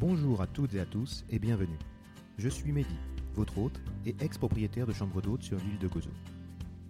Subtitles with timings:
[0.00, 1.78] Bonjour à toutes et à tous et bienvenue.
[2.38, 2.96] Je suis Mehdi,
[3.34, 6.08] votre hôte et ex-propriétaire de chambre d'hôte sur l'île de Gozo.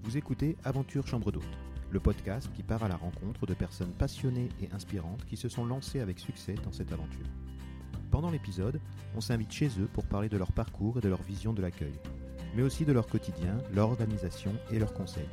[0.04, 1.58] Vous écoutez Aventure Chambre d'hôte,
[1.90, 5.64] le podcast qui part à la rencontre de personnes passionnées et inspirantes qui se sont
[5.64, 7.26] lancées avec succès dans cette aventure.
[8.12, 8.80] Pendant l'épisode,
[9.16, 11.98] on s'invite chez eux pour parler de leur parcours et de leur vision de l'accueil,
[12.54, 15.28] mais aussi de leur quotidien, leur organisation et leurs conseils.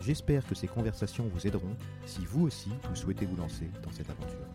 [0.00, 1.76] J'espère que ces conversations vous aideront
[2.06, 4.48] si vous aussi vous souhaitez vous lancer dans cette aventure.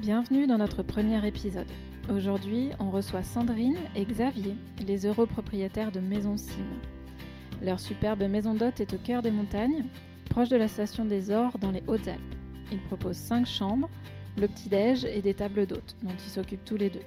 [0.00, 1.70] Bienvenue dans notre premier épisode.
[2.10, 6.64] Aujourd'hui, on reçoit Sandrine et Xavier, les heureux propriétaires de Maison Sim.
[7.62, 9.84] Leur superbe maison d'hôte est au cœur des montagnes,
[10.30, 12.34] proche de la station des Ors dans les Hautes-Alpes.
[12.72, 13.90] Ils proposent 5 chambres,
[14.38, 17.04] le petit-déj et des tables d'hôtes dont ils s'occupent tous les deux.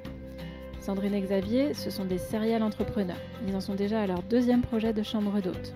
[0.79, 3.17] Sandrine et Xavier, ce sont des serial entrepreneurs.
[3.47, 5.73] Ils en sont déjà à leur deuxième projet de chambre d'hôte.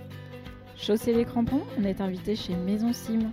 [0.76, 3.32] Chausser les crampons, on est invité chez Maison Sim.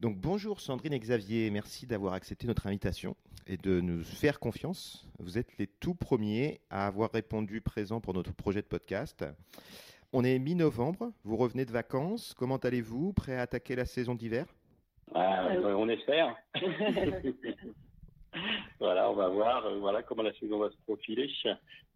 [0.00, 3.16] Donc bonjour Sandrine et Xavier, merci d'avoir accepté notre invitation
[3.48, 5.08] et de nous faire confiance.
[5.18, 9.24] Vous êtes les tout premiers à avoir répondu présent pour notre projet de podcast.
[10.12, 13.12] On est mi-novembre, vous revenez de vacances, comment allez-vous?
[13.12, 14.46] Prêt à attaquer la saison d'hiver?
[15.16, 16.36] Ah, On espère.
[18.78, 21.28] voilà, on va voir euh, voilà, comment la saison va se profiler.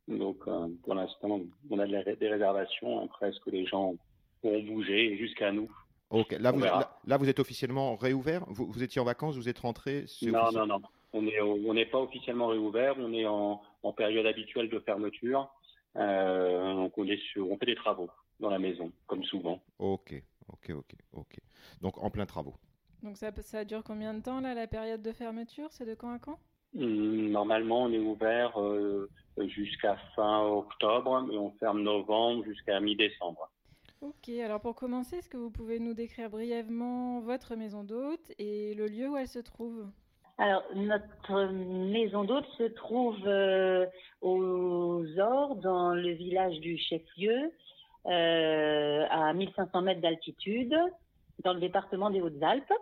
[0.09, 3.09] Donc euh, pour l'instant, on a des réservations.
[3.21, 3.95] Est-ce que les gens
[4.43, 5.71] vont bouger jusqu'à nous
[6.13, 8.45] Ok, là vous, là, vous, êtes officiellement réouvert?
[8.49, 10.83] Vous, vous, étiez en vacances, vous êtes rentré Non, non, non.
[11.15, 15.51] On n'est on pas officiellement réouvert, on est en, en période habituelle de fermeture.
[15.97, 18.11] Euh, donc on, est sur, on fait des travaux
[18.41, 19.63] dans la maison, comme souvent.
[19.79, 21.37] Ok, ok, ok, ok.
[21.81, 22.57] Donc en plein travaux.
[23.03, 25.69] Donc ça, ça dure combien de temps là, la période de fermeture?
[25.73, 26.39] C'est de quand à quand?
[26.77, 29.11] Hum, Normalement, on est ouvert euh,
[29.49, 33.51] jusqu'à fin octobre, mais on ferme novembre jusqu'à mi-décembre.
[34.03, 38.75] Ok, alors pour commencer, est-ce que vous pouvez nous décrire brièvement votre maison d'hôte et
[38.75, 39.87] le lieu où elle se trouve?
[40.39, 43.87] Alors, notre maison d'hôte se trouve euh,
[44.21, 47.53] aux Ors, dans le village du chef-lieu,
[48.07, 50.75] euh, à 1500 mètres d'altitude,
[51.45, 52.73] dans le département des Hautes-Alpes.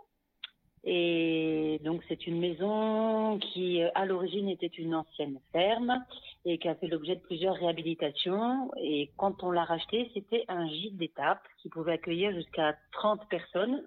[0.83, 6.03] Et donc c'est une maison qui à l'origine était une ancienne ferme
[6.45, 8.71] et qui a fait l'objet de plusieurs réhabilitations.
[8.81, 13.83] Et quand on l'a racheté, c'était un gîte d'étape qui pouvait accueillir jusqu'à 30 personnes.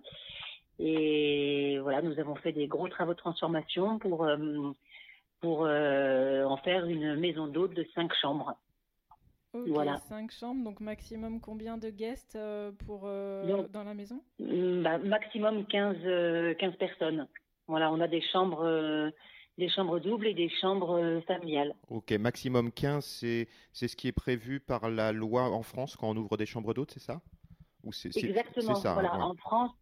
[0.78, 4.72] Et voilà, nous avons fait des gros travaux de transformation pour euh,
[5.40, 8.56] pour euh, en faire une maison d'hôte de 5 chambres.
[9.52, 9.98] Ok, voilà.
[10.08, 14.20] 5 chambres, donc maximum combien de guests euh, pour, euh, dans la maison?
[14.40, 17.28] bah, Maximum 15, 15 euh, personnes.
[17.68, 19.12] Voilà, on a des chambres,
[19.58, 21.74] des chambres doubles et des chambres familiales.
[21.88, 26.10] Ok, maximum 15, c'est, c'est ce qui est prévu par la loi en France quand
[26.10, 27.20] on ouvre des chambres d'hôtes, c'est ça?
[27.84, 29.14] Ou c'est, Exactement, ça, voilà.
[29.14, 29.72] En, France,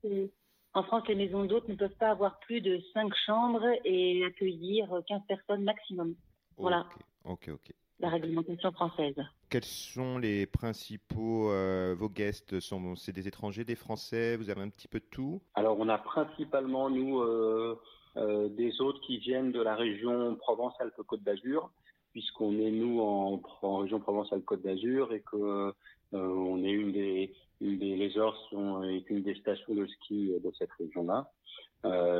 [0.74, 4.88] en France, les maisons d'hôtes ne peuvent pas avoir plus de 5 chambres et accueillir
[5.06, 6.14] 15 personnes maximum.
[6.56, 6.86] Voilà.
[7.24, 7.72] Ok, ok
[8.02, 9.14] la réglementation française.
[9.48, 12.58] Quels sont les principaux, euh, vos guests?
[12.60, 14.36] Sont, C'est des étrangers, des Français?
[14.36, 15.40] Vous avez un petit peu de tout?
[15.54, 17.80] Alors, on a principalement, nous, euh, euh,
[18.16, 21.70] des hôtes qui viennent de la région Provence-Alpes-Côte d'Azur,
[22.12, 23.40] puisqu'on est, nous, en,
[23.78, 25.72] région Provence-Alpes-Côte d'Azur et que
[26.12, 28.10] on est une des, les
[28.50, 31.30] sont est une des stations de ski de cette région-là.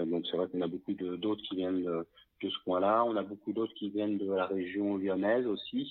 [0.06, 2.06] donc, c'est vrai qu'on a beaucoup d'hôtes qui viennent de,
[2.42, 3.04] de ce coin-là.
[3.04, 5.88] On a beaucoup d'autres qui viennent de la région lyonnaise aussi,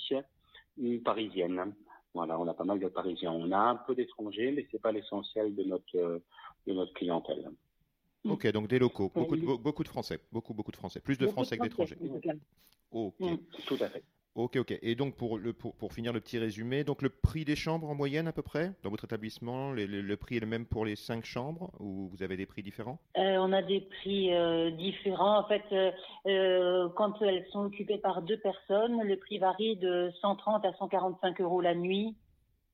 [0.78, 1.73] ou parisienne.
[2.13, 3.31] Voilà, on a pas mal de Parisiens.
[3.31, 6.22] On a un peu d'étrangers, mais c'est pas l'essentiel de notre
[6.68, 7.50] de notre clientèle.
[8.26, 11.28] Ok, donc des locaux, beaucoup de, beaucoup de Français, beaucoup beaucoup de Français, plus de
[11.28, 11.98] Français que d'étrangers.
[12.92, 13.20] Ok.
[13.20, 14.04] Mm, tout à fait.
[14.36, 14.80] Ok, ok.
[14.82, 17.90] Et donc pour, le, pour, pour, finir le petit résumé, donc le prix des chambres
[17.90, 20.96] en moyenne à peu près dans votre établissement, le, prix est le même pour les
[20.96, 23.00] cinq chambres ou vous avez des prix différents?
[23.18, 25.40] Euh, On a des prix euh, différents.
[25.40, 25.92] En fait, euh,
[26.28, 31.42] euh, quand elles sont occupées par deux personnes, le prix varie de 130 à 145
[31.42, 32.16] euros la nuit,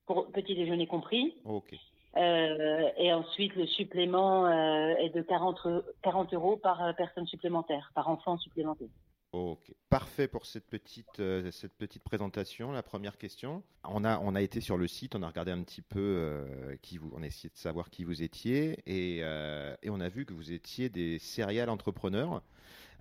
[0.06, 1.34] pour petit déjeuner compris.
[1.44, 1.74] Ok.
[2.16, 5.60] Et ensuite, le supplément est de 40,
[6.02, 8.88] 40 euros par personne supplémentaire, par enfant supplémentaire.
[9.32, 12.72] Ok, parfait pour cette petite, euh, cette petite présentation.
[12.72, 15.62] La première question, on a, on a été sur le site, on a regardé un
[15.62, 19.76] petit peu euh, qui vous, on a essayé de savoir qui vous étiez et, euh,
[19.82, 22.42] et on a vu que vous étiez des serial entrepreneurs.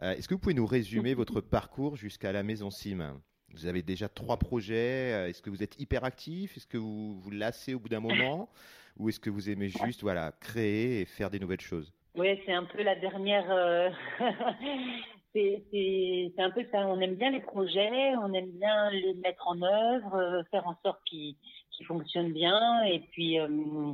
[0.02, 3.22] Est-ce que vous pouvez nous résumer votre parcours jusqu'à la maison Sim?
[3.54, 5.30] Vous avez déjà trois projets.
[5.30, 8.50] Est-ce que vous êtes hyper actif Est-ce que vous vous lassez au bout d'un moment?
[9.00, 11.94] Ou est-ce que vous aimez juste voilà créer et faire des nouvelles choses?
[12.16, 13.46] Oui, c'est un peu la dernière,
[15.34, 16.88] c'est un peu ça.
[16.88, 20.76] On aime bien les projets, on aime bien les mettre en œuvre, euh, faire en
[20.84, 21.36] sorte qu'ils
[21.86, 23.48] fonctionnent bien, et puis, euh,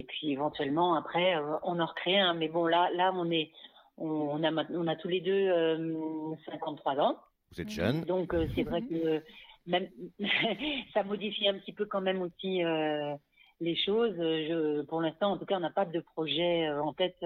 [0.08, 2.34] puis éventuellement après, euh, on en recrée un.
[2.34, 3.52] Mais bon, là, là, on est
[3.98, 5.50] On a, on a tous les deux
[6.46, 7.18] 53 ans.
[7.52, 8.02] Vous êtes jeune.
[8.06, 9.22] Donc c'est vrai que
[9.68, 9.88] même
[10.94, 12.64] ça modifie un petit peu quand même aussi
[13.64, 14.16] les choses.
[14.18, 17.24] Je, pour l'instant, en tout cas, on n'a pas de projet en tête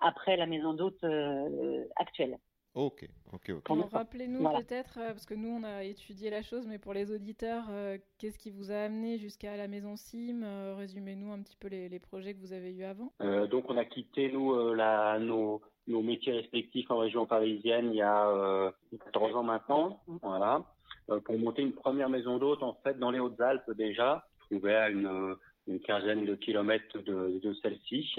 [0.00, 1.04] après la maison d'hôte
[1.96, 2.38] actuelle.
[2.74, 3.92] Ok, ok, ok.
[3.92, 7.66] Rappelez-nous peut-être, euh, parce que nous on a étudié la chose, mais pour les auditeurs,
[7.70, 11.68] euh, qu'est-ce qui vous a amené jusqu'à la maison Sim euh, Résumez-nous un petit peu
[11.68, 13.12] les, projets que vous avez eus avant.
[13.48, 18.02] donc on a quitté nous la, nos, nos, métiers respectifs en région parisienne il y
[18.02, 18.72] a
[19.04, 20.64] 14 ans maintenant, voilà,
[21.24, 25.36] pour monter une première maison d'hôte en fait dans les Hautes-Alpes déjà, trouvée à une,
[25.84, 28.14] quinzaine de kilomètres de, celle-ci.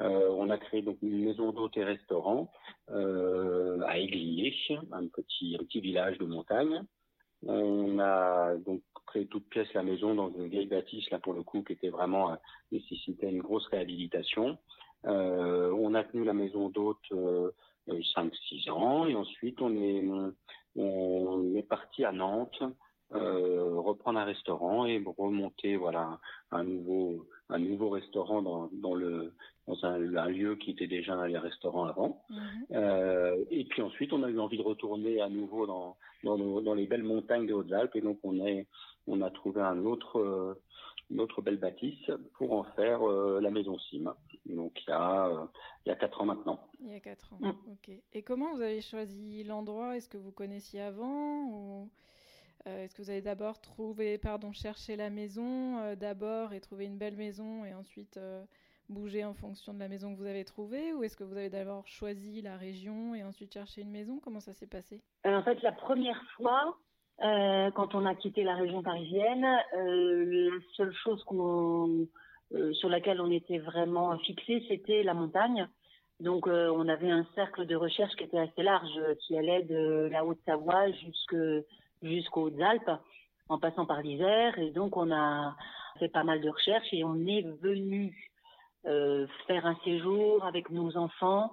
[0.00, 2.50] Euh, on a créé donc une maison d'hôtes et restaurant
[2.90, 4.54] euh, à Aiglier,
[4.92, 6.82] un petit, petit village de montagne.
[7.46, 11.42] On a donc créé toute pièce la maison dans une vieille bâtisse, là pour le
[11.42, 12.36] coup, qui était vraiment euh,
[12.72, 14.58] nécessitait une grosse réhabilitation.
[15.04, 17.50] On a tenu la maison d'hôte euh,
[17.88, 20.04] 5-6 ans et ensuite on est,
[20.76, 22.62] on est parti à Nantes
[23.12, 26.20] euh, reprendre un restaurant et remonter voilà
[26.52, 29.32] un nouveau un nouveau restaurant dans, dans le
[29.70, 32.22] dans un, lieu qui était déjà un restaurant avant.
[32.30, 32.38] Mhm.
[32.72, 36.74] Euh, et puis ensuite, on a eu envie de retourner à nouveau dans, dans, dans
[36.74, 37.94] les belles montagnes des Hautes-Alpes.
[37.96, 38.66] Et donc, on, est,
[39.06, 40.60] on a trouvé un autre, euh,
[41.10, 44.12] une autre belle bâtisse pour en faire euh, la maison Sim.
[44.46, 45.44] Donc, il y, a, euh,
[45.86, 46.60] il y a quatre ans maintenant.
[46.80, 47.50] Il y a quatre ans, mm.
[47.72, 47.90] ok.
[48.14, 49.96] Et comment vous avez choisi l'endroit?
[49.96, 51.88] Est-ce que vous connaissiez avant ou...
[52.66, 57.16] Est-ce que vous avez d'abord trouvé, pardon, cherché la maison d'abord et trouvé une belle
[57.16, 58.18] maison et ensuite
[58.90, 61.48] bouger en fonction de la maison que vous avez trouvée ou est-ce que vous avez
[61.48, 64.20] d'abord choisi la région et ensuite cherché une maison?
[64.22, 65.00] Comment ça s'est passé?
[65.26, 66.76] Euh, En fait, la première fois,
[67.22, 69.46] euh, quand on a quitté la région parisienne,
[69.76, 71.24] euh, la seule chose
[72.72, 75.68] sur laquelle on était vraiment fixé, c'était la montagne.
[76.18, 78.90] Donc, on avait un cercle de recherche qui était assez large,
[79.20, 80.88] qui allait de la Haute-Savoie
[82.02, 82.90] jusqu'aux Hautes-Alpes,
[83.48, 84.58] en passant par l'Isère.
[84.58, 85.56] Et donc, on a
[85.98, 88.14] fait pas mal de recherches et on est venu
[88.86, 91.52] euh, faire un séjour avec nos enfants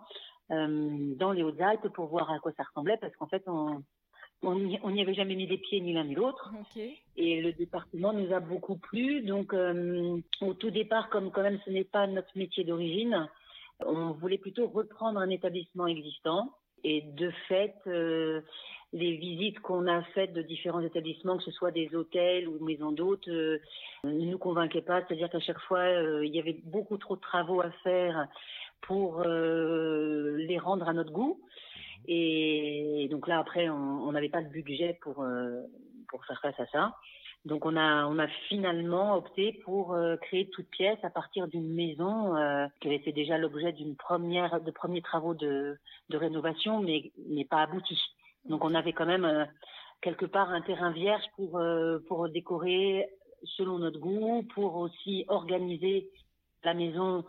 [0.51, 3.83] euh, dans les Hautes-Alpes pour voir à quoi ça ressemblait, parce qu'en fait, on
[4.43, 6.53] on n'y avait jamais mis les pieds ni l'un ni l'autre.
[7.15, 9.21] Et le département nous a beaucoup plu.
[9.23, 13.27] Donc, euh, au tout départ, comme quand même ce n'est pas notre métier d'origine,
[13.85, 16.53] on voulait plutôt reprendre un établissement existant.
[16.83, 18.41] Et de fait, euh,
[18.93, 22.91] les visites qu'on a faites de différents établissements, que ce soit des hôtels ou maisons
[22.91, 23.59] d'hôtes, euh,
[24.03, 25.01] ne nous convainquaient pas.
[25.01, 28.27] C'est-à-dire qu'à chaque fois, euh, il y avait beaucoup trop de travaux à faire
[28.81, 31.41] pour euh, les rendre à notre goût.
[32.07, 35.25] Et donc là, après, on n'avait pas de budget pour
[36.07, 36.95] pour faire face à ça.
[37.43, 42.33] Donc on a on a finalement opté pour créer toute pièce à partir d'une maison
[42.79, 45.77] qui avait fait déjà l'objet d'une première de premiers travaux de
[46.09, 47.99] de rénovation, mais mais pas abouti.
[48.49, 49.45] Donc on avait quand même euh,
[50.01, 53.09] quelque part un terrain vierge pour euh, pour décorer
[53.43, 56.09] selon notre goût, pour aussi organiser
[56.63, 57.23] la maison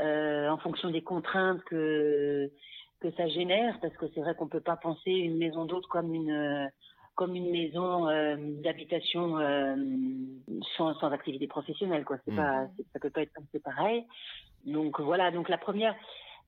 [0.00, 2.50] euh, en fonction des contraintes que
[3.00, 6.14] que ça génère, parce que c'est vrai qu'on peut pas penser une maison d'hôte comme
[6.14, 6.70] une
[7.14, 8.06] comme une maison
[8.62, 9.36] d'habitation
[10.76, 12.16] sans, sans activité professionnelle quoi.
[12.24, 12.36] C'est mmh.
[12.36, 14.04] pas ça peut pas être c'est pareil.
[14.64, 15.30] Donc voilà.
[15.30, 15.94] Donc la première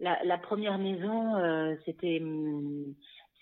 [0.01, 2.21] la, la première maison c'était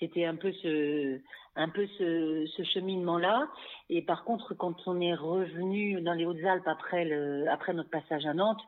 [0.04, 1.18] c'était un peu ce,
[1.56, 3.48] un peu ce, cheminement-là.
[3.88, 8.26] Et par contre, quand on est revenu dans les Hautes-Alpes après le, après notre passage
[8.26, 8.60] à Nantes,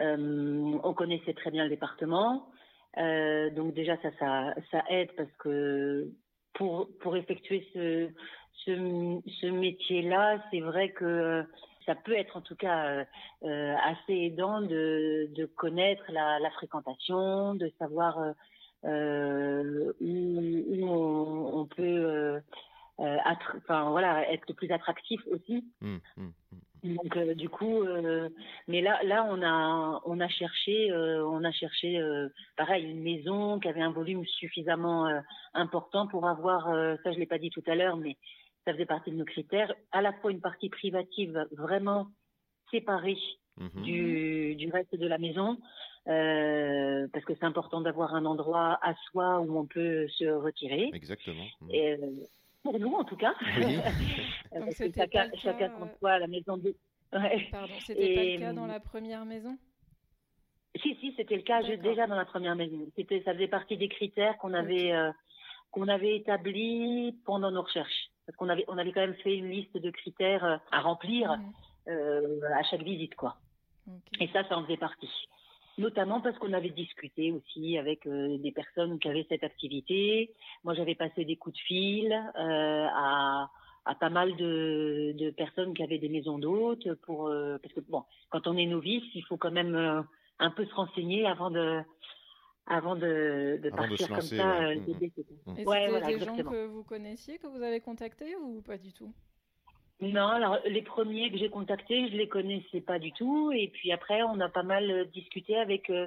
[0.00, 2.48] euh, on connaissait très bien le département.
[2.96, 6.08] Euh, donc déjà ça, ça, ça aide parce que
[6.54, 8.08] pour, pour effectuer ce,
[8.64, 11.44] ce, métier-là, c'est vrai que
[11.86, 13.04] ça peut être en tout cas
[13.42, 18.34] euh, assez aidant de, de connaître la fréquentation, de savoir
[18.84, 22.40] euh, où, on, peut euh,
[23.00, 23.16] euh
[23.56, 25.64] enfin voilà être plus attractif aussi.
[25.80, 26.94] Mmh, mmh, mmh.
[26.94, 28.28] Donc euh, du coup, euh,
[28.68, 32.00] mais là là on a on a cherché on a cherché
[32.56, 35.08] pareil une maison qui avait un volume suffisamment
[35.54, 36.66] important pour avoir
[37.02, 38.16] ça je l'ai pas dit tout à l'heure mais
[38.64, 42.08] ça faisait partie de nos critères à la fois une partie privative vraiment
[42.70, 43.18] séparée
[43.82, 45.58] du, du reste de la maison
[46.08, 50.90] euh, parce que c'est important d'avoir un endroit à soi où on peut se retirer.
[50.94, 51.44] Exactement.
[51.70, 51.98] Et, euh,
[52.62, 53.34] pour nous, en tout cas.
[53.58, 53.76] Oui.
[54.58, 56.74] Donc chacun, chacun son toit à la maison de.
[57.12, 57.48] Ouais.
[57.50, 59.56] Pardon, c'était pas le cas dans la première maison?
[60.82, 62.86] Si, si, c'était le cas déjà dans la première maison.
[62.96, 65.10] C'était, ça faisait partie des critères qu'on avait, euh,
[65.70, 68.10] qu'on avait établis pendant nos recherches.
[68.26, 71.36] Parce qu'on avait, on avait quand même fait une liste de critères euh, à remplir
[71.86, 72.44] mmh.
[72.54, 73.36] à chaque visite, quoi.
[74.20, 75.10] Et ça, ça en faisait partie.
[75.78, 80.34] Notamment parce qu'on avait discuté aussi avec des personnes qui avaient cette activité.
[80.64, 83.48] Moi, j'avais passé des coups de fil à
[83.84, 87.32] à pas mal de, de, personnes qui avaient des maisons d'hôtes pour
[87.62, 90.04] parce que bon quand on est novice il faut quand même
[90.38, 91.80] un peu se renseigner avant de
[92.68, 94.68] avant de, de partir comme ça.
[94.68, 94.76] Ouais.
[94.76, 95.62] Mmh, mmh.
[95.64, 99.12] voilà, des gens que vous connaissiez, que vous avez contactés ou pas du tout?
[100.00, 103.50] Non, alors les premiers que j'ai contactés, je les connaissais pas du tout.
[103.52, 106.06] Et puis après, on a pas mal discuté avec euh,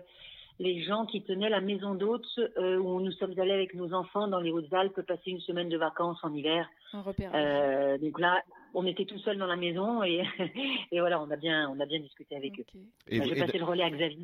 [0.59, 4.27] les gens qui tenaient la maison d'hôtes euh, où nous sommes allés avec nos enfants
[4.27, 6.69] dans les Hautes-Alpes passer une semaine de vacances en hiver.
[6.93, 7.03] Un.
[7.33, 10.23] Euh, donc là, on était tout seul dans la maison et,
[10.91, 12.65] et, voilà, on a bien, on a bien discuté avec eux.
[13.07, 14.19] Et J'ai passé le relais à Xavier.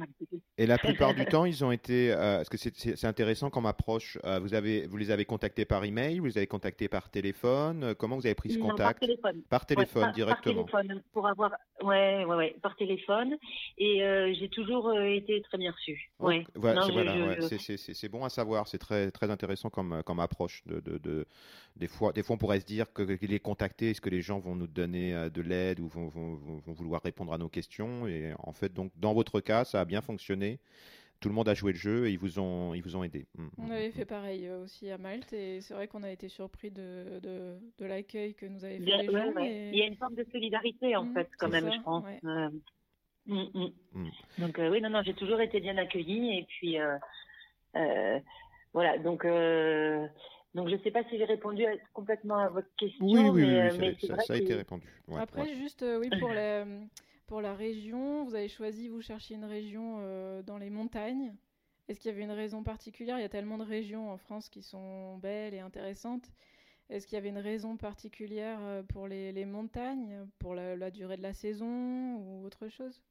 [0.57, 2.11] Et la plupart du temps, ils ont été.
[2.11, 4.17] Euh, parce que c'est intéressant comme approche.
[4.23, 7.83] Euh, vous avez, vous les avez contactés par email, vous les avez contactés par téléphone.
[7.83, 8.99] Euh, comment vous avez pris ce non, contact?
[8.99, 9.41] Par téléphone.
[9.49, 10.63] Par téléphone ouais, directement.
[10.65, 11.51] Par téléphone pour avoir.
[11.83, 13.37] Ouais, ouais, ouais, par téléphone.
[13.77, 16.11] Et euh, j'ai toujours euh, été très bien reçue.
[16.19, 16.45] Oh, ouais.
[16.55, 16.81] Voilà,
[17.77, 18.67] c'est bon à savoir.
[18.67, 20.63] C'est très, très intéressant comme, comme approche.
[20.65, 21.25] De, de, de,
[21.75, 24.36] des fois, des fois, on pourrait se dire que les contacter, est-ce que les gens
[24.39, 28.07] vont nous donner de l'aide ou vont, vont, vont, vouloir répondre à nos questions.
[28.07, 30.59] Et en fait, donc, dans votre cas, ça a bien fonctionné.
[31.19, 33.25] Tout le monde a joué le jeu et ils vous ont, ils vous ont aidé.
[33.35, 36.69] Mm, on avait fait pareil aussi à Malte et c'est vrai qu'on a été surpris
[36.69, 39.31] de, de, de l'accueil que nous avaient fait Bien, les ouais, gens.
[39.33, 39.51] ouais.
[39.51, 39.69] Et...
[39.71, 42.03] Il y a une forme de solidarité en Mmh, fait, quand même, ça, je pense.
[42.05, 42.19] ouais.
[42.23, 42.49] Euh,
[43.25, 43.67] mm, mm.
[43.93, 44.09] Mm.
[44.37, 46.97] Donc euh, oui, non, non, j'ai toujours été bien accueillie et puis euh,
[47.77, 48.19] euh,
[48.73, 48.99] voilà.
[48.99, 50.05] Donc euh,
[50.57, 53.41] donc je ne sais pas si j'ai répondu à- complètement à votre question, Oui, oui,
[53.45, 54.87] mais, euh, ça- mais c'est ça, vrai ça a que été répondu.
[55.07, 55.55] Ouais, Après, ouais.
[55.55, 56.65] juste, euh, oui, pour la,
[57.27, 61.35] pour la région, vous avez choisi, vous cherchiez une région euh, dans les montagnes.
[61.87, 63.17] Est-ce qu'il y avait une raison particulière?
[63.17, 66.29] Il y a tellement de régions en France qui sont belles et intéressantes.
[66.89, 68.59] Est-ce qu'il y avait une raison particulière
[68.89, 73.01] pour les, les montagnes, pour la, la durée de la saison ou autre chose?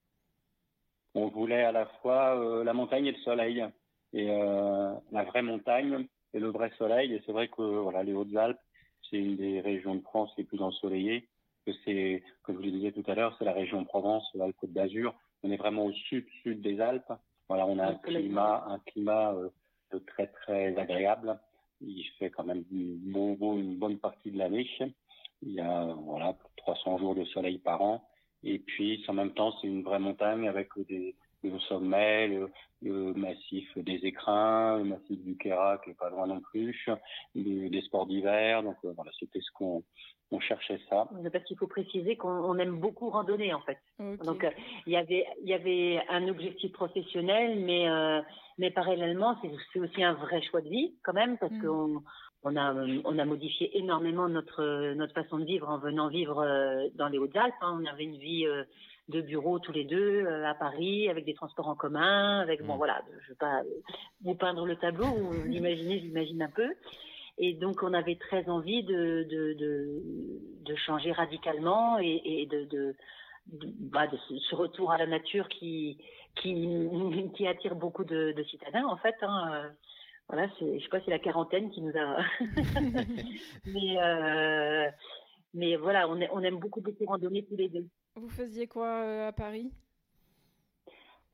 [1.14, 3.64] On voulait à la fois euh, la montagne et le soleil,
[4.12, 7.14] et euh, la vraie montagne et le vrai soleil.
[7.14, 8.60] Et c'est vrai que voilà, les Hautes-Alpes,
[9.10, 11.28] c'est une des régions de France les plus ensoleillées.
[11.64, 14.72] Que c'est, comme je le disais tout à l'heure, c'est la région Provence, la Côte
[14.72, 15.14] d'Azur.
[15.42, 17.12] On est vraiment au sud-sud des Alpes.
[17.48, 19.48] Voilà, on a un climat, un climat euh,
[19.92, 21.38] de très très agréable.
[21.80, 24.68] Il fait quand même beau, beau une bonne partie de l'année.
[25.42, 28.08] Il y a voilà plus de 300 jours de soleil par an.
[28.42, 32.50] Et puis, en même temps, c'est une vraie montagne avec des, le sommet, le,
[32.82, 36.88] le massif des écrins, le massif du Kéra qui est pas loin non plus,
[37.34, 38.62] le- des sports d'hiver.
[38.62, 39.82] Donc euh, voilà, c'était ce qu'on
[40.32, 41.08] on cherchait ça.
[41.32, 43.78] parce qu'il faut préciser qu'on on aime beaucoup randonner en fait.
[44.24, 44.50] Donc euh,
[44.86, 48.20] il y avait il y avait un objectif professionnel, mais euh,
[48.58, 49.36] mais parallèlement
[49.72, 51.62] c'est aussi un vrai choix de vie quand même parce Mhm.
[51.62, 52.02] qu'on
[52.42, 52.74] on a
[53.04, 57.18] on a modifié énormément notre notre façon de vivre en venant vivre euh, dans les
[57.18, 57.54] Hautes-Alpes.
[57.60, 57.78] hein.
[57.80, 58.64] On avait une vie euh,
[59.08, 62.72] de bureau tous les deux euh, à Paris avec des transports en commun, avec bon
[62.72, 62.78] Mhm.
[62.78, 63.62] voilà, je vais pas
[64.22, 66.74] vous peindre le tableau, vous l'imaginez, j'imagine un peu.
[67.38, 70.02] Et donc, on avait très envie de, de, de,
[70.64, 72.96] de changer radicalement et, et de,
[73.92, 75.98] bah, de ce retour à la nature qui,
[76.36, 76.66] qui,
[77.36, 79.14] qui attire beaucoup de, de citadins, en fait.
[79.22, 79.50] Hein.
[79.52, 79.68] Euh,
[80.28, 82.16] Voilà, c'est, je sais pas, c'est la quarantaine qui nous a.
[83.66, 84.90] mais, euh,
[85.54, 87.86] mais voilà, on, est- on aime beaucoup, beaucoup randonner tous les deux.
[88.16, 89.70] Vous faisiez quoi euh, à Paris?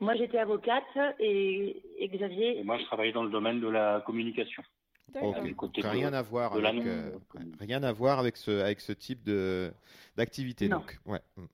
[0.00, 0.82] Moi, j'étais avocate
[1.20, 2.64] et, et Et Xavier.
[2.64, 4.62] moi, je travaillais dans le domaine de la communication.
[5.14, 5.20] De-
[5.88, 7.10] rien à voir avec euh,
[7.60, 9.70] rien à voir avec ce avec ce type de
[10.16, 10.78] d'activité Non.
[10.78, 11.46] donc ouais mm, mm.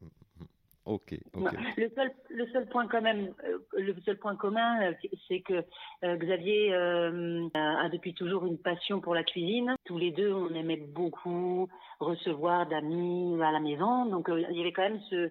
[1.77, 4.93] Le seul, le seul point quand même, euh, le seul point commun, euh,
[5.29, 5.65] c'est que
[6.05, 9.77] euh, Xavier a, depuis toujours une passion pour la cuisine.
[9.85, 11.69] Tous les deux, on aimait beaucoup
[12.01, 14.07] recevoir d'amis à la maison.
[14.07, 15.31] Donc il y avait quand même ce,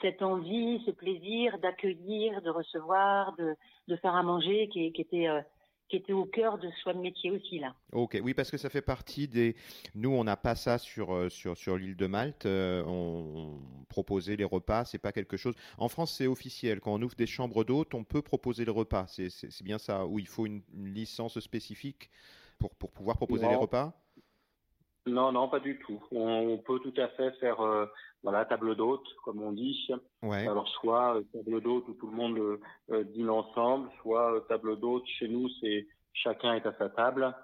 [0.00, 3.54] cette envie, ce plaisir d'accueillir, de recevoir, de,
[3.88, 5.28] de faire à manger, qui, était
[5.88, 7.74] qui était au cœur de ce choix de métier aussi là.
[7.92, 9.56] Ok, oui, parce que ça fait partie des.
[9.94, 12.46] Nous, on n'a pas ça sur euh, sur sur l'île de Malte.
[12.46, 15.54] euh, on, on proposait les repas, c'est pas quelque chose.
[15.76, 16.80] En France, c'est officiel.
[16.80, 19.06] Quand on ouvre des chambres d'hôtes, on peut proposer le repas.
[19.08, 20.06] C'est bien ça.
[20.06, 22.10] Où il faut une, une licence spécifique
[22.58, 23.50] pour pour pouvoir proposer Non.
[23.50, 23.94] les repas?
[25.06, 26.00] Non, non, pas du tout.
[26.12, 27.86] On, peut tout à fait faire euh,
[28.22, 29.88] voilà table d'hôte, comme on dit.
[30.22, 30.46] Ouais.
[30.46, 34.78] Alors soit euh, table d'hôte où tout le monde euh, dîne ensemble, soit euh, table
[34.78, 37.34] d'hôte chez nous c'est chacun est à sa table,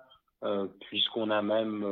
[0.83, 1.85] puisqu'on a même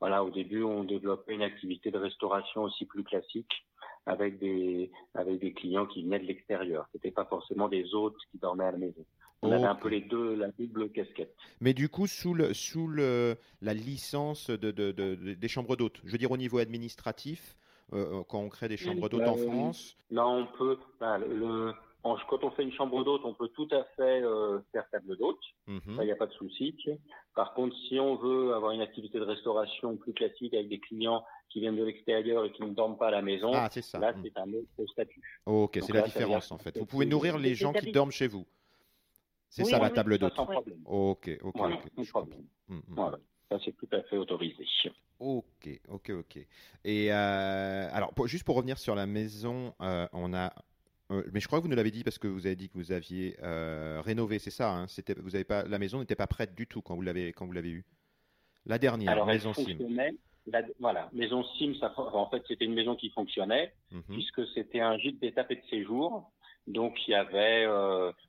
[0.00, 3.66] voilà au début on développait une activité de restauration aussi plus classique
[4.06, 6.86] avec des avec des clients qui venaient de l'extérieur.
[6.92, 9.04] C'était pas forcément des hôtes qui dormaient à la maison.
[9.42, 11.34] On avait un peu les deux, la double casquette.
[11.60, 15.76] Mais du coup, sous le sous le la licence de, de, de- de- des chambres
[15.76, 17.56] d'hôtes, je veux dire au niveau administratif,
[17.94, 19.96] euh, quand on crée des chambres d'hôtes en Euh, France.
[20.10, 20.78] Là, on peut.
[21.00, 24.22] le, quand on fait une chambre d'hôte, on peut tout à fait
[24.72, 25.40] faire table d'hôte.
[25.66, 25.80] Mhm.
[26.00, 26.74] il n'y a pas de souci.
[27.34, 31.24] Par contre, si on veut avoir une activité de restauration plus classique avec des clients
[31.48, 33.68] qui viennent de l'extérieur et qui ne dorment pas à la maison, ah,
[33.98, 34.22] là, mhm.
[34.22, 35.40] c'est un autre statut.
[35.46, 36.76] Ok, c'est la différence en fait.
[36.78, 38.46] Vous pouvez nourrir les gens qui dorment chez vous.
[39.50, 40.38] C'est ça la table d'hôte.
[40.86, 42.26] Ok, ok, ok.
[42.68, 43.16] Mm, mm.
[43.50, 44.64] Ça, c'est tout à fait autorisé.
[45.18, 46.38] Ok, ok, ok.
[46.84, 50.52] Et euh, alors, juste pour revenir sur la maison, euh, on a.
[51.10, 52.78] Euh, mais je crois que vous nous l'avez dit parce que vous avez dit que
[52.78, 53.36] vous aviez
[54.04, 56.80] rénové, c'est ça hein, C'était, vous avez pas, la maison n'était pas prête du tout
[56.80, 57.84] quand vous l'avez quand vous l'avez eue.
[58.66, 59.78] La dernière, alors, maison Sim.
[60.78, 64.02] voilà, maison Sim, ça, en fait, c'était une maison qui fonctionnait mhm.
[64.10, 66.30] puisque c'était un gîte d'étape et de séjour.
[66.66, 67.66] Donc il y avait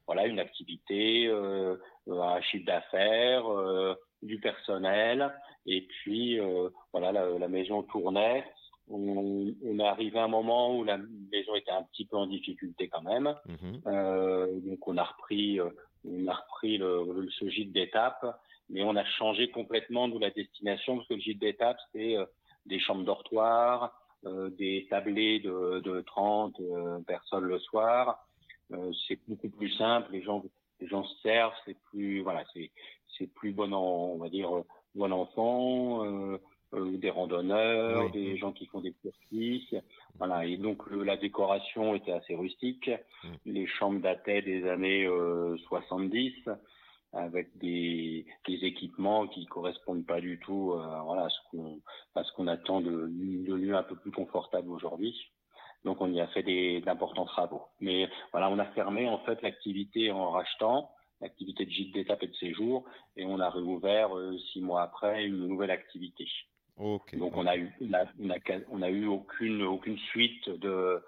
[0.07, 3.45] voilà une activité, un chiffre d'affaires,
[4.21, 5.33] du personnel,
[5.65, 8.43] et puis euh, voilà, la, maison tournait.
[8.89, 12.27] On, on, est arrivé à un moment où la maison était un petit peu en
[12.27, 13.35] difficulté quand même.
[13.45, 13.81] Mhm.
[13.87, 15.69] Euh, donc on a repris, euh,
[16.05, 18.25] on a repris le, ce gîte d'étape,
[18.69, 22.15] mais on a changé complètement de la destination parce que le gîte d'étape c'est
[22.65, 26.55] des chambres dortoirs, des tablés de, de 30
[27.07, 28.27] personnes le soir.
[29.07, 30.43] c'est beaucoup plus simple, les gens
[30.79, 32.71] les gens se servent, c'est plus voilà, c'est
[33.17, 34.63] c'est plus bon on va dire
[34.95, 36.37] bon enfant, euh,
[36.73, 39.83] euh, des randonneurs, des gens qui font des courses.
[40.17, 40.45] Voilà.
[40.45, 42.89] Et donc la décoration était assez rustique.
[43.45, 45.07] Les chambres dataient des années
[45.67, 46.55] 70 euh,
[47.13, 50.73] avec des, des, équipements qui correspondent pas du tout
[51.05, 51.81] voilà, à ce qu'on
[52.15, 55.15] à ce qu'on attend de, de lieux un peu plus confortables aujourd'hui.
[55.83, 56.43] Donc on y a fait
[56.81, 57.63] d'importants travaux.
[57.79, 60.89] Mais voilà, on a fermé en fait l'activité en rachetant
[61.21, 62.83] l'activité de gîte d'étape et de séjour,
[63.15, 66.27] et on a réouvert euh, six mois après une nouvelle activité.
[67.13, 67.71] Donc on a eu
[68.71, 71.03] on a, eu aucune aucune suite de,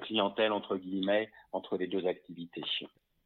[0.00, 0.52] clientèle.
[0.52, 2.62] entre guillemets entre les deux activités.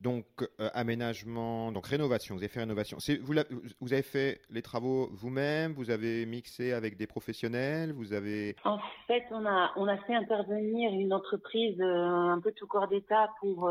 [0.04, 2.99] Donc euh, aménagement, donc rénovation, vous avez fait rénovation.
[3.23, 8.55] Vous, avez fait les travaux vous-même, vous avez mixé avec des professionnels, vous avez.
[8.64, 12.87] En fait, on a on a fait intervenir une entreprise euh, un peu tout corps
[12.88, 13.70] d'état pour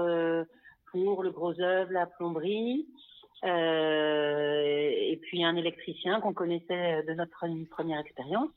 [0.91, 2.87] pour le gros œuvre, la plomberie,
[3.43, 7.31] euh, et puis un électricien qu'on connaissait de notre
[7.69, 8.49] première expérience.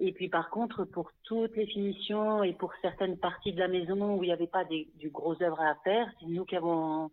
[0.00, 4.16] Et puis par contre, pour toutes les finitions et pour certaines parties de la maison
[4.16, 7.10] où il n'y avait pas des, du gros œuvre à faire, c'est nous qui avons,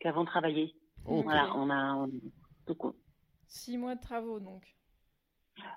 [0.00, 0.74] qui avons travaillé.
[1.04, 2.06] Voilà, on a,
[3.46, 4.62] Six mois de travaux donc.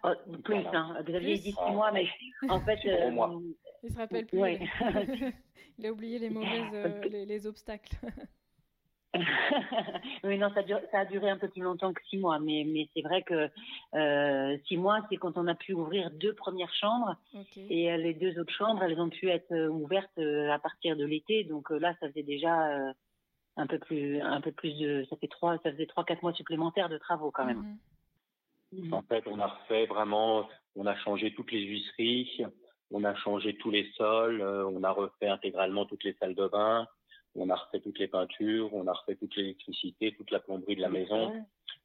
[0.04, 0.96] Oh, plus, hein.
[1.06, 2.08] Vous aviez dit six mois, mais
[2.50, 2.80] en fait.
[2.86, 3.40] Euh,
[3.86, 4.40] il se rappelle plus.
[5.78, 7.98] il a oublié les mauvaises, euh, les, obstacles.
[10.24, 12.90] oui, non, ça, ça, a duré un peu plus longtemps que six mois, mais, mais
[12.96, 13.50] c'est vrai que
[13.96, 17.16] euh, six mois, c'est quand on a pu ouvrir deux premières chambres
[17.70, 21.44] et euh, les deux autres chambres, elles ont pu être ouvertes à partir de l'été.
[21.44, 22.94] Donc là, ça faisait déjà
[23.56, 26.34] un peu plus, un peu plus de, ça fait trois, ça faisait trois, quatre mois
[26.34, 27.78] supplémentaires de travaux quand même.
[28.72, 28.94] Mhm.
[28.94, 32.44] En fait, on a refait vraiment, on a changé toutes les huisseries,
[32.92, 36.48] on a changé tous les sols, euh, on a refait intégralement toutes les salles de
[36.48, 36.88] bain,
[37.36, 40.82] on a refait toutes les peintures, on a refait toute l'électricité, toute la plomberie de
[40.82, 41.34] la maison.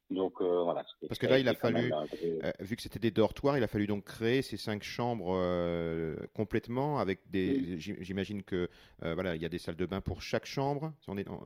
[0.09, 0.83] Donc euh, voilà.
[1.07, 3.85] Parce que là, il a fallu, euh, vu que c'était des dortoirs, il a fallu
[3.85, 5.37] donc créer ces cinq chambres
[6.33, 7.77] complètement avec des.
[7.79, 8.69] J'imagine que
[9.01, 10.93] voilà, il y a des salles de bain pour chaque chambre.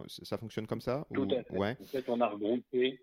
[0.07, 1.57] ça fonctionne comme ça Tout à fait.
[1.57, 1.75] Ouais.
[1.81, 3.01] En fait, on a regroupé.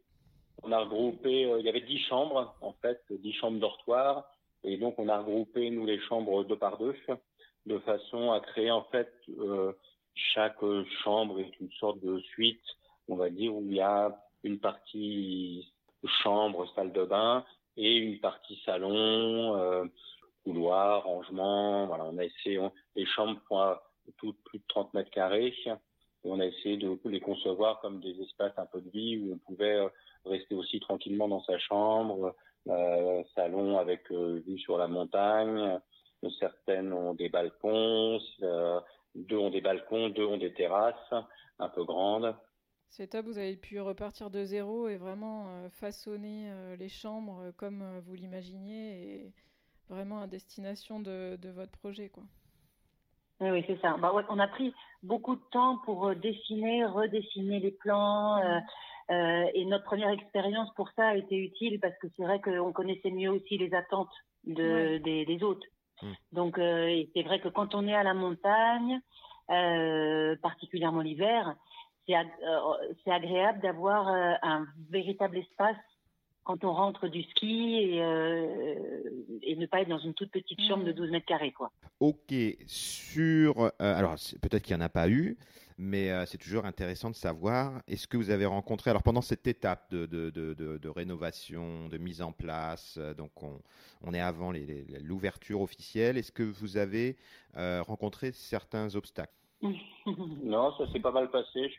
[0.63, 1.43] On a regroupé.
[1.59, 4.27] il y avait dix chambres en fait, dix chambres dortoirs
[4.65, 6.95] et donc, on a regroupé, nous, les chambres deux par deux,
[7.67, 9.73] de façon à créer, en fait, euh,
[10.15, 10.61] chaque
[11.03, 12.63] chambre est une sorte de suite,
[13.09, 15.73] on va dire, où il y a une partie
[16.23, 17.45] chambre, salle de bain,
[17.77, 19.85] et une partie salon, euh,
[20.45, 21.87] couloir, rangement.
[21.87, 22.61] Voilà, on a essayé,
[22.97, 23.77] les chambres font
[24.17, 25.55] tout plus de 30 mètres carrés.
[26.25, 29.39] On a essayé de les concevoir comme des espaces un peu de vie où on
[29.39, 29.81] pouvait
[30.25, 32.35] rester aussi tranquillement dans sa chambre,
[32.69, 35.81] euh, salon avec euh, vue sur la montagne.
[36.39, 38.81] Certaines ont des balcons, euh,
[39.15, 41.15] deux ont des balcons, deux ont des terrasses
[41.59, 42.37] un peu grandes.
[42.89, 48.15] C'est top, vous avez pu repartir de zéro et vraiment façonner les chambres comme vous
[48.15, 49.33] l'imaginiez et
[49.89, 52.09] vraiment à destination de, votre projet.
[52.09, 52.25] Quoi.
[53.41, 53.97] Oui, c'est ça.
[53.99, 58.41] Bah on a pris beaucoup de temps pour dessiner, redessiner les plans.
[59.11, 62.73] Euh, et notre première expérience pour ça a été utile parce que c'est vrai qu'on
[62.73, 64.13] connaissait mieux aussi les attentes
[64.45, 65.67] de, des, des, autres.
[66.03, 66.13] Hmm.
[66.33, 69.01] Donc euh, c'est vrai que quand on est à la montagne,
[69.51, 71.55] euh, particulièrement l'hiver,
[72.07, 72.15] c'est
[73.05, 75.77] c'est agréable d'avoir un véritable espace
[76.45, 77.97] quand on rentre du ski et,
[79.43, 81.53] et ne pas être dans une toute petite chambre de 12 mètres carrés.
[81.53, 81.71] Quoi.
[82.01, 82.35] Ok,
[82.67, 83.71] sur...
[83.79, 85.37] alors peut-être qu'il n'y en a pas eu,
[85.79, 89.91] Mais c'est toujours intéressant de savoir, est-ce que vous avez rencontré, alors pendant cette étape
[89.91, 93.61] de, de, de, de rénovation, de mise en place, donc on,
[94.03, 94.53] on est avant
[95.03, 97.17] l'ouverture officielle, est-ce que vous avez
[97.55, 99.33] rencontré certains obstacles?
[100.43, 101.71] Non, ça s'est pas mal passé.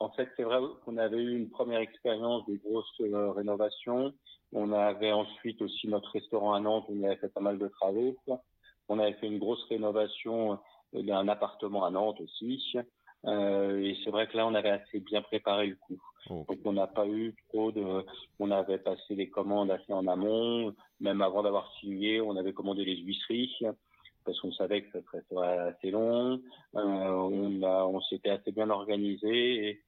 [0.00, 4.12] En fait, c'est vrai qu'on avait eu une première expérience de grosse euh, rénovation.
[4.52, 7.66] On avait ensuite aussi notre restaurant à Nantes où on avait fait pas mal de
[7.66, 8.16] travaux.
[8.88, 10.60] On avait fait une grosse rénovation
[10.94, 12.76] euh, d'un appartement à Nantes aussi.
[13.26, 15.98] Euh, et c'est vrai que là, on avait assez bien préparé le coup.
[16.28, 18.04] Donc, on n'a pas eu trop de.
[18.38, 20.74] On avait passé les commandes assez en amont.
[21.00, 23.56] Même avant d'avoir signé, on avait commandé les huisseries
[24.28, 26.42] parce qu'on savait que ça serait assez long.
[26.74, 29.80] Euh, on, s'était assez bien organisé et,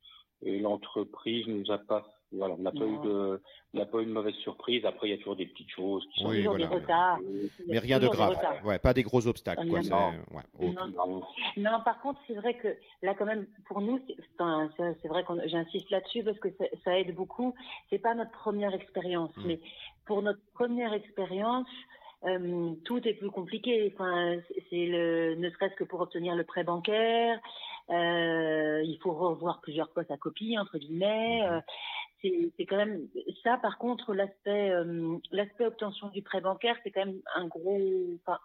[0.43, 3.43] et l'entreprise nous a pas voilà, on n'a pas eu de,
[3.75, 4.85] on n'a pas eu de mauvaise surprise.
[4.85, 7.19] Après, il y a toujours des petites choses qui sont oui, voilà, des retards.
[7.67, 8.37] Mais rien de grave.
[8.65, 9.67] Ouais, pas des gros obstacles.
[9.69, 10.13] Quoi, non.
[10.31, 11.23] Ouais, non,
[11.57, 11.81] non.
[11.85, 12.69] par contre, c'est vrai que
[13.03, 16.49] là, quand même, pour nous, c'est vrai que j'insiste là-dessus parce que
[16.85, 17.53] ça, aide beaucoup.
[17.91, 19.47] C'est pas notre première expérience, mmh.
[19.47, 19.61] mais
[20.07, 21.69] pour notre première expérience,
[22.25, 23.93] euh, tout est plus compliqué.
[23.95, 24.37] Enfin,
[24.69, 27.41] c'est le, ne serait-ce que pour obtenir le prêt bancaire, euh,
[27.89, 31.43] il faut revoir plusieurs fois sa copie entre guillemets.
[31.43, 31.53] Mhm.
[31.53, 31.61] Euh,
[32.23, 33.09] c'est, c'est quand même
[33.43, 33.57] ça.
[33.59, 37.81] Par contre, l'aspect, euh, l'aspect obtention du prêt bancaire, c'est quand même un gros.
[38.21, 38.39] Enfin,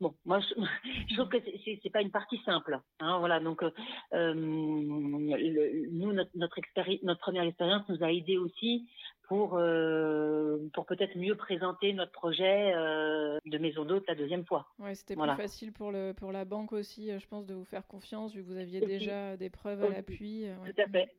[0.00, 0.54] bon, moi, je,
[1.08, 2.78] je trouve que c'est, c'est, pas une partie simple.
[3.00, 3.70] Hein, voilà, donc euh,
[4.12, 8.88] le, nous, notre notre, expéri- notre première expérience nous a aidé aussi
[9.28, 14.68] pour euh, pour peut-être mieux présenter notre projet euh, de maison d'hôte la deuxième fois.
[14.78, 17.64] Ouais, c'était plus facile pour le pour la banque aussi, euh, je pense, de vous
[17.64, 20.46] faire confiance vu que vous aviez déjà des preuves à l'appui.
[20.64, 21.10] Tout à fait.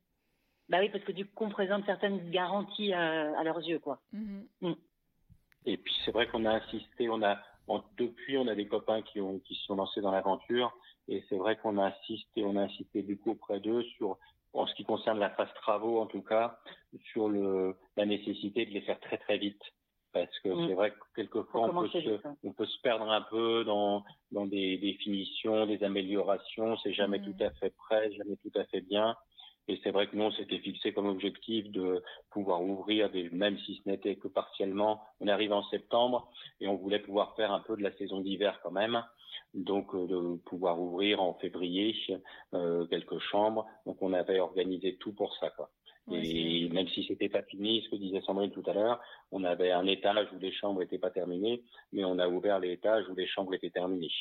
[0.69, 4.01] Bah oui, parce que du coup, on présente certaines garanties à, leurs yeux, quoi.
[4.11, 4.45] Mhm.
[4.61, 4.73] Mm.
[5.65, 7.39] Et puis c'est vrai qu'on a insisté, on a
[7.97, 10.73] depuis on a des copains qui ont qui se sont lancés dans l'aventure
[11.07, 14.17] et c'est vrai qu'on a insisté, on a insisté du coup auprès d'eux sur
[14.53, 16.59] en ce qui concerne la phase travaux, en tout cas,
[17.11, 19.61] sur le, la nécessité de les faire très très vite.
[20.13, 20.67] Parce que mm.
[20.67, 24.45] c'est vrai que quelquefois on peut, se, on peut se perdre un peu dans, dans
[24.45, 27.25] des définitions, des améliorations, c'est jamais mm.
[27.25, 29.15] tout à fait prêt, jamais tout à fait bien.
[29.67, 33.57] Et c'est vrai que nous, on s'était fixé comme objectif de pouvoir ouvrir, des, même
[33.59, 35.01] si ce n'était que partiellement.
[35.19, 36.29] On arrive en septembre
[36.61, 39.03] et on voulait pouvoir faire un peu de la saison d'hiver quand même
[39.53, 41.95] donc euh, de pouvoir ouvrir en février
[42.53, 43.65] euh, quelques chambres.
[43.85, 45.69] Donc on avait organisé tout pour ça, quoi.
[46.11, 48.99] et même si c'était pas fini, ce que disait Sandrine tout à l'heure,
[49.31, 52.71] on avait un étage où les chambres n'étaient pas terminées, mais on a ouvert les
[52.71, 54.11] étages où les chambres étaient terminées.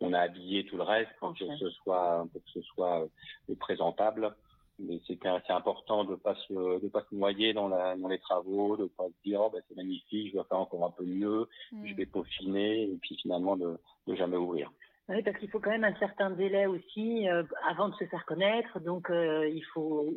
[0.00, 3.08] On a habillé tout le reste pour que ce soit, pour que ce soit
[3.50, 4.34] euh, présentable.
[4.78, 5.18] Mais c'est
[5.50, 9.06] important de pas se, de pas se noyer dans, la, dans les travaux, de pas
[9.06, 11.96] se dire, oh, ben, c'est magnifique, je dois faire encore un peu mieux, je mm.
[11.96, 14.70] vais peaufiner, et puis finalement de, de jamais ouvrir.
[15.08, 18.24] Oui, parce qu'il faut quand même un certain délai aussi euh, avant de se faire
[18.26, 20.12] connaître, donc euh, il faut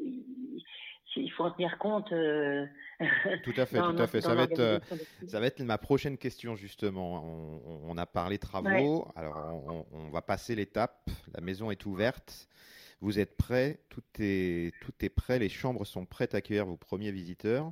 [1.16, 2.12] il faut en tenir compte.
[2.12, 2.66] Euh,
[3.44, 4.22] tout à fait, tout à fait.
[4.22, 4.82] Ça va être
[5.28, 7.24] ça va être ma prochaine question justement.
[7.24, 11.08] On, on a parlé travaux, alors on, on, va passer l'étape.
[11.36, 12.48] La maison est ouverte.
[13.02, 16.78] Vous êtes prêts, tout est tout est prêt, les chambres sont prêtes à accueillir vos
[16.78, 17.72] premiers visiteurs.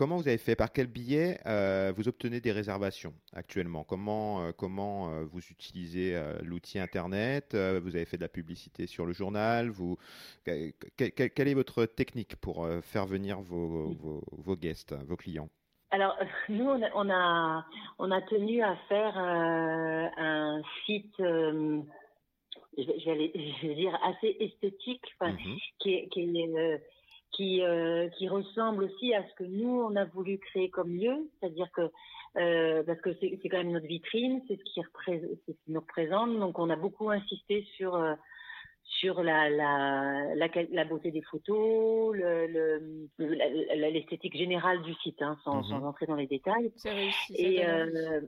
[0.00, 0.56] Comment vous avez fait?
[0.56, 3.84] Par quel biais euh, vous obtenez des réservations actuellement?
[3.84, 7.54] Comment, euh, comment euh, vous utilisez l'outil Internet?
[7.54, 9.68] Vous avez fait de la publicité sur le journal?
[9.68, 9.98] Vous...
[10.46, 15.50] quelle est votre technique pour faire venir vos, vos, vos guests, vos clients?
[15.90, 16.16] Alors,
[16.48, 17.66] nous, on a, on a,
[17.98, 21.20] on a tenu à faire un site,
[22.76, 26.80] je, je, vais dire, assez esthétique, mmh qui est, qui est
[27.32, 31.28] qui, euh, qui ressemble aussi à ce que nous on a voulu créer comme lieu,
[31.38, 31.90] c'est-à-dire que
[32.36, 35.80] euh, parce que c'est quand même notre vitrine, c'est ce qui représente, ce qui nous
[35.80, 38.14] représente, donc on a beaucoup insisté sur euh,
[39.00, 42.14] sur la, la, la, la, beauté des photos,
[43.18, 45.68] l'esthétique le, générale du site, hein, sans, mm -hmm.
[45.68, 46.70] sans, entrer dans les détails.
[46.76, 47.34] C'est réussi.
[47.34, 48.20] Et euh...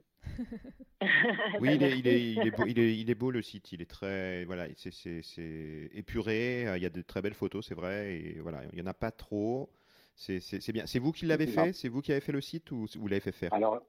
[1.61, 3.73] oui, il est, il, est, il, est beau, il, est, il est beau le site,
[3.73, 7.99] il est très voilà, c'est épuré, il y a de très belles photos, c'est vrai,
[8.15, 9.69] et voilà, il y en a pas trop.
[10.14, 10.87] C'est bien.
[10.87, 13.20] C'est vous qui l'avez fait C'est vous qui avez fait le site ou vous l'avez
[13.20, 13.81] fait faire Alors,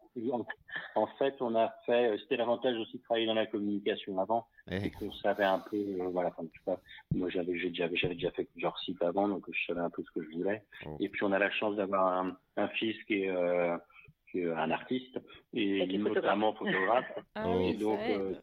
[0.95, 2.11] en, fait, on a fait.
[2.11, 4.47] Euh, c'était l'avantage aussi de travailler dans la communication avant.
[4.71, 4.91] Eh.
[5.01, 5.77] On savait un peu.
[5.77, 6.79] Euh, voilà, enfin, tu vois,
[7.13, 10.25] moi, j'avais déjà, déjà fait plusieurs sites avant, donc je savais un peu ce que
[10.25, 10.63] je voulais.
[10.85, 10.97] Oh.
[10.99, 13.29] Et puis, on a la chance d'avoir un, un, fils qui est.
[13.29, 13.77] Euh,
[14.31, 15.19] qui est un artiste
[15.53, 17.05] et, notamment photographe.
[17.35, 18.33] ah, et donc, euh,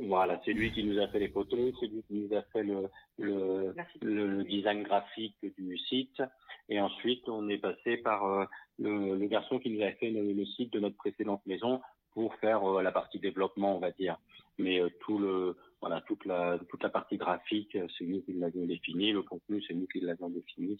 [0.00, 2.62] voilà, c'est lui qui nous a fait les photos, c'est lui qui nous a fait
[2.62, 6.22] le, le, le, design graphique du site.
[6.68, 8.44] Et ensuite, on est passé par euh,
[8.78, 11.80] le, le, garçon qui nous a fait le, le, site de notre précédente maison
[12.12, 14.18] pour faire la partie développement, on va dire.
[14.58, 19.12] Mais tout le, voilà, toute la, toute la partie graphique, c'est nous qui l'avions défini.
[19.12, 20.78] Le contenu, c'est nous qui l'avions défini.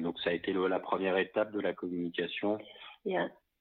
[0.00, 2.58] donc, ça a été la première étape de la communication.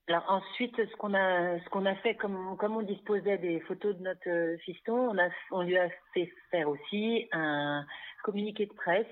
[0.08, 3.96] Alors ensuite, ce qu'on a, ce qu'on a fait, comme, comme on disposait des photos
[3.98, 7.86] de notre euh, fiston, on, a, on lui a fait faire aussi un
[8.24, 9.06] communiqué de presse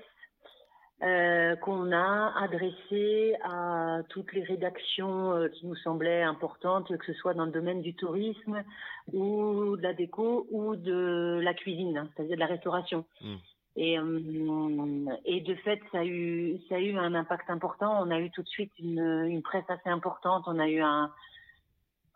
[1.02, 7.12] euh, qu'on a adressé à toutes les rédactions euh, qui nous semblaient importantes, que ce
[7.12, 8.64] soit dans le domaine du tourisme
[9.12, 13.04] ou de la déco ou de la cuisine, hein, c'est-à-dire de la restauration.
[13.20, 13.34] Mmh.
[13.78, 18.02] Et, euh, et de fait, ça a eu ça a eu un impact important.
[18.02, 20.44] On a eu tout de suite une, une presse assez importante.
[20.46, 21.12] On a eu un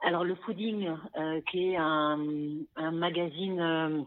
[0.03, 2.19] alors le Fooding, euh, qui est un,
[2.77, 4.03] un magazine, euh,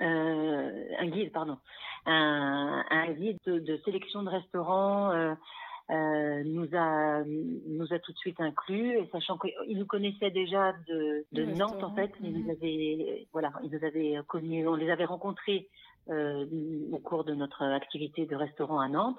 [0.00, 1.58] euh un guide, pardon,
[2.06, 8.18] un, un guide de, de, sélection de restaurants, euh, nous a nous a tout de
[8.18, 12.44] suite inclus, et sachant qu'il nous connaissait déjà de, de Nantes en fait, il nous
[12.44, 12.50] mhm.
[12.50, 15.68] avait voilà, il nous avait connus, on les avait rencontrés
[16.08, 19.18] au cours de notre activité de restaurant à Nantes.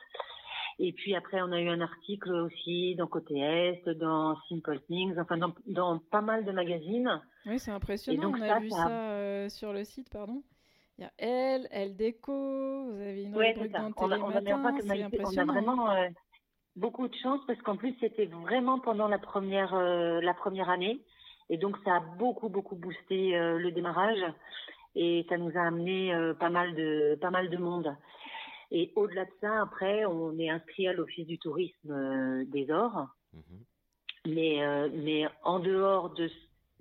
[0.78, 5.18] Et puis après, on a eu un article aussi dans Côté Est, dans Simple Things,
[5.18, 7.22] enfin dans, dans pas mal de magazines.
[7.46, 8.34] Oui, c'est impressionnant.
[8.36, 10.44] on a vu ça, euh, sur le site, pardon.
[10.98, 12.34] Il y a Elle, Elle Déco,
[12.92, 16.08] vous avez une rubrique dans on a, on, a, on a vraiment euh,
[16.76, 21.02] beaucoup de chance parce qu'en plus c'était vraiment pendant la première euh, la première année
[21.50, 24.24] et donc ça a beaucoup beaucoup boosté le démarrage
[24.96, 27.96] et ça nous a amené euh, pas mal de pas mal de monde.
[28.72, 33.08] Et au-delà de ça, après, on est inscrit à l'Office du tourisme euh, des Ors.
[33.34, 33.64] Mhm.
[34.28, 36.30] Mais, euh, mais en dehors de,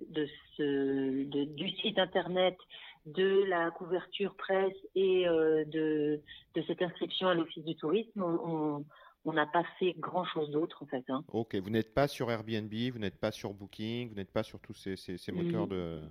[0.09, 2.57] de ce, de, du site internet,
[3.05, 6.19] de la couverture presse et de,
[6.55, 8.83] de cette inscription à l'Office du tourisme, on,
[9.25, 11.03] on n'a pas fait grand chose d'autre en fait.
[11.09, 11.23] Hein.
[11.31, 14.59] Ok, vous n'êtes pas sur Airbnb, vous n'êtes pas sur Booking, vous n'êtes pas sur
[14.59, 16.01] tous ces, ces, ces moteurs de,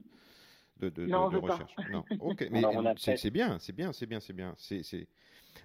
[0.80, 1.74] de, de, non, de, recherche.
[1.90, 2.62] Non, ok, mais
[2.96, 4.54] c'est bien, c'est bien, c'est bien, c'est bien.
[4.56, 5.08] C'est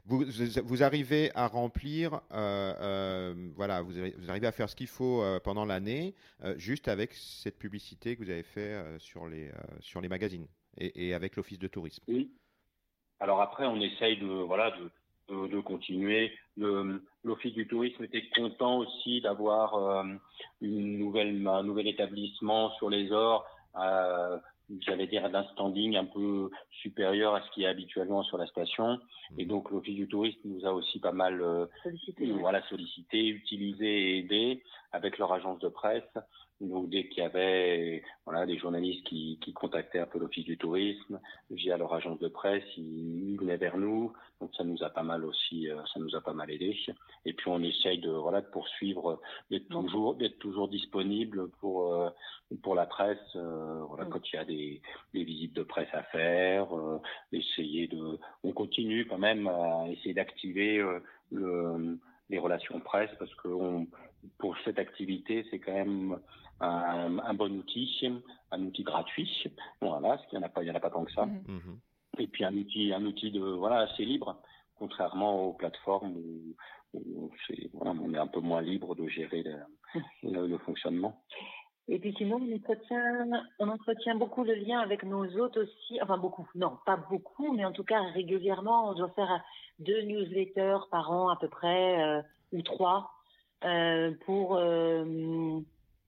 [0.05, 0.23] vous,
[0.63, 5.21] vous, arrivez à remplir, euh, euh, voilà, vous, vous, arrivez à faire ce qu'il faut
[5.21, 6.15] euh, pendant l'année,
[6.57, 11.13] juste avec cette publicité que vous avez fait sur les sur les magazines et, et
[11.13, 12.03] avec l'office de tourisme.
[12.07, 12.31] Oui.
[13.19, 14.71] Alors après, on essaye de voilà
[15.29, 16.31] de, de, continuer.
[17.23, 20.05] L'office du tourisme était content aussi d'avoir
[20.61, 23.45] une nouvelle un nouvel établissement sur les ors
[24.81, 26.49] j'allais dire d'un standing un peu
[26.81, 28.99] supérieur à ce qui est habituellement sur la station.
[29.37, 29.49] Et mhm.
[29.49, 34.17] donc l'Office du tourisme nous a aussi pas mal euh, sollicité, voilà, sollicité, utilisé et
[34.19, 36.03] aidé avec leur agence de presse.
[36.61, 40.57] Donc dès qu'il y avait voilà des journalistes qui, qui contactaient un peu l'office du
[40.57, 41.19] tourisme
[41.49, 44.11] via leur agence de presse, ils, venaient vers nous.
[44.41, 46.77] Donc ça nous a pas mal aussi, euh, ça nous a pas mal aidé.
[47.25, 52.09] Et puis on essaye de voilà de poursuivre, d'être toujours d'être toujours disponible pour euh,
[52.61, 53.17] pour la presse.
[53.35, 54.81] Euh, voilà quand il y a des,
[55.13, 56.67] des visites de presse à faire,
[57.31, 60.83] essayer de, on continue quand même à essayer d'activer
[61.31, 61.97] le
[62.29, 63.87] les relations presse parce que on,
[64.37, 66.19] pour cette activité, c'est quand même
[66.59, 68.11] un, bon outil,
[68.51, 69.29] un outil gratuit.
[69.81, 71.25] Voilà, parce qu'il n'y en a pas, il y en a pas tant que ça.
[71.25, 71.43] Mhm.
[71.47, 71.79] Mhm.
[72.19, 74.41] Et puis un outil, un outil de voilà assez libre,
[74.77, 76.55] contrairement aux plateformes où,
[77.81, 79.43] on est un peu moins libre de gérer
[80.23, 81.23] le, fonctionnement.
[81.87, 83.27] Et puis sinon, on entretient,
[83.59, 85.99] on entretient beaucoup le lien avec nos hôtes aussi.
[86.01, 86.47] Enfin, beaucoup.
[86.55, 89.43] Non, pas beaucoup, mais en tout cas, régulièrement, on doit faire
[89.79, 92.21] deux newsletters par an à peu près, euh,
[92.53, 93.11] ou trois,
[93.63, 95.61] euh, pour euh,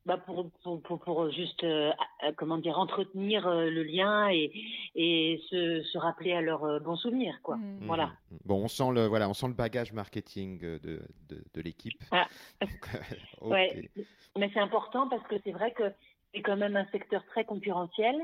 [0.05, 1.91] bah pour, pour, pour, pour, juste euh,
[2.35, 4.51] comment dire entretenir euh, le lien et,
[4.95, 7.79] et se, se rappeler à leurs bons souvenirs quoi mmh.
[7.81, 8.37] voilà mmh.
[8.45, 10.79] bon on sent le voilà on sent le bagage marketing de,
[11.29, 12.27] de, de l'équipe ah.
[13.41, 13.91] ouais
[14.35, 15.83] mais c'est important parce que c'est vrai que
[16.33, 18.15] c'est quand même un secteur très concurrentiel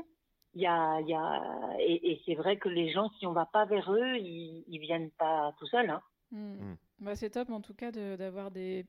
[0.54, 1.42] il y a, il y a
[1.78, 4.80] et, et c'est vrai que les gens si on va pas vers eux ils, ils
[4.80, 6.02] viennent pas tout seuls hein.
[6.30, 6.74] Mmh.
[7.00, 8.84] Bah, c'est top en tout cas d'avoir des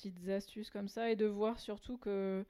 [0.00, 2.44] petites astuces comme ça et de voir surtout que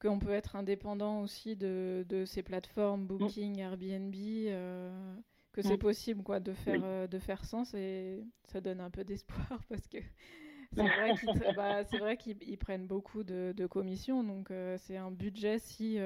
[0.00, 3.06] qu'on peut être indépendant aussi de, de ces plateformes mm.
[3.06, 5.14] Booking, Airbnb, euh,
[5.52, 5.78] que c'est mm.
[5.78, 9.86] possible quoi de faire euh, de faire sens et ça donne un peu d'espoir parce
[9.88, 9.98] que
[10.74, 15.98] c'est vrai qu'ils prennent beaucoup de, de commissions donc euh, c'est un budget si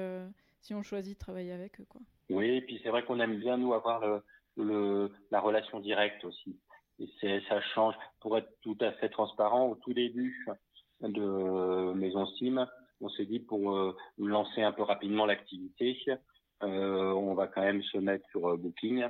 [0.59, 2.01] si on choisit de travailler avec eux quoi.
[2.29, 4.21] Oui et puis c'est vrai qu'on aime bien nous avoir le,
[4.57, 6.59] le, la relation directe aussi
[6.99, 7.95] et ça change.
[8.21, 10.45] Pour être tout à fait transparent, au tout début
[11.01, 12.67] de Maison Sim,
[13.01, 15.97] on s'est dit pour euh, lancer un peu rapidement l'activité,
[16.63, 19.05] euh, on va quand même se mettre sur euh, Booking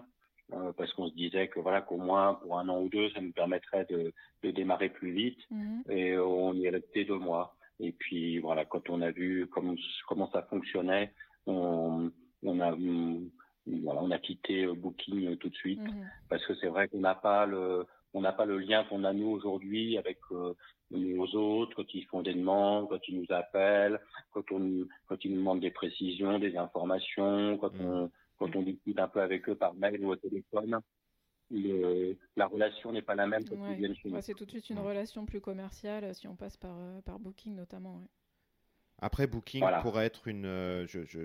[0.53, 3.21] euh, parce qu'on se disait que voilà qu'au moins pour un an ou deux, ça
[3.21, 5.39] nous permettrait de, de démarrer plus vite.
[5.49, 5.83] Mhm.
[5.89, 7.55] Et on y est resté deux mois.
[7.79, 9.75] Et puis voilà, quand on a vu comment
[10.07, 11.13] comment ça fonctionnait,
[11.47, 12.11] on,
[12.43, 12.71] on a
[13.67, 16.09] voilà, on a quitté Booking tout de suite mhm.
[16.29, 19.13] parce que c'est vrai qu'on n'a pas le on n'a pas le lien qu'on a
[19.13, 20.53] nous aujourd'hui avec euh,
[20.91, 23.99] nos autres qui font des demandes, quand ils nous appellent,
[24.31, 27.85] quand on quand ils nous demandent des précisions, des informations, quand mm.
[27.85, 30.79] on quand on discute un peu avec eux par mail ou au téléphone.
[31.51, 34.21] la relation n'est pas la même quand ils viennent chez nous.
[34.21, 37.55] c'est tout de suite une relation plus commerciale si on passe par, euh, par Booking
[37.55, 38.01] notamment.
[39.01, 40.45] Après, Booking pourrait être une.
[40.45, 41.19] Euh, je, je,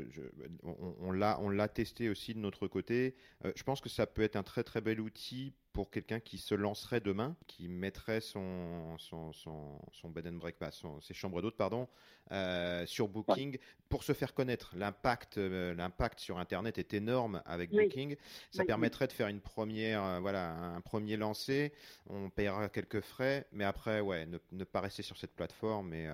[0.62, 3.16] on, on l'a testé aussi de notre côté.
[3.54, 6.54] je pense que ça peut être un très très bel outil pour quelqu'un qui se
[6.54, 11.88] lancerait demain, qui mettrait son, son, son, son bed and breakfast, ses chambres d'hôtes, pardon,
[12.30, 13.58] euh, sur Booking
[13.88, 14.72] pour se faire connaître.
[14.76, 18.16] L'impact, euh, l'impact sur Internet est énorme avec Booking.
[18.52, 21.72] Ça permettrait de faire une première, euh, voilà, un premier lancé.
[22.08, 26.08] On paiera quelques frais, mais après, ouais, ne, pas rester sur cette plateforme et,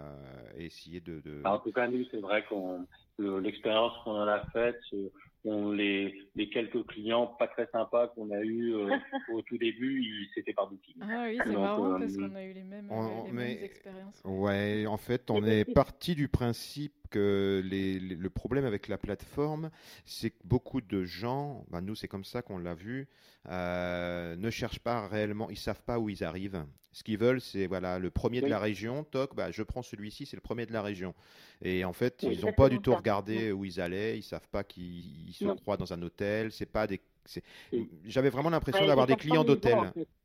[0.56, 1.42] essayer de, de...
[1.44, 2.86] En tout cas, nous, c'est vrai qu'on
[3.18, 4.80] l'expérience qu'on en a faite
[5.44, 8.96] on, les, les, quelques clients pas très sympas qu'on a eu euh,
[9.32, 10.96] au tout début, c'était par booking.
[11.02, 12.88] Ah oui, c'est marrant euh, parce qu'on a eu les mêmes,
[13.26, 14.20] les mêmes expériences.
[14.24, 19.70] Ouais, en fait, on est parti du principe que les, le problème avec la plateforme,
[20.04, 23.08] c'est que beaucoup de gens, bah nous c'est comme ça qu'on l'a vu,
[23.48, 26.64] euh, ne cherchent pas réellement, ils savent pas où ils arrivent.
[26.92, 30.26] Ce qu'ils veulent, c'est voilà le premier de la région, toc, bah, je prends celui-ci,
[30.26, 31.14] c'est le premier de la région.
[31.62, 34.64] Et en fait, ils n'ont pas du tout regardé où ils allaient, ils savent pas
[34.64, 37.00] qu'ils se croient dans un hôtel, c'est pas des
[38.04, 39.78] j'avais vraiment l'impression d'avoir des clients d'hôtel.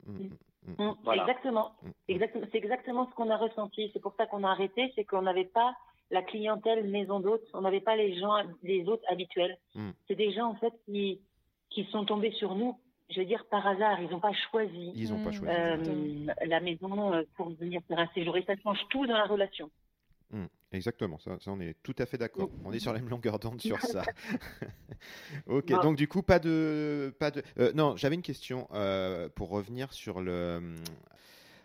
[0.06, 1.12] Mm, mm, mm.
[1.14, 1.76] Exactement.
[2.08, 2.46] Exactement.
[2.52, 3.90] C'est exactement ce qu'on a ressenti.
[3.94, 5.76] C'est pour ça qu'on a arrêté, c'est qu'on n'avait pas
[6.12, 7.48] la clientèle maison d'hôtes.
[7.54, 9.58] On n'avait pas les gens, les hôtes habituels.
[9.74, 9.92] Hmm.
[10.08, 11.20] C'est des gens en fait qui
[11.70, 12.78] qui sont tombés sur nous.
[13.10, 14.92] Je veux dire par hasard, ils n'ont pas choisi.
[14.96, 15.46] Ils pas choisi.
[15.48, 18.36] Euh, la maison euh, pour venir faire un séjour.
[18.38, 19.70] Et ça change tout dans la relation.
[20.32, 20.46] Hmm.
[20.72, 22.50] exactement, ça, on est tout à fait d'accord.
[22.66, 24.04] On est sur la même longueur d'onde sur ça.
[25.48, 27.16] ok, donc du coup, pas de.
[27.20, 28.68] Pas de euh, non, j'avais une question
[29.36, 30.76] pour revenir sur le.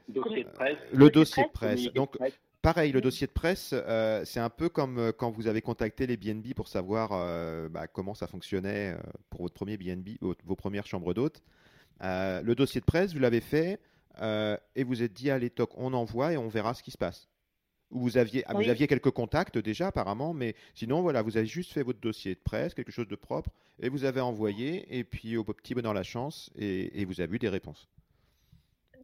[0.08, 0.78] Dossier de presse.
[0.92, 1.84] Le dossier de presse.
[1.94, 2.18] Donc,
[2.62, 6.06] Pareil, le dossier de presse, euh, c'est un peu comme euh, quand vous avez contacté
[6.06, 8.94] les BNB pour savoir euh, bah, comment ça fonctionnait
[9.30, 11.42] pour votre premier BNB, vos premières chambres d'hôtes.
[12.00, 13.80] le dossier de presse, vous l'avez fait
[14.20, 17.28] et vous êtes dit, allez, toc, on envoie et on verra ce qui se passe.
[17.92, 21.72] Vous aviez, ah, vous aviez quelques contacts déjà apparemment, mais sinon, voilà, vous avez juste
[21.72, 25.36] fait votre dossier de presse, quelque chose de propre, et vous avez envoyé, et puis
[25.36, 27.88] au petit bonheur la chance, et, et vous avez eu des réponses.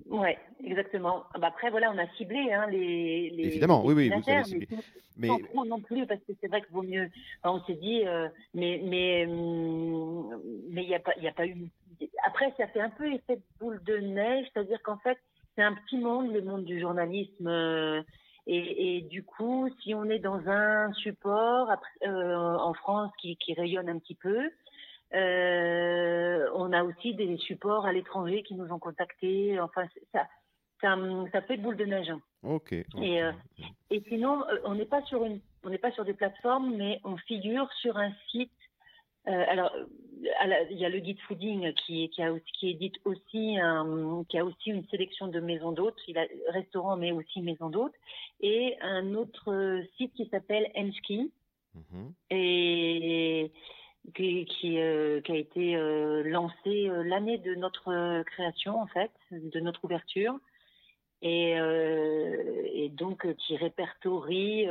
[0.09, 1.25] Ouais, exactement.
[1.35, 4.45] Ah bah, après, voilà, on a ciblé hein, les, les, Évidemment, oui, oui, vous avez
[4.45, 4.69] ciblé.
[5.17, 7.09] Mais, non plus, parce que c'est vrai qu'il vaut mieux.
[7.43, 10.29] on s'est dit, euh, mais mais hum,
[10.71, 11.57] mais il n'y a pas, a pas eu.
[12.27, 15.19] Après, ça fait un peu effet de boule de neige, c'est-à-dire qu'en fait,
[15.57, 17.47] c'est un petit monde, le monde du journalisme.
[17.49, 18.03] Euh,
[18.47, 21.69] et, et, du coup, si on est dans un support
[22.05, 24.51] euh, en France qui, qui rayonne un petit peu,
[25.15, 29.59] euh, on a aussi des supports à l'étranger qui nous ont contactés.
[29.61, 30.27] Enfin, ça,
[30.81, 30.97] ça,
[31.33, 32.13] ça fait boule de neige.
[32.43, 32.73] Ok.
[32.73, 33.33] Et, euh,
[33.91, 37.01] et sinon, euh, on n'est pas sur une, on n'est pas sur des plateformes, mais
[37.05, 38.51] on figure sur un site.
[39.27, 39.73] alors,
[40.71, 44.45] il y a le guide fooding qui, qui, a, qui édite aussi, un, qui a
[44.45, 46.01] aussi une sélection de maisons d'hôtes.
[46.09, 47.95] Il a restaurant, mais aussi maisons d'hôtes,
[48.41, 51.33] et un autre site qui s'appelle Enski.
[51.75, 52.13] Mhm.
[52.31, 53.53] Et
[54.21, 59.85] euh, qui, a été euh, lancé euh, l'année de notre création, en fait, de notre
[59.85, 60.39] ouverture,
[61.23, 64.67] et donc qui répertorie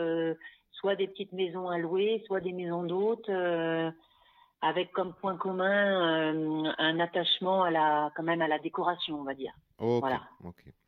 [0.71, 3.29] soit des petites maisons à louer, soit des maisons d'hôtes,
[4.61, 9.33] avec comme point commun un attachement à la, quand même à la décoration, on va
[9.33, 9.53] dire.
[9.77, 10.21] Voilà.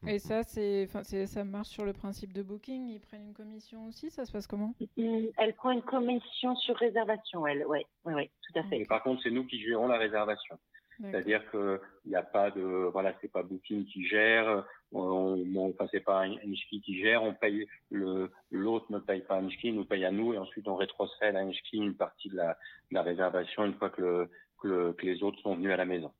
[0.07, 2.87] Et ça, c'est, ça marche sur le principe de booking.
[2.87, 4.09] Ils prennent une commission aussi.
[4.09, 4.73] Ça se passe comment?
[4.95, 7.65] Mm, Elle prend une commission sur réservation, elle.
[7.67, 8.79] Oui, ouais, ouais, tout à fait.
[8.79, 10.57] Et par contre, c'est nous qui gérons la réservation.
[10.99, 15.69] C'est-à-dire que il n'y a pas de, voilà, c'est pas Booking qui gère, on, on
[15.69, 19.85] enfin c'est pas Inchki qui gère, on paye le, l'autre ne paye pas Inchki, nous
[19.85, 22.57] paye à nous et ensuite on rétrocède à Inchki une partie de la,
[22.91, 24.29] la réservation une fois que, le,
[24.61, 26.11] que, que les autres sont venus à la maison.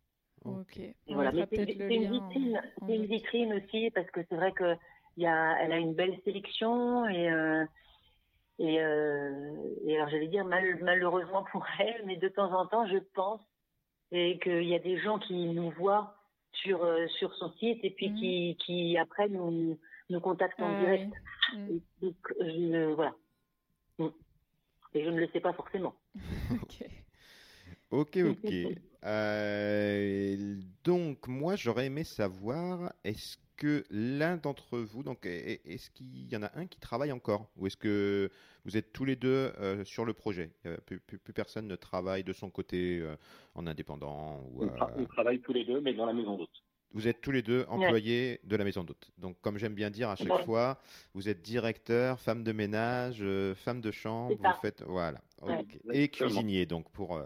[0.46, 0.80] Ok.
[1.08, 1.32] Voilà.
[1.52, 4.76] c'est, une vitrine, c'est une vitrine aussi parce que c'est vrai que
[5.18, 7.66] y a, elle a une belle sélection et euh,
[8.60, 9.56] et, euh,
[9.86, 13.42] et alors j'allais dire mal, malheureusement pour elle, mais de temps en temps je pense
[14.12, 16.17] et qu'il y a des gens qui nous voient
[16.62, 18.16] sur euh, sur son site et puis mhm.
[18.20, 19.78] qui qui après nous
[20.10, 21.14] nous contactent en ah direct.
[21.54, 21.82] Mhm.
[22.02, 23.14] donc je, voilà.
[24.00, 24.08] Mm.
[24.94, 25.96] Et je ne le sais pas forcément.
[26.52, 26.88] ok.
[27.92, 28.54] Ok, ok.
[30.84, 36.44] donc, moi, j'aurais aimé savoir, est-ce que l'un d'entre vous, donc, est-ce qu'il y en
[36.44, 37.50] a un qui travaille encore?
[37.58, 38.30] Ou est-ce que
[38.64, 39.52] vous êtes tous les deux
[39.84, 40.52] sur le projet?
[40.86, 43.04] Plus, personne ne travaille de son côté
[43.56, 46.64] en indépendant ou, on, travaille tous les deux, mais dans la maison d'hôte.
[46.94, 49.12] Vous êtes tous les deux employés de la maison d'hôte.
[49.18, 50.80] Donc, comme j'aime bien dire à chaque fois,
[51.14, 55.20] vous êtes directeur, femme de ménage, euh, femme de chambre, vous faites voilà,
[55.92, 57.22] et cuisinier donc pour.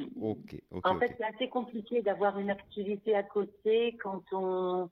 [0.00, 0.56] Euh, ok.
[0.84, 4.90] en fait, c'est assez compliqué d'avoir une activité à côté quand on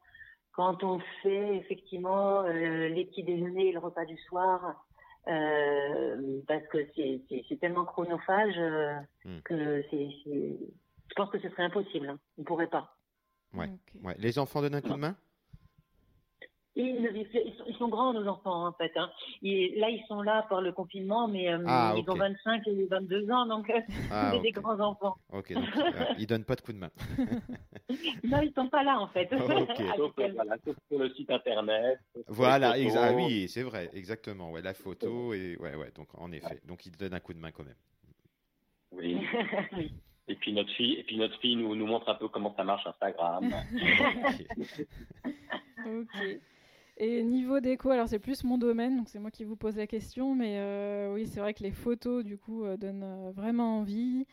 [0.53, 4.85] quand on fait effectivement euh, les petits déjeuners et le repas du soir.
[5.25, 8.59] parce que c'est tellement chronophage
[9.25, 9.41] hmm.
[9.45, 12.09] que c'est, je pense que ce serait impossible.
[12.09, 12.19] Hein.
[12.39, 12.97] On ne pourrait pas.
[13.55, 13.71] Ouais.
[14.03, 14.15] ouais.
[14.19, 15.17] Les enfants donnent un coup de main?
[16.79, 18.93] Ils, sont grands, nos enfants, en fait.
[18.97, 19.11] Hein.
[19.43, 23.31] là, ils sont là par le confinement, mais euh, ah, ils ont 25 et 22
[23.31, 25.17] ans, donc euh, ah, c'est des grands enfants.
[25.33, 26.91] Ok, donc, euh, ils donnent pas de coup de main.
[28.25, 29.29] non, ils sont pas là, en fait.
[29.33, 30.21] Ok.
[30.35, 31.99] voilà, sur le site internet.
[32.29, 34.51] Voilà, ah, oui, c'est vrai, exactement.
[34.53, 36.61] Ouais, la photo, et ouais, ouais, donc en effet.
[36.65, 37.75] Donc, ils donnent un coup de main quand même.
[38.93, 39.19] Oui.
[40.29, 42.65] Et puis notre fille, et puis notre fille nous, nous montre un peu comment ça
[42.65, 43.51] marche Instagram.
[45.87, 46.39] ok.
[47.01, 49.87] Et niveau déco, alors c'est plus mon domaine, donc c'est moi qui vous pose la
[49.87, 53.79] question, mais euh, oui, c'est vrai que les photos du coup euh, donnent euh, vraiment
[53.79, 54.27] envie.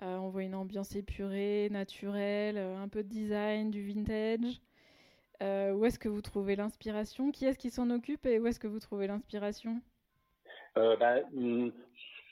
[0.00, 4.60] on voit une ambiance épurée, naturelle, un peu de design, du vintage.
[5.40, 7.30] où est-ce que vous trouvez l'inspiration?
[7.30, 9.80] Qui est-ce qui s'en occupe et où est-ce que vous trouvez l'inspiration?
[10.74, 11.70] Bah, hmm,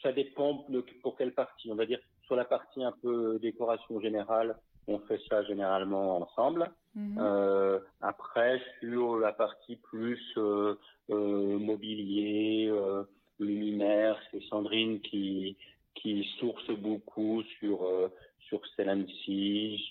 [0.02, 0.66] Ça dépend
[1.02, 1.70] pour quelle partie.
[1.70, 4.56] On va dire sur la partie un peu décoration générale,
[4.88, 6.72] on fait ça généralement ensemble.
[6.96, 7.18] Mhm.
[7.20, 10.76] Euh, après, sur la partie plus euh,
[11.10, 13.04] euh, mobilier, euh,
[13.38, 15.56] luminaire, c'est Sandrine qui
[15.94, 18.08] qui source beaucoup sur euh,
[18.48, 18.62] sur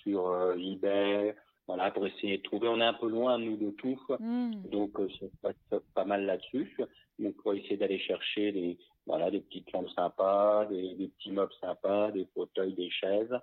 [0.03, 1.36] sur euh, eBay,
[1.68, 2.68] voilà, pour essayer de trouver.
[2.70, 4.64] On est un peu loin nous de tout, mhm.
[4.72, 6.76] donc c'est pas, pas mal là-dessus.
[7.20, 11.53] Donc pour essayer d'aller chercher des voilà des petites lampes sympas, des, des petits meubles
[11.62, 13.36] sympas, des fauteuils, des chaises.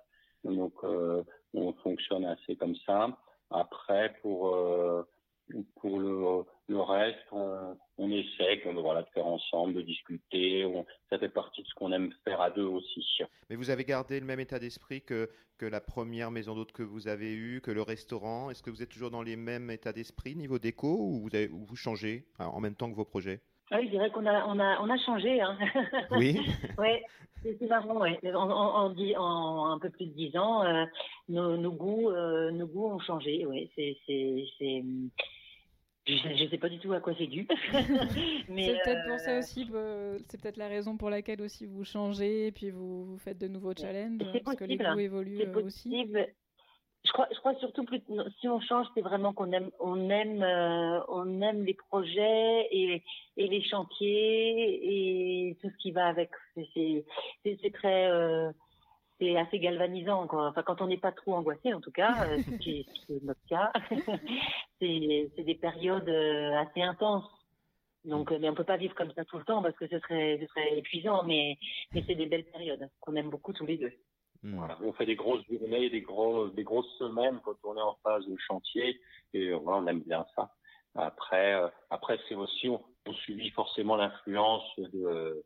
[0.43, 0.73] Donc
[1.53, 3.17] on fonctionne assez comme ça.
[3.53, 5.03] Après, pour euh,
[5.75, 10.65] pour le, le reste, on, on essaie voilà, de faire ensemble, de discuter.
[11.09, 13.05] ça fait partie de ce qu'on aime faire à deux aussi.
[13.49, 16.83] Mais vous avez gardé le même état d'esprit que, que la première maison d'hôte que
[16.83, 18.49] vous avez eue, que le restaurant.
[18.49, 22.25] Est-ce que vous êtes toujours dans les mêmes états d'esprit niveau déco ou vous, changez
[22.39, 23.41] en même temps que vos projets?
[23.77, 25.41] Oui, je dirais qu'on a, on a, on a changé.
[25.41, 25.57] Hein.
[26.11, 26.39] Oui.
[26.77, 27.03] ouais,
[27.43, 27.99] c'est marrant.
[27.99, 28.19] Ouais.
[28.33, 30.85] En, en, en, un peu plus de dix ans, euh,
[31.29, 33.45] nos, nos, goûts, euh, nos goûts ont changé.
[33.45, 34.83] Ouais, c'est, c'est, c'est.
[36.05, 37.47] Je ne sais pas du tout à quoi c'est dû.
[37.71, 39.69] c'est peut-être pour ça euh, aussi,
[40.27, 43.47] c'est peut-être la raison pour laquelle aussi vous changez et puis vous, vous faites de
[43.47, 46.05] nouveaux challenges, parce que les goûts évoluent aussi
[47.05, 48.01] je crois, je crois surtout plus
[48.39, 53.03] si on change, c'est vraiment qu'on aime, on aime, euh, on aime les projets et,
[53.35, 56.29] et les chantiers et tout ce qui va avec.
[56.55, 57.05] C'est,
[57.43, 58.51] c'est, très, euh,
[59.19, 60.47] c'est assez galvanisant quoi.
[60.47, 63.73] Enfin, quand on n'est pas trop angoissé, en tout cas, euh, c'est notre cas,
[64.79, 67.29] c'est, c'est des périodes assez intenses.
[68.05, 70.37] Donc, mais on peut pas vivre comme ça tout le temps parce que ce serait,
[70.41, 71.23] ce serait épuisant.
[71.23, 71.57] Mais,
[71.93, 73.93] mais c'est des belles périodes qu'on aime beaucoup tous les deux.
[74.43, 74.59] Hmm.
[74.83, 78.25] On fait des grosses journées, des, gros, des grosses semaines quand on est en phase
[78.27, 78.99] de chantier
[79.33, 80.51] et voilà, on aime bien ça.
[80.95, 85.43] Après, euh, après c'est aussi on, on subit forcément l'influence de,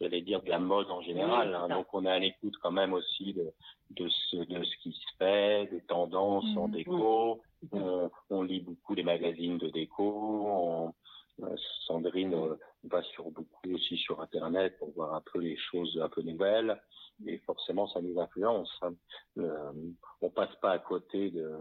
[0.00, 1.54] j'allais dire de la mode en général.
[1.54, 1.68] Hein.
[1.68, 3.52] donc on est à l'écoute quand même aussi de,
[3.90, 6.72] de ce de ce qui se fait, des tendances en hmm.
[6.72, 7.42] déco.
[7.72, 10.04] On, on, lit beaucoup les magazines de déco.
[10.46, 10.94] On,
[11.86, 16.08] Sandrine euh, va sur beaucoup aussi sur Internet pour voir un peu les choses un
[16.08, 16.80] peu nouvelles
[17.26, 18.70] et forcément ça nous influence.
[18.82, 18.94] Hein.
[19.38, 19.72] Euh,
[20.20, 21.58] on passe pas à côté de,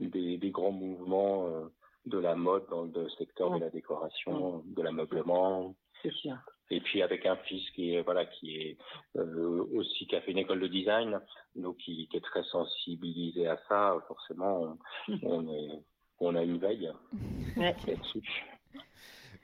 [0.00, 1.66] des, des grands mouvements euh,
[2.04, 5.74] de la mode dans le secteur de la décoration, de l'ameublement.
[6.02, 6.36] C'est sûr.
[6.70, 8.78] Et puis avec un fils qui est voilà qui est
[9.16, 11.20] euh, aussi qui a fait une école de design,
[11.54, 14.76] donc qui, qui est très sensibilisé à ça, forcément
[15.08, 15.82] on, on est
[16.18, 16.90] on a une veille
[17.56, 18.55] là-dessus.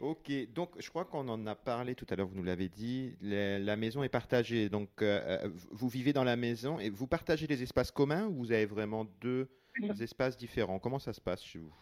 [0.03, 3.16] Ok, donc je crois qu'on en a parlé tout à l'heure, vous nous l'avez dit,
[3.20, 4.68] la maison est partagée.
[4.68, 8.34] Donc euh, euh, vous vivez dans la maison et vous partagez les espaces communs ou
[8.34, 9.48] vous avez vraiment deux
[10.00, 10.80] espaces différents?
[10.80, 11.72] Comment ça se passe chez vous?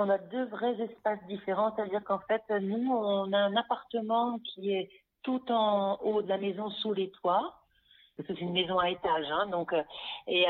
[0.00, 4.72] On a deux vrais espaces différents, c'est-à-dire qu'en fait, nous, on a un appartement qui
[4.72, 4.90] est
[5.22, 7.54] tout en haut de la maison sous les toits.
[8.26, 9.82] C'est une maison à étage, hein, donc euh,
[10.26, 10.42] et,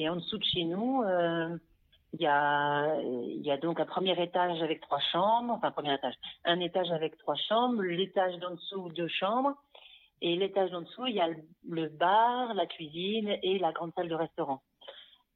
[0.00, 1.02] et en dessous de chez nous,
[2.14, 5.94] il y a, il y a donc un premier étage avec trois chambres, enfin premier
[5.94, 9.54] étage, un étage avec trois chambres, l'étage d'en dessous deux chambres,
[10.20, 11.28] Et l'étage en dessous, il y a
[11.68, 14.62] le bar, la cuisine et la grande salle de restaurant.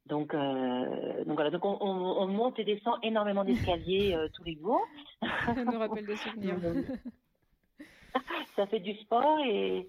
[0.07, 4.55] Donc, euh, donc voilà, donc on, on, monte et descend énormément d'escaliers euh, tous les
[4.55, 4.81] jours.
[5.45, 6.57] Ça nous rappelle des souvenirs.
[8.55, 9.87] ça fait du sport et,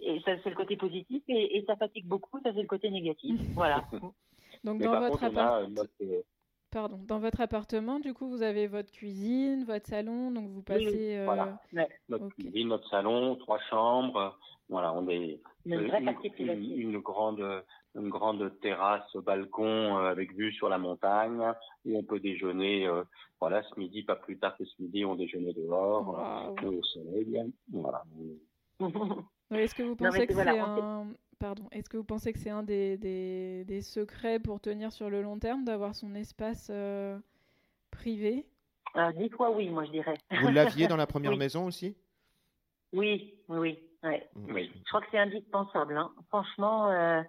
[0.00, 2.90] et ça c'est le côté positif et, et, ça fatigue beaucoup, ça c'est le côté
[2.90, 3.40] négatif.
[3.54, 3.84] voilà.
[4.64, 5.84] Donc dans votre appartement.
[6.70, 6.98] Pardon.
[7.06, 11.18] Dans votre appartement, du coup, vous avez votre cuisine, votre salon, donc vous passez.
[11.18, 11.24] Euh...
[11.24, 11.60] Voilà.
[12.08, 14.36] Notre cuisine, notre salon, trois chambres.
[14.68, 17.62] Voilà, on est une, une, une, grande,
[17.94, 21.40] une grande terrasse balcon euh, avec vue sur la montagne
[21.84, 22.88] où on peut déjeuner.
[22.88, 23.04] Euh,
[23.38, 26.68] voilà, ce midi, pas plus tard que ce midi, on déjeunait dehors wow.
[26.68, 27.40] au soleil.
[27.70, 28.02] Voilà.
[29.50, 31.06] Est-ce que vous pensez que c'est un...
[31.44, 31.68] Pardon.
[31.72, 35.20] Est-ce que vous pensez que c'est un des, des, des, secrets pour tenir sur le
[35.20, 37.18] long terme, d'avoir son espace euh,
[37.90, 38.46] privé?
[38.96, 40.14] Euh, Dix fois oui, moi je dirais.
[40.40, 41.98] Vous l'aviez dans la première maison aussi?
[42.94, 44.18] Oui, oui, oui.
[44.48, 44.72] oui.
[44.74, 45.98] Je crois que c'est indispensable.
[45.98, 46.12] Hein.
[46.30, 47.20] Franchement, euh,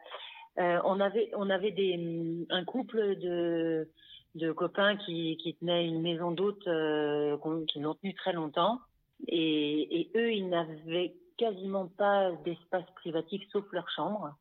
[0.59, 3.89] euh, on avait, on avait des, un couple de,
[4.35, 7.37] de copains qui, qui tenaient une maison d'hôtes euh,
[7.67, 8.79] qui l'ont tenu très longtemps.
[9.27, 14.35] Et, et eux, ils n'avaient quasiment pas d'espace privatif sauf leur chambre.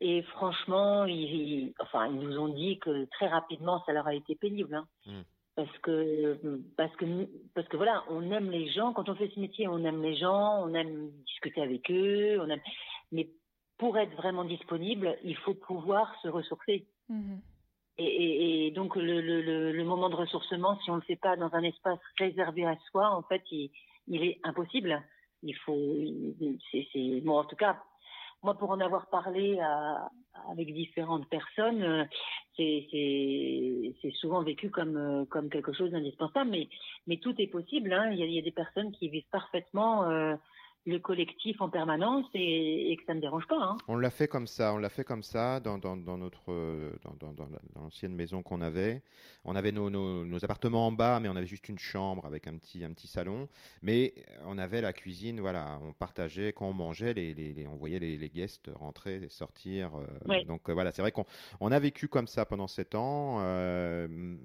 [0.00, 4.34] Et franchement, ils, enfin, ils nous ont dit que très rapidement, ça leur a été
[4.34, 4.74] pénible.
[4.74, 4.86] Hein.
[5.06, 5.22] Mm.
[5.56, 7.04] Parce que, parce que,
[7.54, 8.92] parce que voilà, on aime les gens.
[8.92, 12.48] Quand on fait ce métier, on aime les gens, on aime discuter avec eux, on
[12.48, 12.60] aime.
[13.12, 13.28] Mais
[13.78, 16.86] pour être vraiment disponible, il faut pouvoir se ressourcer.
[17.08, 17.38] Mm-hmm.
[17.98, 21.14] Et, et, et, donc le, le, le, moment de ressourcement, si on ne le fait
[21.14, 23.70] pas dans un espace réservé à soi, en fait, il,
[24.08, 25.00] il est impossible
[25.44, 25.78] il faut,
[26.70, 27.82] c'est, bon, en tout cas,
[28.42, 29.58] moi, pour en avoir parlé
[30.50, 32.04] avec différentes personnes, euh,
[32.56, 36.68] c'est, souvent vécu comme, euh, comme quelque chose d'indispensable, mais,
[37.06, 37.92] mais tout est possible.
[37.92, 38.10] Hein.
[38.12, 40.34] Il, y a, il y a des personnes qui vivent parfaitement euh,
[40.86, 43.58] le collectif en permanence et, et, que ça ne dérange pas.
[43.60, 43.76] Hein.
[43.88, 46.52] On l'a fait comme ça, on l'a fait comme ça dans, dans, dans notre
[47.02, 47.34] dans,
[47.76, 49.02] l'ancienne maison qu'on avait.
[49.44, 52.46] On avait nos, nos, nos, appartements en bas, mais on avait juste une chambre avec
[52.46, 53.48] un petit un petit salon.
[53.82, 54.14] Mais
[54.44, 57.98] on avait la cuisine, voilà, on partageait quand on mangeait, les, les, les on voyait
[57.98, 59.92] les, les guests rentrer et sortir.
[59.96, 60.44] Euh.
[60.44, 61.26] Donc euh, voilà, c'est vrai qu'on
[61.60, 63.38] on a vécu comme ça pendant sept ans.
[63.40, 64.36] Euh,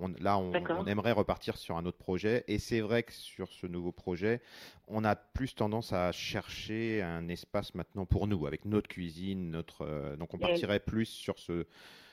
[0.00, 2.44] on, là, on, on, aimerait repartir sur un autre projet.
[2.48, 4.40] Et c'est vrai que sur ce nouveau projet,
[4.88, 9.82] on a plus tendance à chercher un espace maintenant pour nous, avec notre cuisine, notre.
[9.82, 11.66] Euh, donc, on partirait plus sur ce.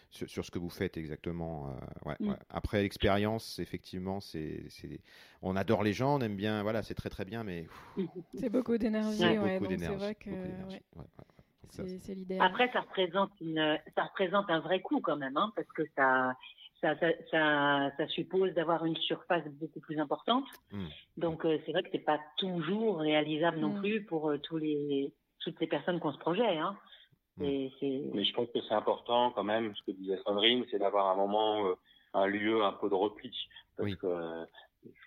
[0.10, 1.70] Sur, sur, ce que vous faites exactement.
[1.70, 2.30] Euh, ouais, mm.
[2.30, 2.36] ouais.
[2.52, 4.70] Après l'expérience, effectivement, c'est,
[5.42, 7.66] on adore les gens, on aime bien, voilà, c'est très très bien, mais
[8.36, 10.30] c'est beaucoup d'énergie, ouais, c'est vrai que
[11.74, 12.46] c'est, l'idéal.
[12.46, 16.36] Après, ça représente une, ça représente un vrai coût quand même, hein, parce que ça,
[16.84, 20.46] ça, ça, ça, ça suppose d'avoir une surface beaucoup plus importante.
[20.72, 20.86] Mmh.
[21.18, 23.62] Donc euh, c'est vrai que c'est pas toujours réalisable mmh.
[23.62, 26.58] non plus pour euh, tous les toutes les personnes qui ont ce projet.
[26.58, 26.76] Hein.
[27.38, 27.44] Mmh.
[28.14, 31.16] Mais je pense que c'est important quand même, ce que disait Sandrine, c'est d'avoir un
[31.16, 31.76] moment, euh,
[32.14, 33.32] un lieu un peu de repli.
[33.78, 33.98] Parce oui.
[33.98, 34.46] que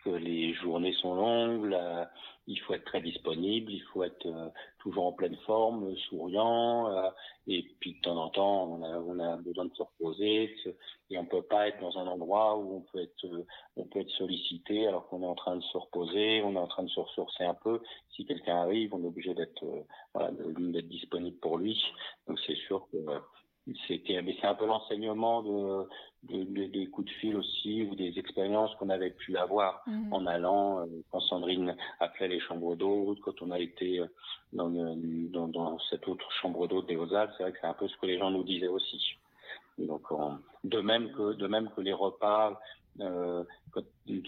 [0.05, 1.77] que les journées sont longues,
[2.49, 4.49] il faut être très disponible, il faut être euh,
[4.79, 7.11] toujours en pleine forme, souriant, euh,
[7.49, 10.55] et puis de temps en temps, on a, besoin de se reposer,
[11.11, 13.45] et on peut pas être dans un endroit où on peut être, euh,
[13.77, 16.69] on peut être sollicité alors qu'on est en train de se reposer, on est en
[16.69, 17.83] train de se ressourcer un peu.
[18.15, 19.65] Si quelqu'un arrive, on est obligé d'être,
[20.15, 21.83] voilà, d'être disponible pour lui.
[22.29, 22.99] Donc c'est sûr que
[23.87, 25.89] c'était, mais c'est un peu l'enseignement de,
[26.25, 30.13] de, de, des coups de fil aussi ou des expériences qu'on avait pu avoir mmh.
[30.13, 34.07] en allant euh, quand Sandrine appelait les chambres d'eau, quand on a été euh,
[34.53, 37.89] dans, dans, dans cette autre chambre d'eau des Hautes-Alpes, c'est vrai que c'est un peu
[37.89, 39.17] ce que les gens nous disaient aussi.
[39.79, 42.59] Donc, on, de même que de même que les repas,
[43.01, 43.83] euh, quand,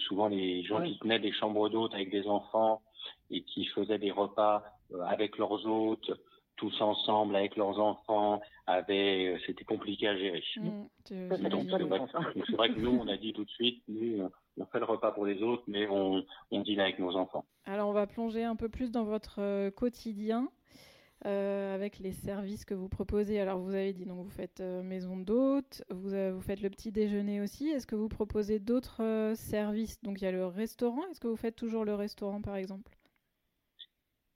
[0.07, 0.93] souvent les gens oui.
[0.93, 2.83] qui tenaient des chambres d'hôtes avec des enfants
[3.31, 4.63] et qui faisaient des repas
[4.93, 6.11] euh, avec leurs hôtes
[6.59, 10.43] tous ensemble avec leurs enfants, avaient, euh, c'était compliqué à gérer.
[10.57, 12.01] Mmh, donc c'est vrai,
[12.53, 14.29] vrai, que nous, on a dit tout de suite, nous,
[14.59, 17.45] on fait le repas pour les autres, mais on, on dîne avec nos enfants.
[17.65, 20.51] Alors on va plonger un peu plus dans votre euh, quotidien.
[21.27, 23.41] Euh, avec les services que vous proposez.
[23.41, 26.71] Alors vous avez dit donc vous faites euh, maison d'hôte, vous, euh, vous faites le
[26.71, 27.69] petit déjeuner aussi.
[27.71, 30.01] Est-ce que vous proposez d'autres euh, services?
[30.05, 31.03] Donc il y a le restaurant.
[31.11, 32.97] Est-ce que vous faites toujours le restaurant par exemple?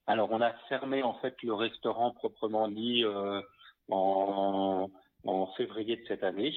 [0.06, 3.40] Alors, on a fermé en fait le restaurant proprement dit euh,
[3.88, 4.90] en,
[5.24, 6.52] en, février de cette année,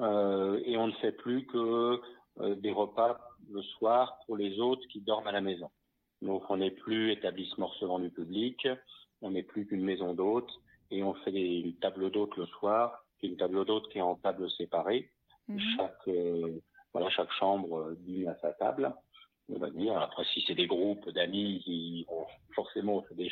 [0.00, 2.00] euh, et on ne fait plus que
[2.40, 3.20] euh, des repas
[3.50, 5.70] le soir pour les hôtes qui dorment à la maison.
[6.22, 8.66] Donc, on n'est plus établissement recevant du public,
[9.20, 10.52] on n'est plus qu'une maison d'hôtes,
[10.90, 14.14] et on fait des, une table d'hôtes le soir, une table d'hôtes qui est en
[14.14, 15.10] table séparée.
[15.48, 15.58] Mmh.
[15.76, 16.08] Chaque
[16.92, 18.94] voilà, chaque chambre dîne à sa table.
[19.54, 19.96] On va dire.
[19.98, 22.06] Après, si c'est des groupes d'amis,
[22.54, 23.30] forcément on fait des,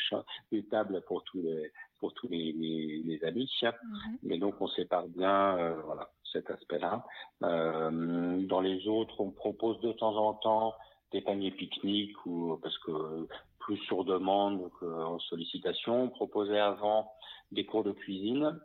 [0.53, 3.51] des tables pour tous les pour tous les, les, amis.
[3.63, 4.19] Mhm.
[4.23, 7.05] Mais donc on sépare bien, euh, voilà, cet aspect-là.
[7.43, 10.75] Euh, dans les autres, on propose de temps en temps
[11.13, 13.27] des paniers pique-nique ou parce que
[13.59, 16.05] plus sur demande qu'en sollicitation.
[16.05, 17.13] On proposait avant
[17.53, 18.59] des cours de cuisine.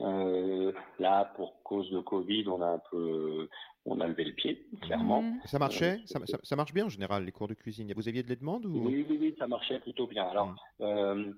[0.00, 3.48] Euh, là, pour cause de Covid, on a un peu,
[3.84, 5.24] on a levé le pied, clairement.
[5.44, 7.92] Ça marchait ça, ça, marche bien en général, les cours de cuisine.
[7.94, 8.86] Vous aviez de la demande ou...
[8.86, 10.24] oui, oui, oui, ça marchait plutôt bien.
[10.24, 11.32] Alors, euh,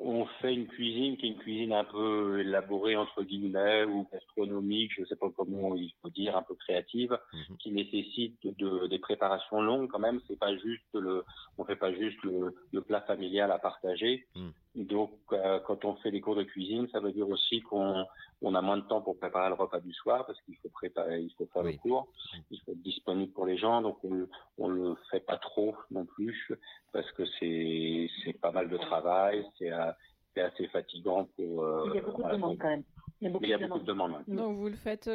[0.00, 4.92] on fait une cuisine qui est une cuisine un peu élaborée entre guillemets ou gastronomique,
[4.94, 7.56] je ne sais pas comment il faut dire, un peu créative, mhm.
[7.58, 10.20] qui nécessite de, des préparations longues quand même.
[10.28, 11.24] C'est pas juste le,
[11.58, 14.26] on fait pas juste le, plat familial à partager.
[14.74, 18.04] Donc, euh, quand on fait des cours de cuisine, ça veut dire aussi qu'on
[18.42, 21.20] on a moins de temps pour préparer le repas du soir parce qu'il faut préparer,
[21.20, 22.08] il faut faire le cours,
[22.50, 23.82] il faut être disponible pour les gens.
[23.82, 26.52] Donc, on, on le fait pas trop non plus
[26.92, 29.90] parce que c'est c'est pas mal de travail, c'est euh,
[30.34, 31.64] c'est assez fatigant pour.
[31.64, 32.84] Euh, il y a beaucoup de demandes quand même.
[33.20, 34.10] Il y a beaucoup, il y a de, beaucoup demandes.
[34.10, 34.38] de, demandes.
[34.38, 35.10] Donc vous le faites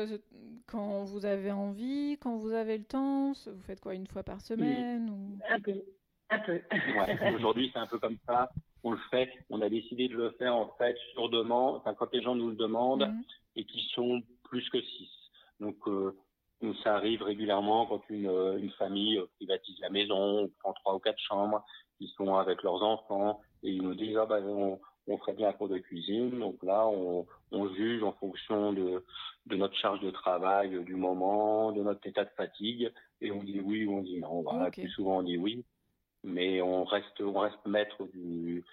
[0.68, 3.32] quand vous avez envie, quand vous avez le temps.
[3.32, 5.40] Vous faites quoi une fois par semaine ou...
[5.50, 5.82] Un peu.
[6.30, 6.54] Un peu.
[6.54, 8.50] Ouais, Aujourd'hui, c'est un peu comme ça
[8.84, 9.32] on le fait.
[9.50, 12.50] On a décidé de le faire en fait sur demande, enfin, quand les gens nous
[12.50, 13.24] le demandent mhm.
[13.56, 15.10] et qui sont plus que six.
[15.60, 16.16] Donc euh,
[16.84, 20.96] ça arrive régulièrement quand une, euh, une famille euh, privatise la maison, on prend trois
[20.96, 21.64] ou quatre chambres,
[22.00, 25.50] ils sont avec leurs enfants et ils nous disent ah ben on, on ferait bien
[25.50, 26.40] un cours de cuisine.
[26.40, 29.04] Donc là on, on juge en fonction de,
[29.46, 33.62] de notre charge de travail, du moment, de notre état de fatigue et on dit
[33.62, 34.42] oui ou on dit non.
[34.42, 35.64] Voilà, Plus souvent on dit oui
[36.24, 38.64] mais on reste, on reste maître du,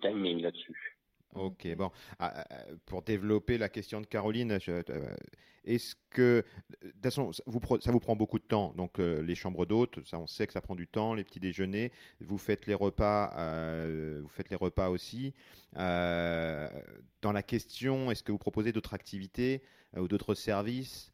[0.00, 0.96] timing là-dessus.
[1.34, 1.90] Ok, bon.
[2.18, 5.16] Ah, ah, pour développer la question de Caroline, euh,
[5.64, 6.44] est-ce que,
[6.82, 7.42] de toute façon, ça
[7.92, 10.74] vous prend beaucoup de temps, donc euh, les chambres d'hôtes, on sait que ça prend
[10.74, 15.34] du temps, les petits déjeuners, vous faites les repas, euh, vous faites les repas aussi.
[15.74, 19.62] dans la question, est-ce que vous proposez d'autres activités
[19.96, 21.12] ou d'autres services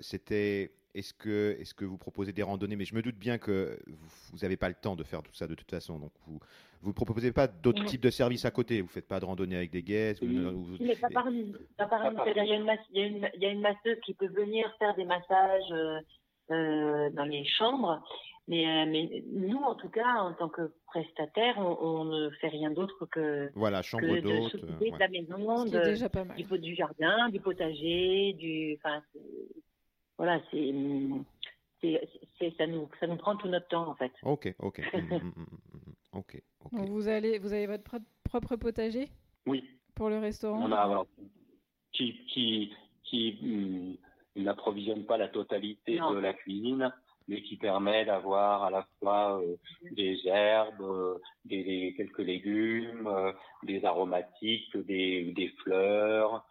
[0.00, 2.76] C'était est-ce que, est que vous proposez des randonnées?
[2.76, 5.46] Mais je me doute bien que vous n'avez pas le temps de faire tout ça
[5.46, 5.98] de toute façon.
[5.98, 8.80] Donc vous ne proposez pas d'autres types de services à côté.
[8.80, 10.22] Vous ne faites pas de randonnée avec des guests.
[10.22, 10.38] Oui,
[10.80, 11.54] mais pas par nous.
[11.78, 16.00] Il y, a une masseuse qui peut venir faire des massages euh,
[16.50, 18.02] euh, dans les chambres.
[18.48, 22.70] Mais, euh, mais, nous, en tout cas, en tant que prestataire, on, ne fait rien
[22.70, 29.02] d'autre que, voilà, chambre d'hôte, de la maison, Du, du jardin, du potager, du, enfin,
[30.18, 30.74] voilà, c'est
[32.58, 34.12] ça nous ça nous prend tout notre temps en fait.
[34.22, 36.42] Ok, ok, mm, mm, mm, ok.
[36.72, 37.84] Donc vous allez vous avez votre
[38.24, 39.08] propre potager
[39.46, 39.64] Oui.
[39.94, 40.62] Pour le restaurant?
[40.62, 41.06] On a alors,
[41.92, 43.98] qui qui qui
[44.36, 46.92] n'approvisionne pas la totalité de la cuisine,
[47.26, 49.56] mais qui permet d'avoir à la fois euh,
[49.92, 53.32] des herbes, euh, des, quelques légumes, euh,
[53.64, 56.46] des aromatiques, des, des fleurs,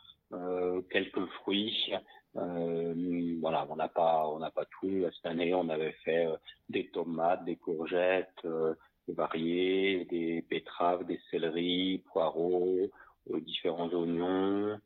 [0.92, 1.94] quelques fruits.
[2.36, 5.06] Euh, voilà, on n'a pas, on n'a pas tout.
[5.16, 6.36] Cette année, on avait fait euh,
[6.70, 8.76] des tomates, des courgettes euh,
[9.08, 12.90] variées, des betteraves, des céleris, poireaux,
[13.42, 14.80] différents oignons.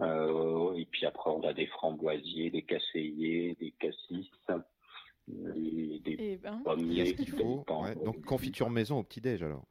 [0.00, 4.30] et puis après, on a des framboisiers, des casseillers, des cassis.
[5.28, 7.14] des eh ben, pommiers.
[7.26, 7.64] faut?
[8.04, 9.66] Donc confiture maison au petit déj alors.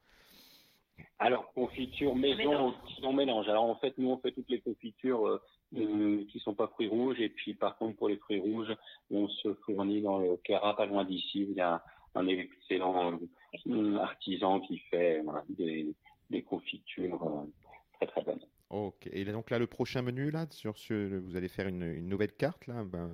[1.18, 3.48] Alors confiture maison, on mélange.
[3.50, 5.40] Alors en fait, nous on fait toutes les confitures
[5.76, 7.20] euh, qui sont pas fruits rouges.
[7.20, 8.76] Et puis, par contre, pour les fruits rouges,
[9.12, 11.48] on se fournit dans le Kera, pas loin d'ici.
[11.50, 11.84] Il y a
[12.16, 13.20] un excellent
[13.68, 15.94] euh, artisan qui fait des,
[16.30, 17.46] des, confitures euh,
[17.94, 18.42] très très bonnes.
[18.70, 19.08] Ok.
[19.12, 22.34] Et donc là, le prochain menu là, sur ce, vous allez faire une, une nouvelle
[22.34, 22.84] carte là.
[22.84, 23.14] Ben,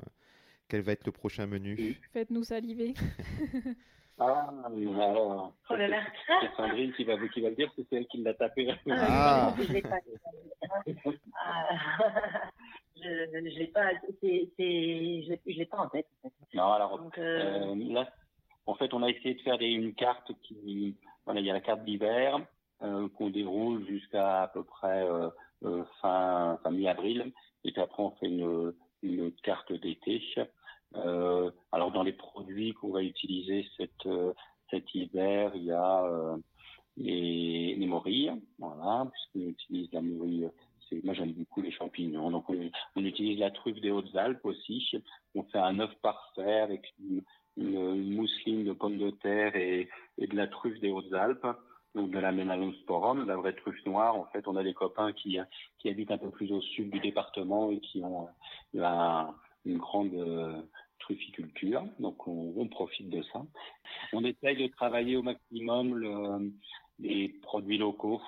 [0.69, 1.99] quel va être le prochain menu?
[2.13, 2.93] Faites-nous saliver.
[4.23, 6.03] Ah, alors, oh là là.
[6.41, 8.67] c'est Sandrine qui va, qui va le dire, c'est elle qui l'a tapé.
[8.91, 9.55] Ah.
[13.03, 13.31] Je l'ai pas.
[13.33, 13.91] je ne l'ai pas,
[15.47, 16.07] je, l'ai pas en tête.
[16.23, 16.35] En fait.
[16.53, 17.73] Non, alors Donc, euh...
[17.73, 18.07] Euh, là,
[18.67, 20.95] en fait, on a essayé de faire des, une carte qui,
[21.25, 22.39] voilà, il y a la carte d'hiver
[22.83, 25.29] euh, qu'on déroule jusqu'à à peu près euh,
[25.63, 27.31] euh, fin, fin mi-avril,
[27.63, 30.23] et puis après on fait une, une carte d'été.
[30.95, 34.33] Euh, alors dans les produits qu'on va utiliser cette, euh,
[34.69, 36.37] cet hiver, il y a euh,
[36.97, 40.49] les, les morilles, voilà, puisqu'on utilise la morille.
[41.03, 44.85] Moi j'aime beaucoup les champignons, donc on, on, utilise la truffe des Hautes-Alpes aussi.
[45.35, 47.23] On fait un œuf parfait avec une,
[47.57, 49.87] mousseline de pommes de terre et,
[50.17, 51.47] de la truffe des Hautes-Alpes
[51.93, 54.15] donc de la Menalosporum, la vraie truffe noire.
[54.15, 55.37] En fait, on a des copains qui,
[55.85, 58.29] habitent un peu plus au sud du département et qui ont
[58.73, 60.65] une grande
[61.01, 63.41] fruiticulture, donc on, profite de ça.
[64.13, 66.51] On essaye de travailler au maximum le,
[67.01, 68.21] les produits locaux.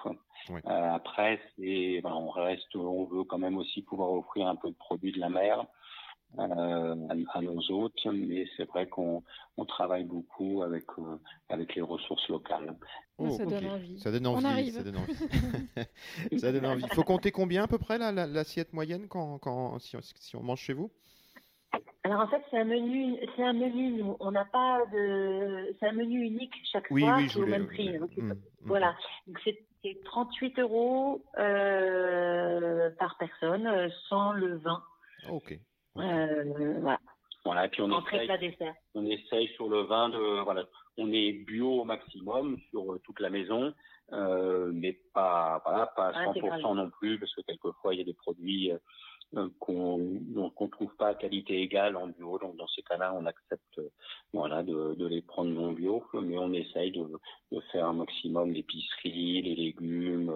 [0.50, 4.76] Euh, après, c'est, on reste, on veut quand même aussi pouvoir offrir un peu de
[4.76, 5.66] produits de la mer.
[6.40, 6.96] Euh,
[7.32, 9.22] à, nos hôtes, mais c'est vrai qu'on
[9.56, 12.76] on travaille beaucoup avec euh, avec les ressources locales.
[13.20, 14.00] Oh, ça, donne envie.
[14.00, 14.72] ça donne envie.
[14.72, 16.40] Ça donne envie.
[16.40, 16.84] ça donne envie.
[16.90, 20.62] Il faut compter combien à peu près l'assiette moyenne quand, quand si, si, on mange
[20.62, 20.90] chez vous?
[22.04, 24.04] Alors en fait c'est un menu, c'est un menu.
[24.20, 27.68] on n'a pas de, c'est un menu unique chaque oui, fois, oui, je au même
[27.68, 27.98] prix.
[27.98, 28.34] Mmh, mmh.
[28.62, 28.96] voilà,
[29.28, 29.58] donc c'est
[30.06, 34.82] 38 euros euh, par personne sans le vin.
[35.30, 35.58] Ok.
[35.98, 37.00] Euh, voilà.
[37.46, 38.56] Voilà, et puis on essaye,
[38.96, 40.64] on essaye sur le vin de, voilà,
[40.98, 43.74] on est bio au maximum sur toute la maison,
[44.14, 48.06] euh, mais pas, voilà, pas à 100% non plus, parce que quelquefois il y a
[48.06, 48.72] des produits
[49.36, 52.38] euh, qu'on ne trouve pas à qualité égale en bio.
[52.38, 53.82] Donc dans ces cas-là, on accepte
[54.32, 57.08] voilà, de, de, les prendre non bio, mais on essaye de,
[57.52, 60.30] de faire un maximum l'épicerie, les légumes,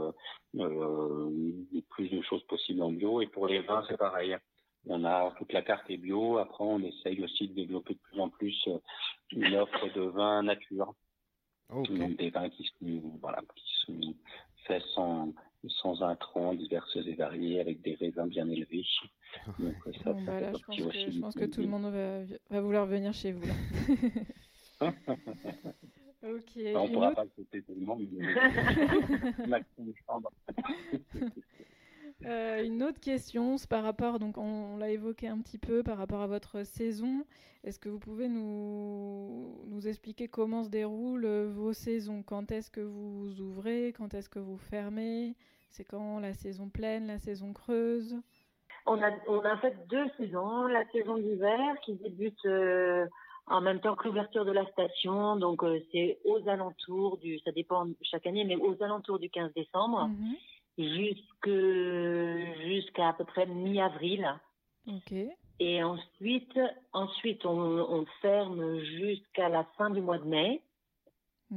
[0.55, 1.29] euh,
[1.73, 3.21] le plus de choses possibles en bio.
[3.21, 4.35] Et pour les vins, c'est pareil.
[4.87, 6.37] On a toute la carte est bio.
[6.37, 8.79] Après, on essaye aussi de développer de plus en plus euh,
[9.31, 10.93] une offre de vins nature.
[11.69, 14.15] Donc des vins qui sont, voilà, qui sont
[14.65, 15.33] faits sans,
[15.70, 18.86] sans intrants divers et variés, avec des raisins bien élevés.
[19.59, 22.86] Donc, ça, bah je, pense que, je pense que tout le monde va, va vouloir
[22.86, 23.45] venir chez vous.
[23.45, 23.53] Là.
[26.24, 26.59] ok.
[26.76, 29.61] on ne pourra pas le tout le monde, mais
[32.26, 35.97] Euh, une autre question, c'est par rapport, donc on, l'a évoqué un petit peu, par
[35.97, 37.26] rapport à votre saison.
[37.63, 42.24] Est-ce que vous pouvez nous, nous expliquer comment se déroulent vos saisons?
[42.24, 43.93] Quand est-ce que vous ouvrez?
[43.95, 45.36] Quand est-ce que vous fermez?
[45.70, 48.15] C'est quand la saison pleine, la saison creuse?
[48.86, 50.68] On a, on a en fait deux saisons.
[50.68, 53.05] La saison d'hiver qui débute euh,
[53.47, 55.36] en même temps que l'ouverture de la station.
[55.36, 59.53] Donc euh, c'est aux alentours du, ça dépend chaque année, mais aux alentours du 15
[59.53, 60.07] décembre.
[60.07, 60.36] Mhm
[60.78, 61.49] jusqu'à
[63.09, 64.28] à peu près mi-avril.
[65.59, 66.57] Et ensuite,
[66.93, 70.61] ensuite on, on ferme jusqu'à la fin du mois de mai.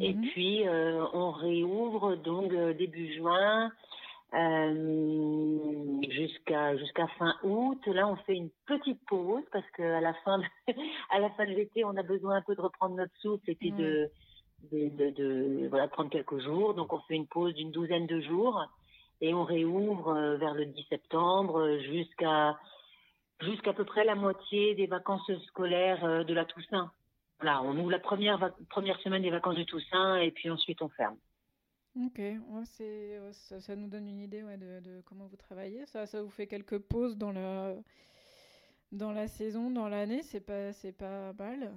[0.00, 0.22] Et mhm.
[0.30, 3.70] puis euh, on réouvre donc début juin
[4.32, 7.84] euh, jusqu'à jusqu'à fin août.
[7.86, 10.44] Là, on fait une petite pause parce que à la fin de,
[11.10, 13.56] à la fin de l'été, on a besoin un peu de reprendre notre souffle et
[13.56, 14.08] puis de,
[14.70, 16.74] de, de, de, voilà prendre quelques jours.
[16.74, 18.64] Donc on fait une pause d'une douzaine de jours
[19.20, 22.56] et on réouvre euh, vers le 10 septembre euh, jusqu'à
[23.40, 26.92] jusqu'à peu près la moitié des vacances scolaires de la Toussaint.
[27.40, 30.88] Voilà, on ouvre la première première semaine des vacances de Toussaint et puis ensuite on
[30.90, 31.16] ferme.
[31.96, 35.86] Ok, ouais, c'est, ça, nous donne une idée de, comment vous travaillez.
[35.86, 37.74] Ça, ça vous fait quelques pauses dans la,
[38.92, 41.72] dans la saison, dans l'année, c'est pas, pas mal.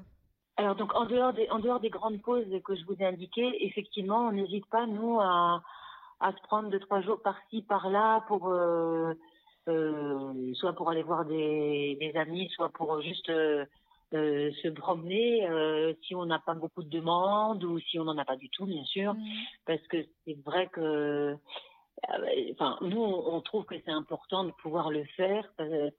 [0.56, 3.66] Alors donc en dehors des, en dehors des grandes pauses que je vous ai indiquées,
[3.66, 5.64] effectivement, on n'hésite pas nous à,
[6.20, 9.14] à se prendre deux trois jours par-ci par-là pour euh,
[9.68, 13.66] euh, soit pour aller voir des, des amis, soit pour juste euh,
[14.14, 18.18] euh se promener euh, si on n'a pas beaucoup de demandes ou si on n'en
[18.18, 19.24] a pas du tout, bien sûr, mmh.
[19.66, 21.36] parce que c'est vrai que euh,
[22.52, 25.52] enfin nous on, trouve que c'est important de pouvoir le faire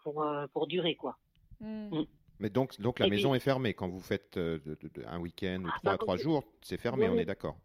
[0.02, 1.16] pour pour durer quoi.
[1.60, 1.98] Mmh.
[1.98, 2.06] Mmh.
[2.40, 5.92] Mais donc, donc la maison est fermée quand vous faites un week-end ou ah, trois,
[5.92, 7.56] bah, trois jours, c'est fermé, on est d'accord.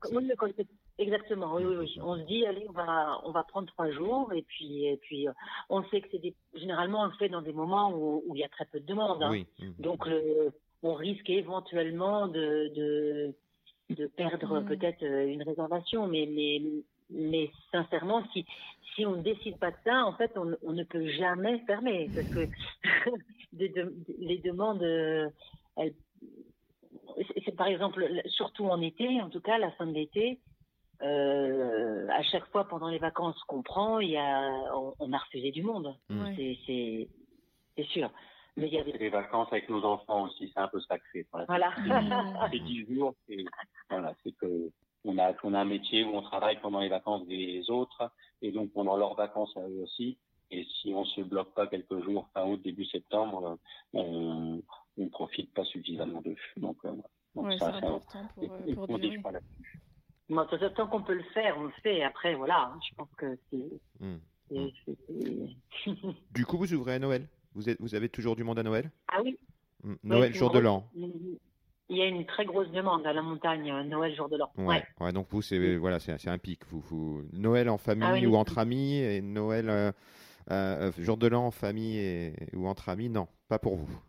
[0.99, 1.97] Exactement, oui, oui, oui.
[2.01, 5.29] On se dit, allez, on va, on va prendre trois jours, et puis, et puis,
[5.29, 5.31] euh,
[5.69, 8.41] on sait que c'est des, généralement, on le fait dans des moments où, où il
[8.41, 9.23] y a très peu de demandes.
[9.23, 9.43] Hein.
[9.79, 10.51] Donc, le,
[10.83, 13.33] on risque éventuellement de, de,
[13.91, 14.65] de perdre mhm.
[14.67, 16.61] peut-être euh, une réservation, mais, mais,
[17.09, 18.45] mais sincèrement, si,
[18.93, 22.09] si on ne décide pas de ça, en fait, on, on ne peut jamais fermer,
[22.13, 22.45] parce que
[23.53, 25.29] les demandes, euh,
[25.77, 25.93] elles,
[27.45, 30.39] c'est par exemple, surtout en été, en tout cas, la fin de l'été,
[31.01, 34.49] euh, à chaque fois pendant les vacances qu'on prend, il y a,
[34.99, 35.95] on, a refusé du monde.
[36.09, 36.25] Mm.
[36.35, 37.07] C'est,
[37.75, 38.11] c'est sûr.
[38.57, 39.09] Mais il y a des...
[39.09, 41.25] vacances avec nos enfants aussi, c'est un peu sacré.
[41.47, 41.73] Voilà.
[42.51, 43.45] C'est dix jours, c'est,
[43.89, 44.69] voilà, c'est que
[45.05, 48.51] on a, on a un métier où on travaille pendant les vacances des autres, et
[48.51, 50.17] donc pendant leurs vacances à eux aussi.
[50.51, 53.59] Et si on se bloque pas quelques jours fin août, début septembre,
[53.93, 54.61] on
[54.97, 56.35] ne profite pas suffisamment d'eux.
[56.57, 56.91] Donc, euh,
[57.35, 59.21] donc ça, c'est important pour, euh, pour durer.
[60.29, 62.03] Moi, tant qu'on peut le faire, on le fait.
[62.03, 63.69] Après, voilà, hein, je pense que c'est.
[63.99, 64.17] Hmm.
[64.51, 66.13] Hmm.
[66.31, 67.27] du coup, vous ouvrez à Noël?
[67.53, 68.91] Vous, êtes, vous avez toujours du monde à Noël?
[69.07, 69.37] Ah oui.
[69.83, 69.95] Hmm.
[70.03, 70.89] Noël, jour de l'an.
[71.91, 74.51] Il y a une très grosse demande à la montagne, euh, Noël, jour de l'an.
[74.57, 74.83] Ouais.
[74.99, 75.11] ouais.
[75.11, 76.63] donc vous, c'est voilà, c'est un pic.
[76.67, 79.91] Vous, vous, Noël en famille ah ou entre amis et Noël euh,
[80.51, 83.99] euh, jour de l'an en famille et, ou entre amis, non, pas pour vous.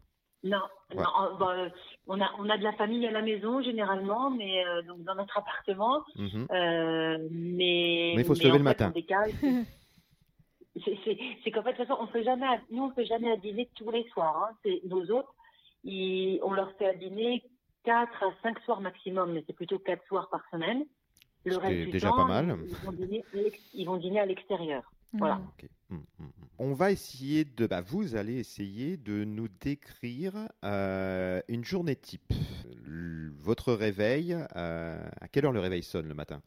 [0.42, 0.60] Non,
[0.94, 1.04] non
[1.38, 1.68] bah,
[2.10, 5.38] on, a, on a de la famille à la maison généralement, mais donc dans notre
[5.38, 6.02] appartement.
[6.16, 6.46] Mhm.
[7.30, 8.92] mais il faut se lever le matin.
[11.44, 13.68] c'est qu'en fait, de toute façon, on fait jamais, nous, on fait jamais à dîner
[13.76, 14.48] tous les soirs.
[14.50, 14.56] Hein.
[14.64, 15.34] C'est nos autres,
[15.84, 17.42] on leur fait à dîner
[17.84, 20.84] 4 à 5 soirs maximum, mais c'est plutôt 4 soirs par semaine.
[21.44, 22.58] Le reste du déjà pas mal.
[23.74, 24.82] Ils vont dîner, à l'extérieur.
[25.12, 25.36] Voilà.
[25.36, 25.96] Mmh.
[25.96, 27.66] Mmh, mmh, on va essayer de.
[27.66, 32.32] Bah, vous allez essayer de nous décrire euh, une journée type.
[32.86, 36.42] Votre réveil, euh, à quelle heure le réveil sonne le matin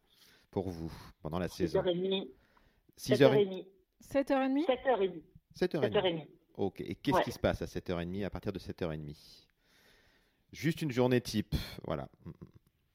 [0.51, 0.91] pour vous
[1.21, 1.81] pendant la saison?
[1.81, 2.29] 6h30.
[2.97, 3.65] 6h30.
[4.01, 5.21] 7h30 7h30.
[5.55, 6.27] 7h30.
[6.57, 6.81] Ok.
[6.81, 9.15] Et qu'est-ce qui se passe à 7h30 à partir de 7h30
[10.51, 12.07] Juste une journée type, voilà.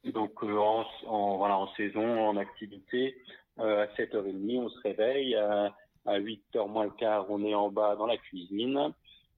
[0.05, 3.21] Donc euh, en, voilà, en saison, en activité,
[3.59, 5.35] à 7h30, on se réveille.
[5.35, 5.75] À,
[6.07, 8.93] 8h moins le quart, on est en bas dans la cuisine.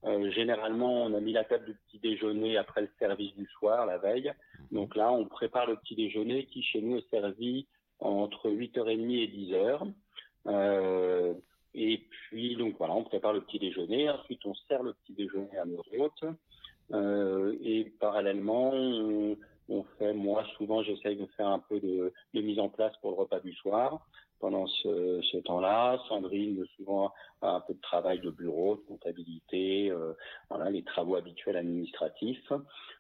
[0.05, 3.87] Euh, généralement, on a mis la table du petit déjeuner après le service du soir,
[3.87, 4.33] la veille.
[4.59, 4.67] Mhm.
[4.73, 7.67] Donc là, on prépare le petit déjeuner qui, chez nous, est servi
[7.99, 9.93] entre 8h30 et 10h.
[10.47, 11.35] Euh,
[11.75, 14.09] et puis, donc voilà, on prépare le petit déjeuner.
[14.09, 16.25] Ensuite, on sert le petit déjeuner à nos hôtes.
[16.93, 19.37] Euh, et parallèlement, on,
[19.99, 23.41] fait, moi souvent, j'essaye de faire un peu de, mise en place pour le repas
[23.41, 24.07] du soir.
[24.41, 27.13] Pendant ce, temps-là, Sandrine souvent
[27.43, 30.15] a un peu de travail de bureau, de comptabilité, euh,
[30.49, 32.51] voilà les travaux habituels administratifs.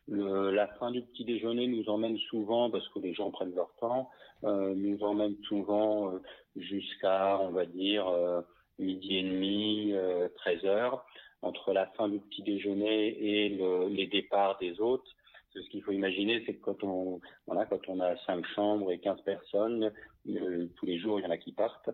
[0.08, 4.10] La fin du petit déjeuner nous emmène souvent, parce que les gens prennent leur temps,
[4.44, 6.18] euh, nous emmène souvent euh,
[6.56, 8.40] jusqu'à, on va dire, euh,
[8.78, 9.94] midi et demi,
[10.36, 11.04] 13 heures
[11.42, 15.08] entre la fin du petit déjeuner et le, les départs des hôtes.
[15.54, 18.98] Ce qu'il faut imaginer, c'est que quand on, voilà, quand on a cinq chambres et
[18.98, 19.92] 15 personnes,
[20.28, 21.90] euh, tous les jours, il y en a qui partent,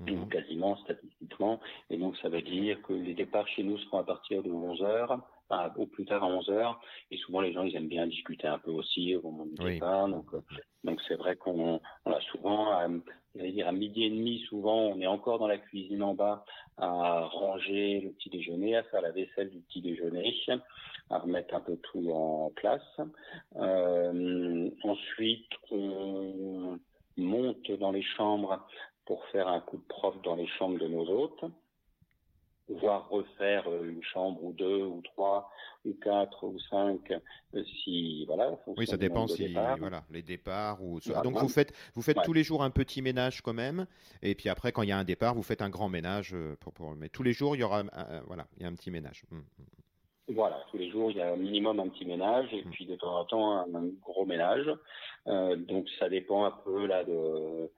[0.00, 0.28] mmh.
[0.28, 1.60] quasiment statistiquement.
[1.90, 4.82] Et donc, ça veut dire que les départs chez nous seront à partir de 11
[4.82, 5.18] heures,
[5.48, 6.80] enfin, au plus tard à 11 heures.
[7.10, 10.08] Et souvent, les gens, ils aiment bien discuter un peu aussi au moment du départ.
[10.08, 10.42] Donc, euh,
[10.84, 12.78] donc c'est vrai qu'on on a souvent
[13.34, 16.44] dire à midi et demi, souvent, on est encore dans la cuisine en bas
[16.76, 20.34] à ranger le petit déjeuner, à faire la vaisselle du petit déjeuner,
[21.10, 23.00] à remettre un peu tout en place.
[23.56, 26.78] Euh, ensuite, on
[27.16, 28.66] monte dans les chambres
[29.06, 31.44] pour faire un coup de prof dans les chambres de nos hôtes
[32.68, 35.50] voire refaire euh, une chambre ou deux ou trois
[35.84, 40.98] ou quatre ou cinq euh, si voilà oui ça dépend si voilà les départs ou
[41.22, 43.86] donc vous faites vous faites tous les jours un petit ménage quand même
[44.22, 46.72] et puis après quand il y a un départ vous faites un grand ménage pour,
[46.72, 46.96] pour...
[46.96, 47.82] mais tous les jours il y aura
[48.26, 49.66] voilà il y a un petit ménage hum, hum.
[50.28, 52.70] Voilà, tous les jours, il y a un minimum un petit ménage et hum.
[52.70, 54.70] puis de temps en temps un, gros ménage.
[55.26, 57.70] donc ça dépend un peu là de,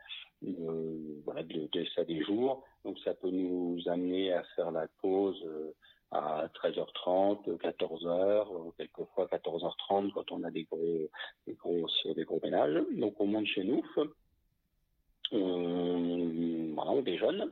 [0.43, 2.65] de voilà de, de, ça des jours.
[2.85, 5.75] Donc ça peut nous amener à faire la pause euh,
[6.13, 11.11] à 13h30, 14h, quelquefois 14h30 quand on a des gros,
[11.47, 12.81] des gros, des gros ménages.
[12.93, 13.83] Donc on monte chez nous,
[15.33, 17.51] on, voilà, on déjeune,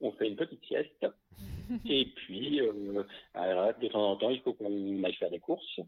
[0.00, 1.06] on fait une petite sieste.
[1.88, 3.02] Et puis, euh,
[3.80, 5.80] de temps en temps, il faut qu'on aille faire des courses.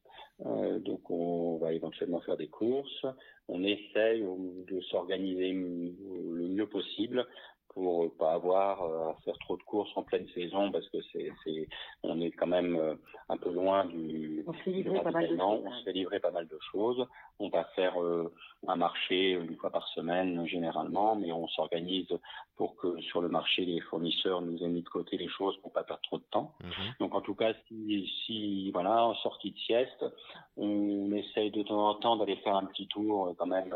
[0.46, 3.06] Euh, donc, on va éventuellement faire des courses.
[3.48, 7.26] On essaye de s'organiser le mieux possible
[7.74, 11.32] pour pas avoir euh, à faire trop de courses en pleine saison parce que c'est
[11.44, 11.68] c'est
[12.02, 12.94] on est quand même euh,
[13.28, 15.62] un peu loin du on se fait livrer pas mal de choses.
[15.64, 17.06] on se fait livrer pas mal de choses
[17.38, 18.32] on va faire euh,
[18.68, 22.08] un marché une fois par semaine généralement mais on s'organise
[22.56, 25.72] pour que sur le marché les fournisseurs nous aient mis de côté les choses pour
[25.72, 26.94] pas perdre trop de temps mhm.
[27.00, 30.04] donc en tout cas si si voilà en sortie de sieste
[30.56, 33.74] on essaye de temps en temps d'aller faire un petit tour quand même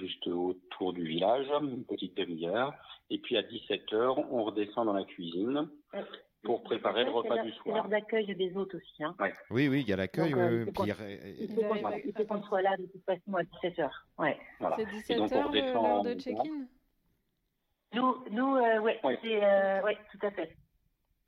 [0.00, 2.72] juste autour du village une petite demi-heure
[3.12, 5.68] et puis à 17h, on redescend dans la cuisine
[6.42, 7.62] pour préparer le repas du soir.
[7.64, 9.04] C'est l'heure d'accueil des hôtes aussi.
[9.04, 9.14] Hein.
[9.50, 10.32] Oui, oui, il y a l'accueil.
[10.32, 13.90] Euh, il faut qu'on soit là de toute façon à 17h.
[14.18, 14.38] Ouais.
[14.60, 14.76] Voilà.
[15.04, 16.66] C'est 17h l'heure de check-in?
[17.94, 20.56] Nous, nous euh, ouais, c'est euh, ouais, tout à fait.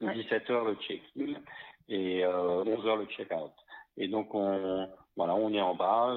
[0.00, 1.34] 17h le check-in
[1.90, 3.52] et 11h le check-out.
[3.98, 6.14] Et donc on voilà, on est en bas,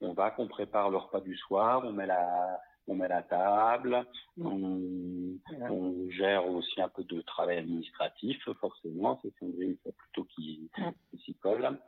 [0.00, 2.58] on va qu'on prépare le repas du soir, on met la
[2.88, 4.06] on met la table,
[4.40, 10.70] on, on, gère aussi un peu de travail administratif, forcément, c'est Sandrine plutôt qui,
[11.10, 11.78] qui s'y colle.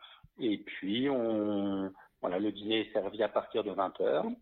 [0.40, 4.34] Et puis, on, voilà, le dîner est servi à partir de 20h.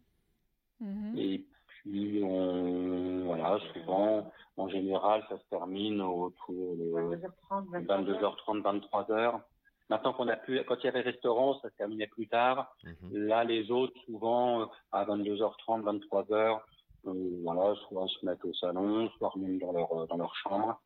[0.82, 1.18] Mm-hmm.
[1.18, 9.40] Et puis, on, voilà, souvent, en général, ça se termine autour de 22h30, 23h.
[9.89, 12.74] Maintenant qu'on a plus, quand il y avait restaurant, ça se terminait plus tard.
[12.84, 13.26] Mhm.
[13.26, 16.61] Là, les autres, souvent, euh, à 22h30, 23h,
[17.07, 17.12] euh,
[17.45, 20.80] voilà, soit se mettent au salon, soit remontent dans leur, euh, dans leur chambre.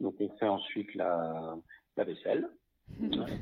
[0.00, 1.56] Donc, on fait ensuite la,
[1.96, 2.48] la vaisselle.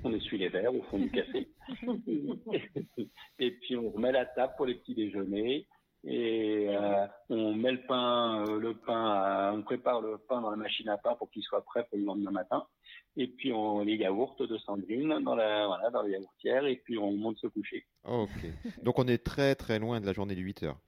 [0.05, 1.49] on essuie les verres au fond du café.
[3.39, 5.67] et puis on remet la table pour les petits déjeuners.
[6.05, 10.89] Et euh, on met le pain, le pain, on prépare le pain dans la machine
[10.89, 12.67] à pain pour qu'il soit prêt pour le lendemain matin.
[13.17, 16.97] Et puis on les yaourts de Sandrine dans la voilà dans la yaourtière et puis
[16.97, 17.85] on monte se coucher.
[18.05, 18.29] Ok.
[18.83, 20.79] Donc on est très très loin de la journée de 8 heures.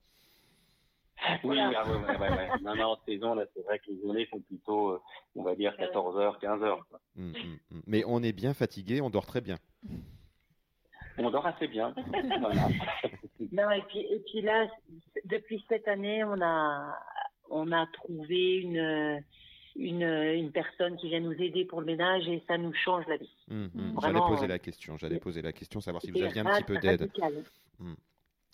[1.44, 4.26] Oui, ah, ouais, ouais, ouais, Non, non, en saison, là, c'est vrai que les journées
[4.30, 5.00] sont plutôt, euh,
[5.36, 6.84] on va dire, 14 heures, 15 heures.
[7.16, 7.82] Hum, hum, hum.
[7.86, 9.56] Mais on est bien fatigué, on dort très bien.
[11.18, 11.94] On dort assez bien.
[12.40, 12.68] voilà.
[13.52, 14.66] Non, et puis, et puis là,
[15.26, 16.98] depuis cette année, on a,
[17.50, 19.22] on a trouvé une,
[19.76, 23.16] une, une personne qui vient nous aider pour le ménage et ça nous change la
[23.16, 23.36] vie.
[24.00, 26.78] J'allais poser la question, j'allais poser la question, savoir si vous aviez un petit peu
[26.78, 27.10] d'aide.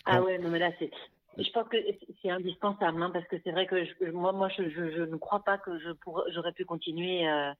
[0.04, 0.90] Ah ouais, non mais là c'est,
[1.38, 1.76] je pense que
[2.20, 5.16] c'est indispensable, hein, parce que c'est vrai que je, moi, moi, je, je, je, ne
[5.16, 7.52] crois pas que je pourrais, j'aurais pu continuer euh,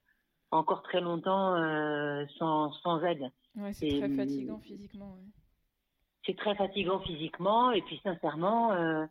[0.51, 3.31] encore très longtemps euh, sans, sans aide.
[3.55, 5.11] Ouais, c'est très fatigant physiquement.
[5.13, 5.27] Ouais.
[6.25, 9.05] C'est très fatigant physiquement, et puis sincèrement, euh,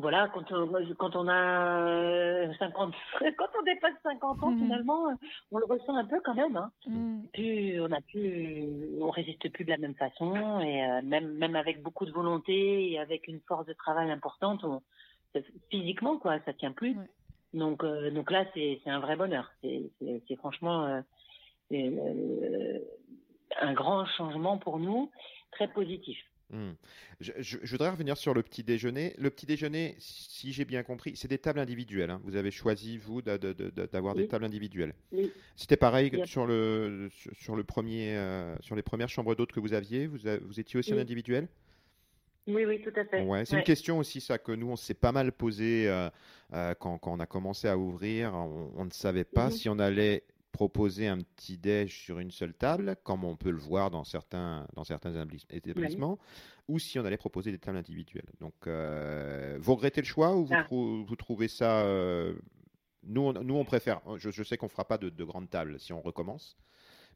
[0.00, 2.94] voilà, quand on, quand on a 50,
[3.36, 4.58] quand on dépasse 50 ans, mmh.
[4.58, 5.16] finalement,
[5.52, 6.56] on le ressent un peu quand même.
[6.56, 6.70] Hein.
[6.86, 7.20] Mmh.
[7.32, 8.64] Plus, on a plus,
[9.00, 12.90] on résiste plus de la même façon, et euh, même, même avec beaucoup de volonté
[12.92, 14.82] et avec une force de travail importante, on,
[15.70, 16.96] physiquement, quoi, ça tient plus.
[16.96, 17.04] Ouais.
[17.54, 19.50] Donc, euh, donc là, c'est, c'est un vrai bonheur.
[19.62, 21.00] C'est, franchement euh,
[21.72, 22.78] euh,
[23.60, 25.10] un grand changement pour nous,
[25.52, 26.18] très positif.
[26.52, 26.70] Mmh.
[27.20, 29.14] Je, je, je, voudrais revenir sur le petit déjeuner.
[29.18, 32.10] Le petit déjeuner, si j'ai bien compris, c'est des tables individuelles.
[32.10, 32.20] Hein.
[32.24, 34.22] Vous avez choisi, vous, d'avoir oui.
[34.22, 34.94] des tables individuelles.
[35.12, 35.30] Oui.
[35.56, 36.26] C'était pareil oui.
[36.26, 40.60] sur, le, sur, le premier, euh, sur les premières chambres d'hôtes que vous aviez vous,
[40.60, 41.48] étiez aussi en individuel?
[42.46, 43.22] Oui, oui, tout à fait.
[43.22, 43.58] Ouais, c'est ouais.
[43.58, 46.08] une question aussi, ça, que nous, on s'est pas mal posé euh,
[46.52, 48.34] euh, quand, quand, on a commencé à ouvrir.
[48.34, 49.52] On, on ne savait pas mmh.
[49.52, 53.58] si on allait proposer un petit déj sur une seule table, comme on peut le
[53.58, 56.74] voir dans certains, dans certains établissements, oui.
[56.74, 58.30] ou si on allait proposer des tables individuelles.
[58.40, 60.64] Donc, euh, vous regrettez le choix ou vous, ah.
[60.64, 62.34] trou vous trouvez ça euh,
[63.04, 64.00] nous, on, nous, on préfère.
[64.16, 66.56] Je, je sais qu'on fera pas de, de, grandes tables si on recommence,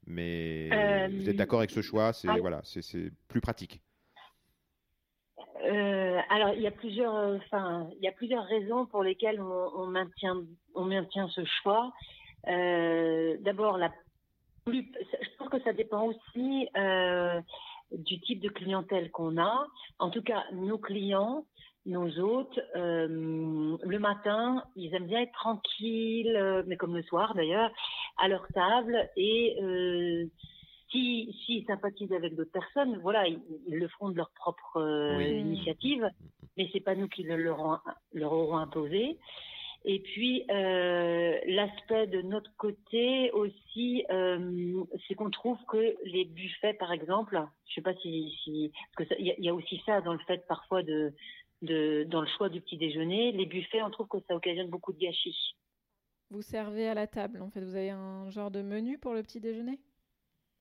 [0.06, 2.36] mais euh, vous êtes d'accord avec ce choix C'est ah.
[2.40, 3.80] voilà, c'est plus pratique.
[5.64, 9.70] Euh, alors, il y a plusieurs, enfin, il y a plusieurs raisons pour lesquelles on,
[9.74, 10.42] on maintient,
[10.74, 11.92] on maintient ce choix.
[12.48, 13.90] Euh, D'abord, la
[14.64, 17.40] plus, je pense que ça dépend aussi euh,
[17.92, 19.66] du type de clientèle qu'on a.
[19.98, 21.44] En tout cas, nos clients,
[21.86, 27.34] nos hôtes, euh, le matin, ils aiment bien être tranquilles, euh, mais comme le soir
[27.34, 27.70] d'ailleurs,
[28.16, 30.24] à leur table et euh,
[30.90, 35.40] si, si sympathisent avec d'autres personnes, voilà, ils, ils, le feront de leur propre oui.
[35.40, 36.08] initiative,
[36.56, 37.82] mais c'est pas nous qui le leur,
[38.12, 39.18] leur auront imposé.
[39.86, 46.72] Et puis euh, l'aspect de notre côté aussi, euh, c'est qu'on trouve que les buffets,
[46.72, 48.70] par exemple, je sais pas si, il
[49.18, 51.12] y, y, a aussi ça dans le fait parfois de,
[51.60, 54.92] de dans le choix du petit déjeuner, les buffets, on trouve que ça occasionne beaucoup
[54.92, 55.54] de gâchis.
[56.30, 59.22] Vous servez à la table, en fait, vous avez un genre de menu pour le
[59.22, 59.78] petit déjeuner?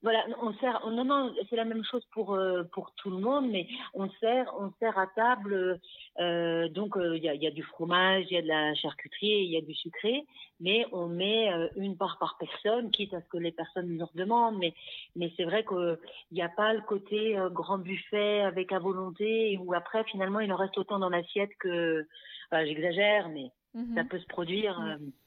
[0.04, 0.86] Voilà, on sert.
[0.86, 4.54] Non, non, c'est la même chose pour euh, pour tout le monde, mais on sert,
[4.60, 5.80] on sert à table.
[6.20, 8.76] Euh, donc il euh, y, a, y, a, du fromage, il y a de la
[8.76, 10.26] charcuterie, il y a du sucré,
[10.60, 14.06] mais on met euh, une part par personne, quitte à ce que les personnes nous
[14.06, 14.60] redemandent.
[14.60, 14.74] Mais
[15.16, 15.98] mais c'est vrai qu'il
[16.34, 20.52] n'y a pas le côté euh, grand buffet avec à volonté où après finalement il
[20.52, 22.06] en reste autant dans l'assiette que.
[22.52, 23.96] Enfin, j'exagère, mais mm -hmm.
[23.96, 24.80] ça peut se produire.
[24.80, 25.23] Mm -hmm.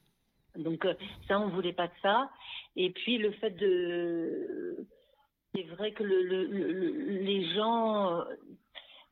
[0.59, 0.95] Donc euh,
[1.29, 2.31] ça, on voulait pas de ça.
[2.77, 4.87] Et puis le fait de,
[5.55, 6.91] c'est vrai que le, le, le,
[7.23, 8.25] les gens,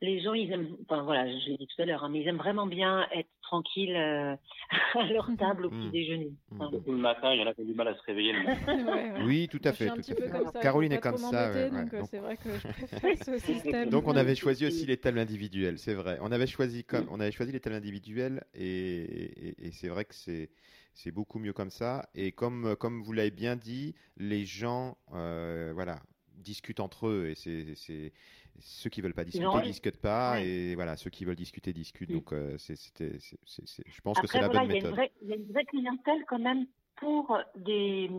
[0.05, 2.29] les gens, ils aiment, enfin voilà, je l'ai dit tout à l'heure, hein, mais ils
[2.29, 4.37] aiment vraiment bien être tranquilles euh,
[4.95, 5.91] à leur table au petit mmh.
[5.91, 6.33] déjeuner.
[6.53, 8.33] Enfin, le matin, il y en a qui ont du mal à se réveiller.
[8.37, 9.23] ouais, ouais.
[9.25, 9.89] Oui, tout à fait.
[9.89, 10.45] Tout à fait.
[10.53, 11.51] Ça, Caroline est comme ça.
[11.51, 12.07] Ouais, donc donc...
[12.11, 13.91] c'est vrai que je préfère ce système.
[13.91, 16.19] Donc on avait choisi aussi les tables individuelles, c'est vrai.
[16.21, 20.05] On avait choisi comme, on avait choisi les tables individuelles et, et, et c'est vrai
[20.05, 20.51] que c'est
[20.95, 22.09] c'est beaucoup mieux comme ça.
[22.15, 26.01] Et comme, comme vous l'avez bien dit, les gens, euh, voilà,
[26.37, 28.13] discutent entre eux et c'est
[28.61, 30.47] ceux qui veulent pas discuter non, discutent pas ouais.
[30.47, 32.17] et voilà ceux qui veulent discuter discutent oui.
[32.17, 35.53] donc euh, je pense Après, que c'est la voilà, bonne méthode il y a une
[35.53, 36.67] vraie clientèle quand même
[36.97, 38.11] pour des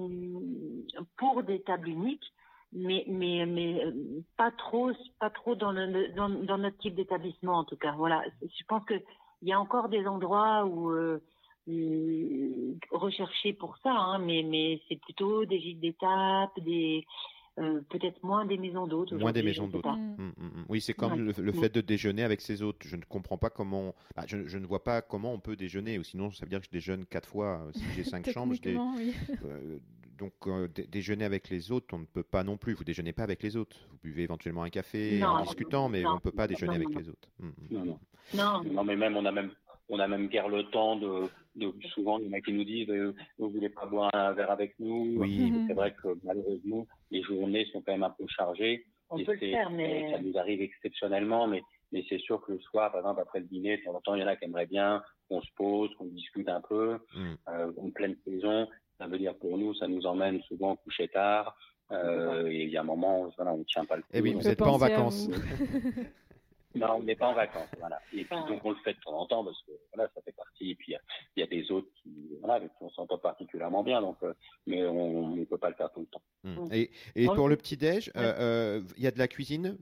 [1.17, 2.33] pour des tables uniques
[2.73, 3.81] mais mais mais
[4.37, 8.23] pas trop pas trop dans le dans, dans notre type d'établissement en tout cas voilà
[8.41, 8.95] je pense que
[9.41, 11.21] il y a encore des endroits où euh,
[12.91, 17.05] recherché pour ça, hein, mais, mais c'est plutôt des gîtes d'étape, des
[17.57, 19.13] euh, peut-être moins des maisons d'hôtes.
[19.13, 19.85] Moins des maisons d'hôtes.
[19.85, 20.15] Mmh.
[20.17, 20.65] Mmh, mmh.
[20.67, 21.33] Oui, c'est comme ouais.
[21.37, 22.81] le, le, fait de déjeuner avec ses hôtes.
[22.85, 23.95] Je ne comprends pas comment.
[24.15, 25.97] Bah, je, je, ne vois pas comment on peut déjeuner.
[25.97, 27.65] Ou sinon, ça veut dire que je déjeune quatre fois.
[27.73, 28.75] Si j'ai cinq chambres, je dé...
[28.75, 29.13] oui.
[29.45, 29.77] euh,
[30.17, 30.33] donc
[30.89, 32.73] déjeuner avec les autres, on ne peut pas non plus.
[32.73, 33.77] Vous déjeunez pas avec les autres.
[33.89, 37.09] Vous buvez éventuellement un café en discutant, mais on ne peut pas déjeuner avec les
[37.09, 37.29] autres.
[37.41, 37.53] Hum.
[37.71, 37.99] Non,
[38.33, 38.63] non.
[38.63, 39.51] non, mais même on a même
[39.89, 41.23] on a même guère le temps de,
[41.55, 44.33] de souvent il y en a qui nous disent euh, vous voulez pas boire un
[44.33, 45.17] verre avec nous?
[45.17, 49.33] Oui c'est vrai que malheureusement les journées sont quand même un peu chargées on peut
[49.33, 51.61] le faire mais ça nous arrive exceptionnellement mais
[51.91, 54.15] mais c'est sûr que le soir par exemple après le dîner de temps en temps
[54.15, 57.33] il y en a qui aimeraient bien qu'on se pose qu'on discute un peu mm.
[57.49, 58.67] euh, en pleine saison
[58.97, 61.55] ça veut dire pour nous ça nous emmène souvent coucher tard
[61.91, 64.07] euh, et il y a un moment voilà, on ne tient pas le coup.
[64.13, 65.29] Et eh oui, vous n'êtes pas en vacances.
[66.75, 67.99] Non, on n'est pas en vacances, voilà.
[68.13, 70.33] Et puis donc on le fait de temps en temps parce que voilà, ça fait
[70.33, 70.71] partie.
[70.71, 70.93] Et puis
[71.35, 74.33] il y, a des autres qui, voilà, avec qui on s'entend particulièrement bien, donc euh,
[74.67, 76.21] mais on ne peut pas le faire tout le temps.
[76.43, 76.73] Mmh.
[76.73, 79.77] Et, et pour le petit déj, euh, euh, il y a de la cuisine?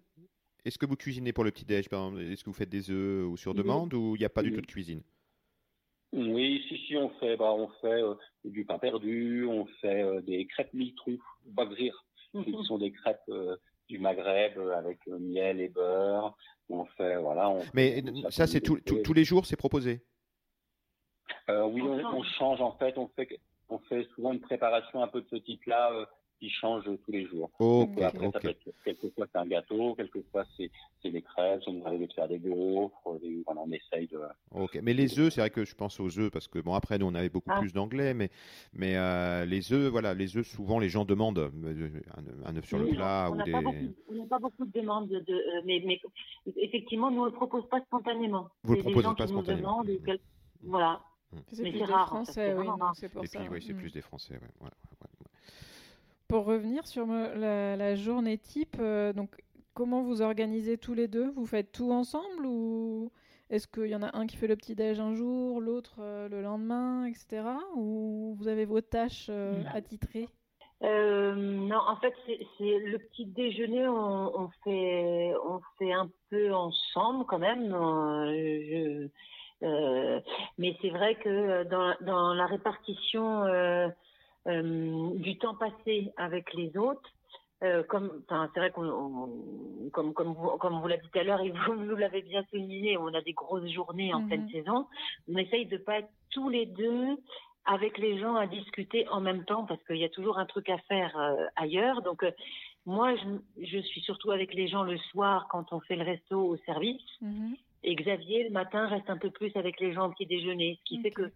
[0.66, 2.22] Est-ce que vous cuisinez pour le petit déj, par exemple?
[2.22, 4.54] Est-ce que vous faites des œufs ou sur demande ou il n'y a pas du
[4.54, 5.02] tout de cuisine?
[6.14, 8.02] Oui, si si, on fait, bah, on fait
[8.46, 13.32] du pain perdu, on fait des crêpes mille trous, bagrir, qui sont des crêpes
[13.90, 16.36] du Maghreb avec miel et beurre.
[16.74, 17.50] On fait, voilà.
[17.50, 20.02] On Mais ça, c'est tous les jours, c'est proposé?
[21.50, 22.98] Euh, Oui, on, change en fait.
[22.98, 26.06] On fait, on fait souvent une préparation un peu de ce type-là euh,
[26.40, 27.50] qui change tous les jours.
[27.60, 30.70] Okay, après, ça peut être, quelquefois c'est un gâteau, quelquefois c'est
[31.10, 33.02] des crêpes, on arrive à faire des gaufres,
[33.46, 34.20] voilà, on essaye de.
[34.52, 36.98] Ok, mais les œufs, c'est vrai que je pense aux œufs parce que bon après
[36.98, 37.60] nous on avait beaucoup ah.
[37.60, 38.30] plus d'anglais, mais
[38.74, 42.02] mais euh, les œufs, voilà, les œufs souvent les gens demandent euh,
[42.46, 43.54] un, œuf sur le plat on ou des.
[43.54, 46.00] on n'a pas beaucoup de demandes de, euh, mais, mais
[46.58, 48.50] effectivement nous on le propose pas spontanément.
[48.64, 49.84] Vous le proposez pas spontanément.
[49.84, 50.20] Demandent,
[50.64, 51.02] voilà.
[51.32, 51.38] Mmh.
[51.52, 53.40] C'est plus des Français, oui, c'est pour ça.
[53.50, 53.78] oui, c'est mmh.
[53.78, 54.70] plus des Français, ouais
[56.34, 59.30] pour revenir sur la, journée type, euh, donc
[59.76, 61.30] comment vous organisez tous les deux?
[61.30, 63.12] Vous faites tout ensemble ou
[63.52, 66.28] est-ce qu'il y en a un qui fait le petit déj un jour, l'autre euh,
[66.28, 67.44] le lendemain, etc.
[67.76, 70.28] Ou vous avez vos tâches euh, attitrées?
[70.82, 77.38] Non, en fait, c'est le petit déjeuner, on, fait, on fait un peu ensemble quand
[77.38, 77.78] même.
[80.58, 83.88] mais c'est vrai que dans, dans la répartition euh,
[84.46, 87.10] du temps passé avec les autres.
[87.64, 89.30] Euh, comme, enfin, c'est vrai qu'on,
[89.94, 92.44] comme, comme vous, comme vous l'avez dit tout à l'heure et vous nous l'avez bien
[92.50, 94.52] souligné, on a des grosses journées en pleine mhm.
[94.52, 94.88] saison.
[95.32, 97.18] On essaye de pas être tous les deux
[97.66, 100.68] avec les gens à discuter en même temps parce qu'il y a toujours un truc
[100.68, 102.02] à faire euh, ailleurs.
[102.02, 102.26] Donc,
[102.86, 106.38] moi, je, je, suis surtout avec les gens le soir quand on fait le resto
[106.38, 107.02] au service.
[107.22, 107.56] Mhm.
[107.84, 110.80] Et Xavier, le matin, reste un peu plus avec les gens au petit déjeuner.
[110.80, 111.32] Ce qui fait que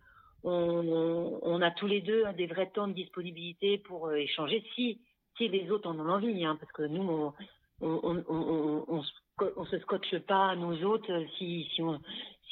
[0.48, 5.02] on, a tous les deux des vrais temps de disponibilité pour euh, échanger si,
[5.38, 7.34] si les autres en ont envie, hein, parce que nous,
[7.82, 11.82] on, on, se scotche pas à nos autres euh, si, si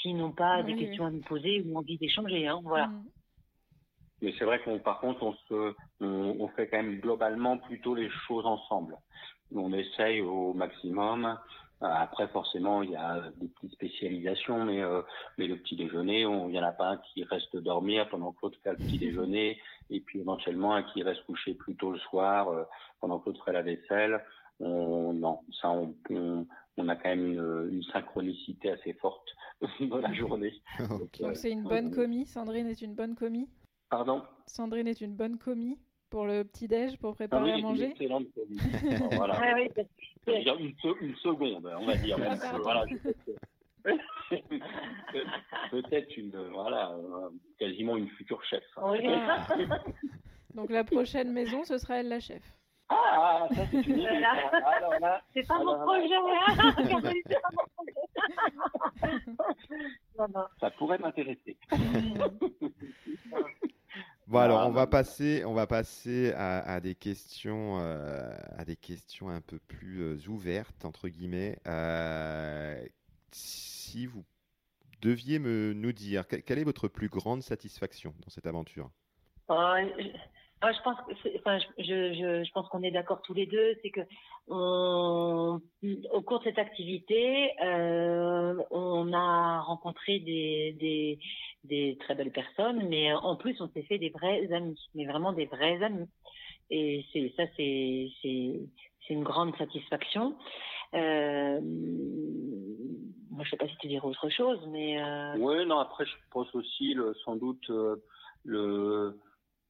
[0.02, 2.88] s'ils n'ont pas des questions à nous poser ou envie d'échanger, hein, voilà.
[2.88, 3.06] Mm.
[4.22, 8.10] Mais c'est vrai qu'on, par contre, on se, on, fait quand même globalement plutôt les
[8.28, 8.96] choses ensemble.
[9.54, 11.34] On essaye au maximum euh,
[11.82, 15.02] après, forcément, il y a des petites spécialisations, mais, euh,
[15.38, 18.40] mais le petit déjeuner, il n'y en a pas un qui reste dormir pendant que
[18.44, 19.60] l'autre fait le petit déjeuner,
[19.90, 22.64] et puis éventuellement un qui reste couché plus tôt le soir euh,
[23.02, 24.24] pendant que l'autre fait la vaisselle.
[24.62, 29.28] On, non, ça, on, on, a quand même une, une synchronicité assez forte
[29.82, 30.54] dans la journée.
[31.20, 32.26] Donc c'est une bonne commis.
[32.26, 33.50] Sandrine est une bonne commis?
[33.90, 34.24] Pardon?
[34.48, 35.78] Sandrine est une bonne commis?
[36.10, 38.28] Pour le petit-déj, pour préparer ah à manger Excellente
[39.12, 39.60] voilà.
[39.60, 42.18] une, une, seconde, on va dire.
[42.62, 42.86] voilà,
[45.72, 46.96] Peut-être une, voilà,
[47.60, 48.64] quasiment une future chef.
[50.56, 52.42] Donc la prochaine maison, ce sera elle la chef.
[52.88, 54.10] Ah, ça c'est une idée.
[55.34, 56.16] C'est pas, mon projet.
[60.60, 61.58] Ça pourrait m'intéresser.
[64.76, 70.02] Va passer, on va passer à, des questions, euh, à des questions un peu plus
[70.02, 71.58] euh, ouvertes entre guillemets.
[71.66, 72.84] Euh,
[73.32, 74.26] si vous
[75.02, 78.92] deviez me nous dire quelle est votre plus grande satisfaction dans cette aventure?
[79.48, 80.98] Je pense
[81.40, 84.02] enfin, je, je, je pense qu'on est d'accord tous les deux, c'est que
[84.50, 91.18] au cours de cette activité, on a rencontré des,
[91.66, 95.34] des, très belles personnes, mais en plus, on s'est fait des vrais amis, mais vraiment
[95.34, 96.08] des vrais amis.
[96.70, 100.36] Et c'est ça, c'est c'est une grande satisfaction.
[100.94, 101.60] Euh,
[103.30, 105.02] moi, je sais pas si tu dirais autre chose, mais.
[105.02, 105.36] Euh...
[105.38, 105.80] Oui, non.
[105.80, 107.98] Après, je pense aussi, sans doute, euh,
[108.44, 109.20] le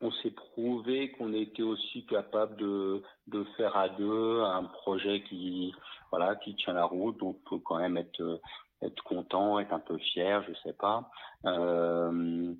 [0.01, 5.73] on s'est prouvé qu'on était aussi capable de, de faire à deux un projet qui
[6.11, 8.41] voilà qui tient la route donc faut quand même être
[8.81, 11.09] être content être un peu fier je sais pas
[11.45, 12.53] euh,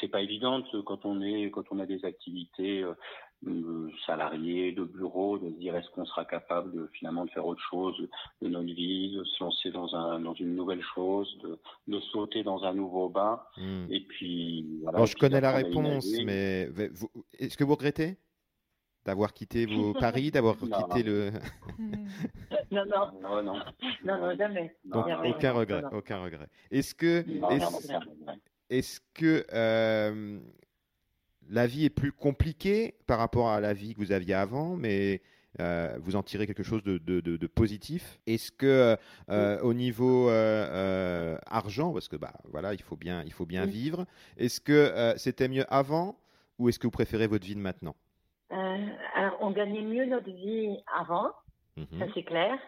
[0.00, 2.84] c'est pas évident quand on est quand on a des activités
[3.46, 7.46] euh, salarié, de bureau, de se dire est-ce qu'on sera capable de finalement de faire
[7.46, 7.96] autre chose
[8.42, 12.42] de notre vie, de se lancer dans un dans une nouvelle chose, de, de sauter
[12.42, 13.40] dans un nouveau bain.
[13.56, 13.86] Hmm.
[13.90, 15.04] Et puis voilà.
[15.04, 18.16] Je connais la réponse, mais vous- est-ce que vous regrettez?
[19.08, 20.82] D'avoir quitté vos paris, d'avoir Non.
[20.82, 21.30] quitté le...
[22.70, 23.54] Non, non, Non, non.
[24.04, 24.76] non, non, jamais.
[24.84, 25.30] Donc, Non, jamais.
[25.30, 26.46] aucun regret, Non, aucun regret.
[26.70, 27.92] Est-ce que, est-ce-
[28.68, 30.38] est-ce que euh,
[31.48, 35.22] la vie est plus compliquée par rapport à la vie que vous aviez avant, mais
[35.60, 38.18] euh, vous en tirez quelque chose de, de- de- de positif?
[38.26, 38.96] Est-ce que
[39.30, 43.46] euh, au niveau euh, euh, argent, parce que bah voilà, il faut bien, il faut
[43.46, 43.70] bien Oui.
[43.70, 44.04] vivre.
[44.36, 46.18] Est-ce que euh, c'était mieux avant
[46.58, 47.94] ou est-ce que vous préférez votre vie de maintenant?
[47.96, 48.07] Euh,
[49.14, 51.30] alors, on gagnait mieux notre vie avant,
[51.76, 51.98] Mhm.
[52.00, 52.58] ça c'est clair.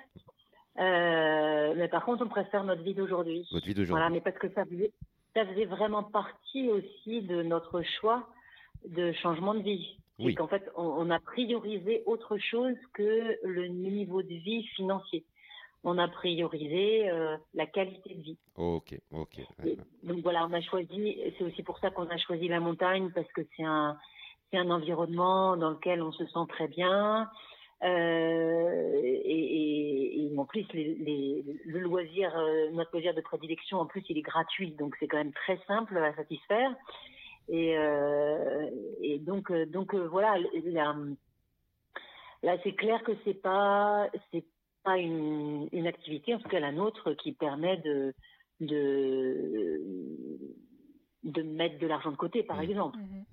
[0.78, 3.46] Euh, mais par contre, on préfère notre vie d'aujourd'hui.
[3.50, 3.90] Votre vie d'aujourd'hui.
[3.92, 4.92] Voilà, mais parce que ça faisait,
[5.34, 8.26] ça faisait vraiment partie aussi de notre choix
[8.88, 9.96] de changement de vie.
[10.22, 10.34] Oui.
[10.34, 15.24] qu'en fait, on, on a priorisé autre chose que le niveau de vie financier.
[15.82, 18.38] On a priorisé euh, la qualité de vie.
[18.54, 19.40] Ok, ok.
[20.02, 23.32] Donc voilà, on a choisi, c'est aussi pour ça qu'on a choisi la montagne, parce
[23.32, 23.96] que c'est un,
[24.50, 27.30] c'est un environnement dans lequel on se sent très bien.
[27.82, 33.78] Euh, et, et- et en plus, les, les- le loisir, euh, notre loisir de prédilection,
[33.78, 36.74] en plus, il est gratuit, donc c'est quand même très simple à satisfaire.
[37.48, 38.68] Et, euh,
[39.02, 40.36] et donc, donc voilà,
[42.42, 44.44] là, c'est clair que c'est pas, c'est
[44.84, 48.14] pas une, une activité, en tout cas la nôtre, qui permet de,
[48.60, 49.80] de,
[51.24, 52.62] de mettre de l'argent de côté, par Mhm.
[52.64, 52.98] exemple.
[52.98, 53.24] Mhm.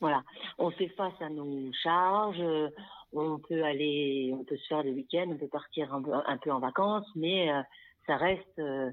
[0.00, 0.22] Voilà,
[0.58, 2.68] on fait face à nos charges, euh,
[3.12, 6.36] on peut aller, on peut se faire des week-ends, on peut partir un, peu- un
[6.38, 7.62] peu en vacances, mais euh,
[8.06, 8.92] ça reste, euh,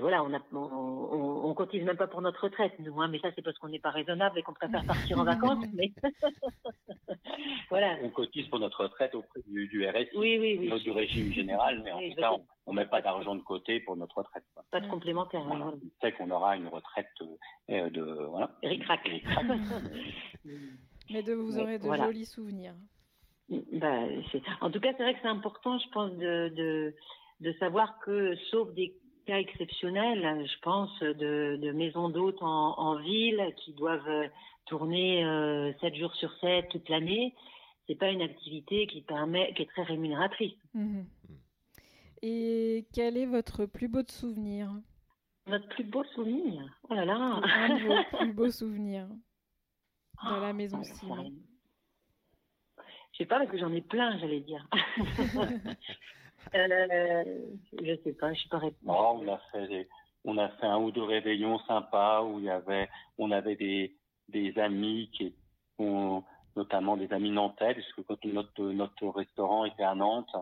[0.00, 3.18] voilà, on, a, on, on, on cotise même pas pour notre retraite, nous, hein, mais
[3.18, 5.92] ça c'est parce qu'on n'est pas raisonnable et qu'on préfère partir en vacances, mais
[7.70, 7.96] voilà.
[8.02, 10.82] On cotise pour notre retraite auprès du, du RSI, Oui, oui, oui.
[10.82, 12.32] du régime général, mais en tout cas,
[12.66, 14.44] on ne met pas d'argent de côté pour notre retraite.
[14.54, 14.64] quoi.
[14.70, 15.40] Pas de complémentaire.
[15.42, 15.64] hein, Voilà.
[15.66, 15.78] voilà.
[15.84, 17.08] On sait qu'on aura une retraite
[17.70, 18.50] euh, de voilà.
[18.62, 19.00] Ric-rac.
[19.06, 19.44] Ric-rac.
[21.10, 22.04] Mais de, vous aurez de voilà.
[22.06, 22.74] jolis souvenirs.
[23.48, 26.94] Bah, c'est- en tout cas, c'est vrai que c'est important, je pense, de, de,
[27.40, 28.92] de savoir que, sauf des
[29.26, 34.28] cas exceptionnels, je pense, de, de maisons d'hôtes en, en ville qui doivent euh,
[34.66, 37.34] tourner euh, 7 jours sur 7 toute l'année,
[37.86, 40.56] c'est pas une activité qui permet, qui est très rémunératrice.
[40.74, 41.06] Mhm.
[42.22, 44.70] Et quel est votre plus beau de souvenir?
[45.46, 49.08] Notre plus beau souvenir, oh là là, Un de vos plus beaux souvenirs
[50.24, 51.14] dans la maison Oh.
[53.12, 54.66] Je sais pas parce que j'en ai plein, j'allais dire.
[56.54, 57.24] euh,
[57.82, 59.88] je sais pas, je pas ré- Non, on a fait
[60.24, 62.40] on a fait un ou deux réveillons sympas où
[63.18, 63.56] on avait
[64.28, 65.34] des amis qui
[66.56, 70.34] notamment des amis nantais parce que quand notre restaurant était à Nantes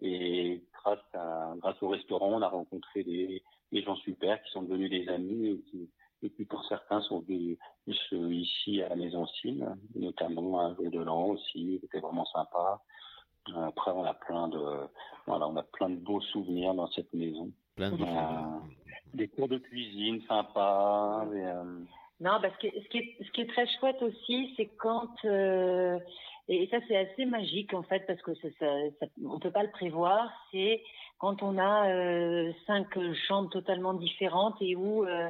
[0.00, 5.46] et grâce au restaurant on a rencontré des gens super qui sont devenus des amis
[5.48, 5.88] et qui
[6.36, 10.90] qui pour certains sont venus ici- à la maison Sim, notamment un jour
[11.30, 12.80] aussi, c'était vraiment sympa.
[13.66, 14.60] Après, on a plein de,
[15.26, 17.50] voilà, on a plein de beaux souvenirs dans cette maison.
[17.76, 18.62] Plein de souvenirs.
[19.14, 21.26] Des cours de cuisine sympas.
[21.34, 21.64] et, euh,
[22.20, 25.98] Non, parce que ce qui est, ce qui est très chouette aussi, c'est quand euh,
[26.48, 28.66] et ça c'est assez magique en fait parce que ça, ça,
[29.00, 30.30] ça- on peut pas le prévoir.
[30.50, 30.82] C'est
[31.18, 32.86] quand on a euh, cinq
[33.28, 35.28] chambres totalement différentes et où euh,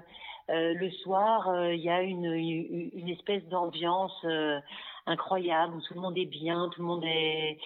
[0.51, 4.59] euh, le soir euh, il y a une, une, une espèce d'ambiance euh,
[5.06, 7.59] incroyable où tout le monde est bien, tout le monde est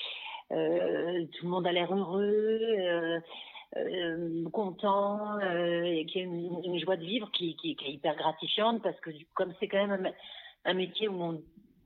[0.53, 2.61] euh, tout le monde a l'air heureux.
[2.63, 3.21] euh,
[3.77, 7.93] euh, content, euh, et qui a une, une joie de vivre qui, qui, qui est
[7.95, 11.43] hyper gratifiante parce que comme c'est quand même un, un métier où on,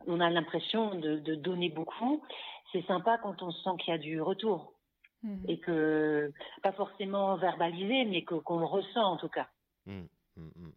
[0.07, 2.23] on a l'impression de, de donner beaucoup,
[2.71, 4.75] c'est sympa quand on sent qu'il y a du retour
[5.23, 5.45] Mhm.
[5.49, 6.33] et que
[6.63, 9.49] pas forcément verbalisé, mais que qu'on le ressent en tout cas.
[9.87, 10.09] Mm, mm, mm.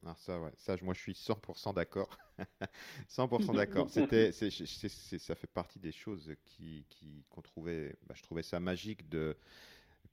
[0.04, 2.10] Alors ça, ouais, ça, moi, je suis 100% d'accord.
[3.08, 3.90] 100% d'accord.
[3.90, 9.08] C'était, ça fait partie des choses qui, qui- qu'on trouvait, bah, je trouvais ça magique
[9.10, 9.38] de,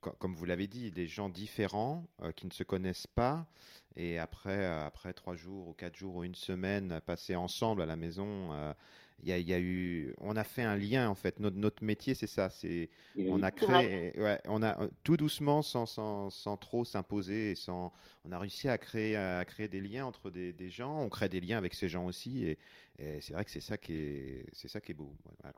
[0.01, 3.47] co- comme vous l'avez dit, des gens différents euh, qui ne se connaissent pas
[3.95, 7.85] et après, euh, après trois jours ou quatre jours ou une semaine passés ensemble à
[7.87, 8.73] la maison, euh,
[9.23, 11.39] il y a, il y a eu, on a fait un lien en fait.
[11.39, 15.85] Notre, notre métier, c'est ça, c'est on a créé, ouais, on a tout doucement, sans,
[15.85, 17.91] sans, sans trop s'imposer, et sans,
[18.25, 21.01] on a réussi à créer, à créer des liens entre des, des gens.
[21.01, 22.57] On crée des liens avec ces gens aussi, et,
[22.99, 25.13] et c'est vrai que c'est ça qui est, c'est ça qui est beau.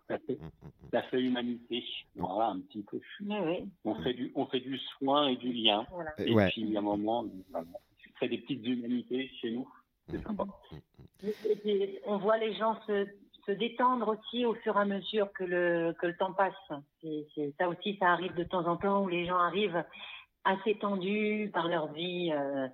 [0.07, 0.89] Ça, fait, Mm, mm, mm.
[0.91, 1.83] ça fait humanité.
[2.15, 2.99] Voilà, un petit peu.
[3.21, 3.69] Oui, oui.
[3.85, 5.85] On fait du, on fait du soin et du lien.
[5.91, 6.11] Voilà.
[6.19, 6.49] Euh, Et ouais.
[6.49, 9.67] puis, à un moment, voilà, on fait des petites humanités chez nous.
[10.09, 10.45] C'est sympa.
[11.23, 13.07] Et puis, on voit les gens se,
[13.45, 16.53] se détendre aussi au fur et à mesure que le, que le temps passe.
[17.01, 19.83] C'est, ça aussi, ça arrive de temps en temps où les gens arrivent
[20.45, 22.67] assez tendus par leur vie euh,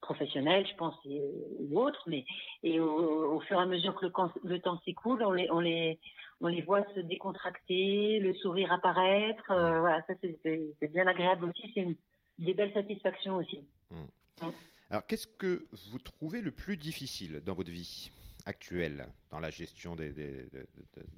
[0.00, 2.24] professionnelle, je pense, ou autre, mais
[2.62, 4.12] et au, fur et à mesure que le,
[4.44, 5.98] le temps s'écoule, on les, on les,
[6.40, 9.50] on les voit se décontracter, le sourire apparaître.
[9.50, 11.70] Euh, voilà, ça c'est, bien agréable aussi.
[11.74, 11.96] C'est une,
[12.38, 13.64] des belles satisfactions aussi.
[13.90, 14.46] Mmh.
[14.90, 18.10] Alors, qu'est-ce que vous trouvez le plus difficile dans votre vie?
[18.46, 20.12] Actuelle, dans la gestion de,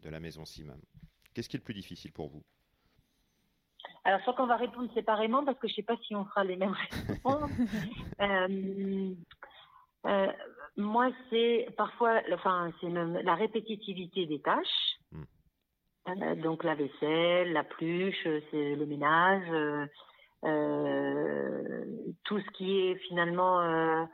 [0.05, 0.75] la maison SIM
[1.33, 2.43] Qu'est-ce qui est le plus difficile pour vous?
[4.05, 6.25] Alors, je crois qu'on va répondre séparément parce que je ne sais pas si on
[6.25, 6.77] fera les mêmes
[7.09, 7.51] réponses.
[8.21, 9.15] Euh,
[10.07, 10.33] euh,
[10.77, 14.99] moi, c'est parfois, enfin, c'est même la répétitivité des tâches.
[15.11, 15.25] Hmm.
[16.09, 19.49] Euh, donc, la vaisselle, la pluche, c'est le ménage,
[22.25, 24.09] tout ce qui est finalement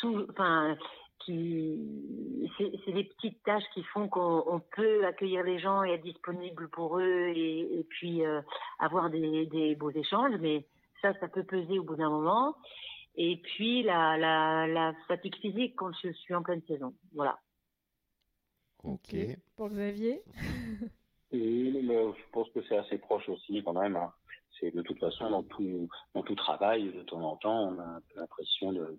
[0.00, 0.76] sous, enfin,
[1.24, 6.68] qui c'est des petites tâches qui font qu'on peut accueillir les gens et être disponible
[6.70, 8.40] pour eux et, et puis euh,
[8.78, 10.66] avoir des, des, beaux échanges mais
[11.00, 12.56] ça ça peut peser au bout d'un moment.
[13.14, 16.94] Et puis la, la, la fatigue physique quand je suis en pleine saison.
[17.14, 17.38] Voilà.
[18.82, 19.14] Ok.
[19.56, 20.22] Pour Xavier?
[21.32, 24.12] Oui mais je pense que c'est assez proche aussi quand même hein
[24.70, 25.42] de toute façon dans
[26.22, 28.98] tout travail de temps en temps on a l'impression de,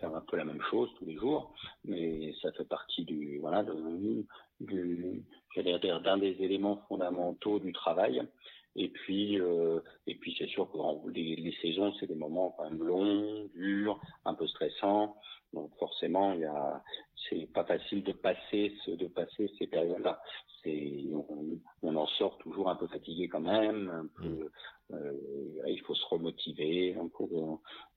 [0.00, 1.54] faire un peu la même chose tous les jours.
[1.84, 4.24] Mais ça fait partie du voilà de,
[4.60, 5.24] du
[5.56, 8.22] d'un des éléments fondamentaux du travail.
[8.76, 10.78] Et puis euh, et puis c'est sûr que
[11.10, 15.16] les, les saisons c'est des moments quand même longs durs un peu stressants.
[15.52, 16.82] Donc forcément il y a
[17.28, 20.20] c'est pas facile de passer ce, de passer ces périodes là
[20.62, 24.50] c'est on, on, en sort toujours un peu fatigué quand même un peu mm.
[24.92, 25.12] Euh,
[25.66, 27.24] il faut se remotiver, un peu,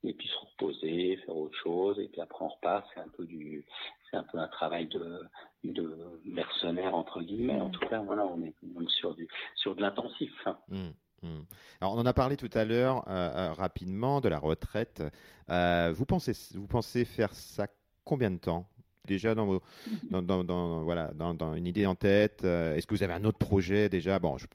[0.04, 2.86] et puis se reposer, faire autre chose, et puis après on repart.
[2.94, 3.64] C'est un peu du,
[4.10, 5.20] c'est un peu un travail de,
[5.64, 7.60] de mercenaire entre guillemets.
[7.60, 8.54] En tout cas, voilà, on est
[8.88, 10.32] sur du, sur de l'intensif.
[10.46, 10.58] Hein.
[10.68, 10.88] Mmh,
[11.22, 11.40] mmh.
[11.80, 15.02] Alors, on en a parlé tout à l'heure euh, euh, rapidement de la retraite.
[15.48, 17.66] vous pensez, vous pensez faire ça
[18.04, 18.66] combien de temps?
[19.08, 19.62] Déjà dans, vos,
[20.10, 23.38] dans, dans, dans, voilà, dans, une idée en tête Est-ce que vous avez un autre
[23.38, 24.18] projet déjà?
[24.18, 24.46] Bon, je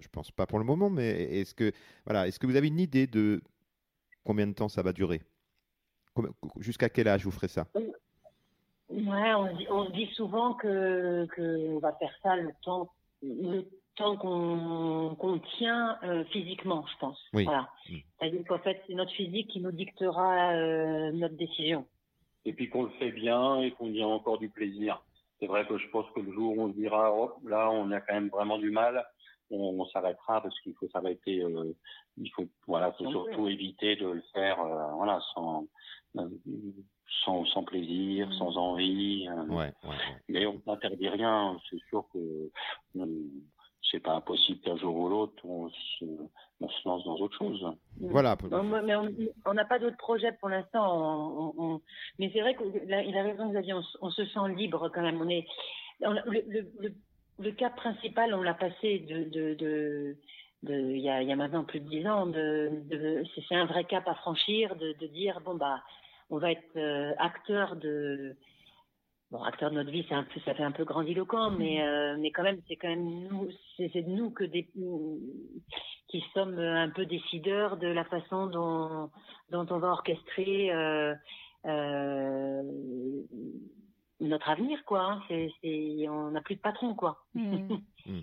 [0.00, 1.72] je pense pas pour le moment, mais est-ce que,
[2.04, 3.42] voilà, est-ce que vous avez une idée de
[4.24, 5.20] combien de temps ça va durer?
[6.58, 7.66] Jusqu'à quel âge vous ferez ça?
[8.88, 12.90] Ouais, on dit, on dit souvent que qu'on va faire ça le temps,
[13.22, 13.66] le
[13.96, 17.18] temps qu'on tient euh, physiquement, je pense.
[17.32, 17.44] Oui.
[17.44, 17.70] Voilà.
[17.88, 17.96] Mm.
[18.18, 21.86] C'est-à-dire qu'en fait, c'est notre physique qui nous dictera euh, notre décision.
[22.44, 25.02] Et puis qu'on le fait bien et qu'on y a encore du plaisir.
[25.38, 27.90] C'est vrai que je pense que le jour où on se dira, oh, là, on
[27.90, 29.04] a quand même vraiment du mal,
[29.50, 31.42] on, s'arrêtera parce qu'il faut s'arrêter.
[31.42, 31.76] Euh,
[32.16, 35.66] il faut voilà, faut surtout éviter de le faire euh, voilà sans
[37.24, 38.32] sans, sans plaisir, mm.
[38.34, 39.28] sans envie.
[39.28, 39.44] Euh.
[39.46, 39.72] Ouais,
[40.28, 41.58] Mais on n'interdit rien.
[41.68, 42.50] C'est sûr que
[43.92, 46.04] c'est pas impossible qu'un jour ou l'autre on se,
[46.60, 47.62] on se lance dans autre chose.
[48.00, 48.08] Mm.
[48.08, 48.36] Voilà.
[48.82, 48.96] mais
[49.46, 51.54] on n'a pas d'autres projets pour l'instant.
[51.56, 51.80] On,
[52.18, 53.74] mais c'est vrai qu'il a raison, Xavier.
[53.74, 55.20] On, on, se sent libre quand même.
[55.20, 55.46] On est
[56.00, 56.92] le, le,
[57.38, 60.16] le cap principal, on l'a passé de, de, de,
[60.62, 62.26] de il, y a, il y a maintenant plus de dix ans.
[62.26, 65.82] De, de c'est un vrai cap à franchir, de, de dire bon bah,
[66.30, 68.34] on va être euh, acteur de
[69.32, 71.56] bon acteur de notre vie, c'est un peu ça fait un peu grandiloquent, mmh.
[71.58, 74.68] mais euh, mais quand même c'est quand même nous, c'est de nous que des
[76.08, 79.10] qui sommes un peu décideurs de la façon dont
[79.50, 80.72] dont on va orchestrer.
[80.72, 81.14] Euh,
[81.64, 82.62] euh,
[84.20, 85.02] notre avenir, quoi.
[85.02, 85.22] Hein.
[85.28, 87.24] C'est, on n'a plus de patron, quoi.
[87.34, 87.76] Mmh.
[88.04, 88.18] Mmh.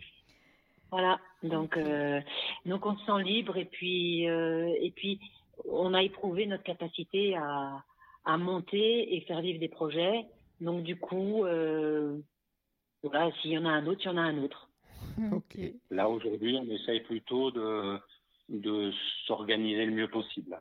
[0.91, 1.22] voilà.
[1.41, 2.19] Donc, euh,
[2.65, 5.18] donc on se sent libre et puis, euh, et puis,
[5.72, 7.81] on a éprouvé notre capacité à,
[8.26, 10.26] à monter et faire vivre des projets.
[10.61, 12.18] Donc, du coup, euh,
[13.03, 14.69] voilà, s'il y en a un autre, il y en a un autre.
[15.90, 17.98] Là, aujourd'hui, on essaye plutôt de,
[18.49, 18.91] de
[19.26, 20.60] s'organiser le mieux possible,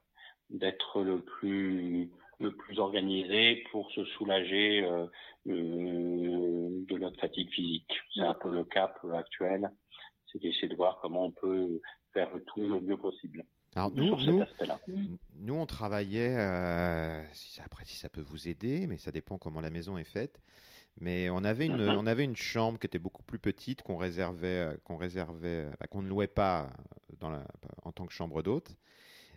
[0.50, 2.10] d'être le plus
[2.40, 5.06] le plus organisé pour se soulager euh,
[5.48, 7.92] euh, de notre fatigue physique.
[8.14, 9.70] C'est un peu le cap actuel,
[10.30, 11.80] c'est d'essayer de voir comment on peut
[12.12, 13.44] faire tout le mieux possible.
[13.78, 14.44] Alors nous, nous,
[15.36, 19.60] nous, on travaillait, euh, si, après si ça peut vous aider, mais ça dépend comment
[19.60, 20.42] la maison est faite.
[21.00, 24.76] Mais on avait une, on avait une chambre qui était beaucoup plus petite qu'on réservait,
[24.82, 26.70] qu'on réservait, qu'on ne louait pas
[27.20, 27.46] dans la,
[27.84, 28.74] en tant que chambre d'hôte.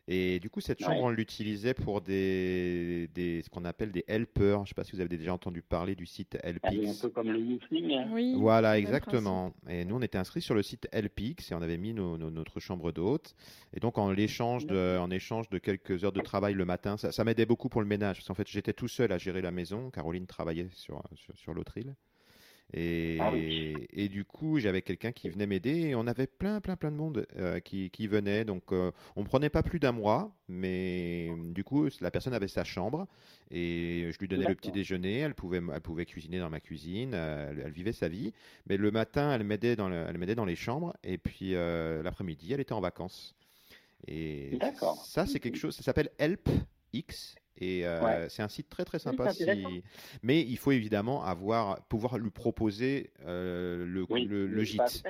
[0.08, 4.58] Et du coup, cette chambre, on l'utilisait pour des, des, ce qu'on appelle des helpers.
[4.58, 7.00] Je ne sais pas si vous avez déjà entendu parler du site Helpix.
[7.00, 8.12] Un peu comme le Youfling.
[8.12, 9.54] Oui, voilà, exactement.
[9.70, 12.92] Et nous, on était inscrits sur le site Helpix et on avait mis notre chambre
[12.92, 13.36] d'hôte.
[13.74, 17.12] Et donc, en échange, de, en échange de quelques heures de travail le matin, ça,
[17.12, 18.18] ça m'aidait beaucoup pour le ménage.
[18.18, 19.92] Parce qu'en fait, j'étais tout seul à gérer la maison.
[19.92, 21.96] Caroline travaillait sur, sur, sur l'autre île.
[22.74, 23.76] Et, Ah oui.
[23.92, 26.96] et du coup, j'avais quelqu'un qui venait m'aider et on avait plein, plein, plein de
[26.96, 28.46] monde euh, qui, qui venait.
[28.46, 32.64] Donc, euh, on prenait pas plus d'un mois, mais du coup, la personne avait sa
[32.64, 33.08] chambre
[33.50, 35.18] et je lui donnais le petit déjeuner.
[35.20, 37.12] Elle pouvait, elle pouvait cuisiner dans ma cuisine.
[37.14, 38.32] euh, Elle, elle vivait sa vie.
[38.68, 42.02] Mais le matin, elle m'aidait dans, le- elle m'aidait dans les chambres et puis euh,
[42.04, 43.36] l'après-midi, elle était en vacances.
[44.08, 44.58] Et
[45.06, 45.76] ça, c'est quelque chose.
[45.76, 46.50] Ça s'appelle Help
[46.94, 47.36] X.
[47.58, 48.30] Et euh, Ouais.
[48.30, 49.34] c'est un site très très Oui, sympa.
[49.34, 49.84] si-
[50.24, 54.78] Mais il faut évidemment avoir, pouvoir lui proposer euh, le, Oui, le, le le gîte.
[54.78, 55.04] pass.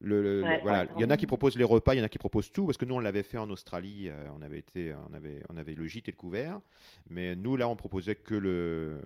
[0.00, 0.82] Le, le- le- Ouais, voilà.
[0.82, 0.88] ouais.
[0.96, 2.66] Il y en a qui proposent les repas, il y en a qui proposent tout,
[2.66, 5.56] parce que nous on l'avait fait en Australie, euh, on avait été, on avait, on
[5.56, 6.60] avait le gîte et le couvert,
[7.08, 9.00] mais nous là on proposait que le,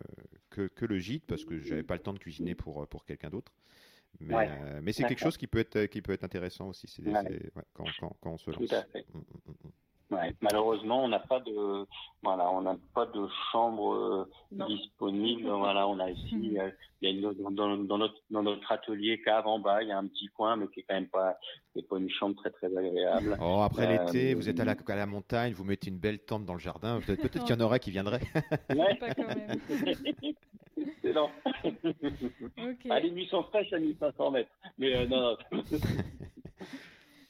[0.49, 3.29] que, que le gîte parce que j'avais pas le temps de cuisiner pour pour quelqu'un
[3.31, 3.53] d'autre.
[4.19, 4.49] Mais, Ouais.
[4.51, 7.13] euh, mais c'est quelque chose qui peut être qui peut être intéressant aussi, ouais,
[7.75, 8.73] quand, quand, quand on se Tout lance.
[8.73, 9.07] à fait.
[9.15, 9.71] Mm, mm, mm, mm.
[10.11, 10.35] Ouais.
[10.41, 11.87] Malheureusement, on n'a pas de,
[12.23, 14.67] voilà, on n'a pas de chambre euh, Non.
[14.67, 15.49] disponible.
[15.59, 16.57] Voilà, on a ici, Mhm.
[16.59, 16.71] euh,
[17.01, 19.93] il y a une, dans, dans notre dans notre atelier cave en bas, il y
[19.93, 21.39] a un petit coin, mais qui est quand même pas,
[21.89, 23.37] pas une chambre très très agréable.
[23.41, 26.19] Oh, après Euh, l'été, vous êtes à la, à la montagne, vous mettez une belle
[26.19, 28.21] tente dans le jardin, peut-être qu'il y en aurait qui viendraient.
[28.77, 28.95] Ouais.
[28.97, 29.61] Pas quand même.
[30.77, 31.31] Excellent.
[31.65, 32.87] Ok.
[32.91, 34.51] Ah, les nuits sont fraîches à 1500 mètres.
[34.79, 35.63] Mais euh, non, non.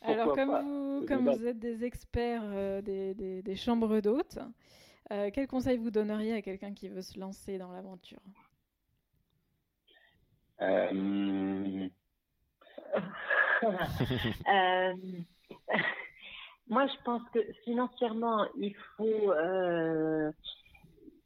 [0.03, 4.39] Alors, comme, pas vous, comme êtes des experts euh, des, des- des chambres d'hôtes,
[5.13, 8.21] euh, quel conseil vous donneriez à quelqu'un qui veut se lancer dans l'aventure?
[10.63, 11.89] Euh,
[16.69, 19.33] moi, je pense que financièrement, il faut,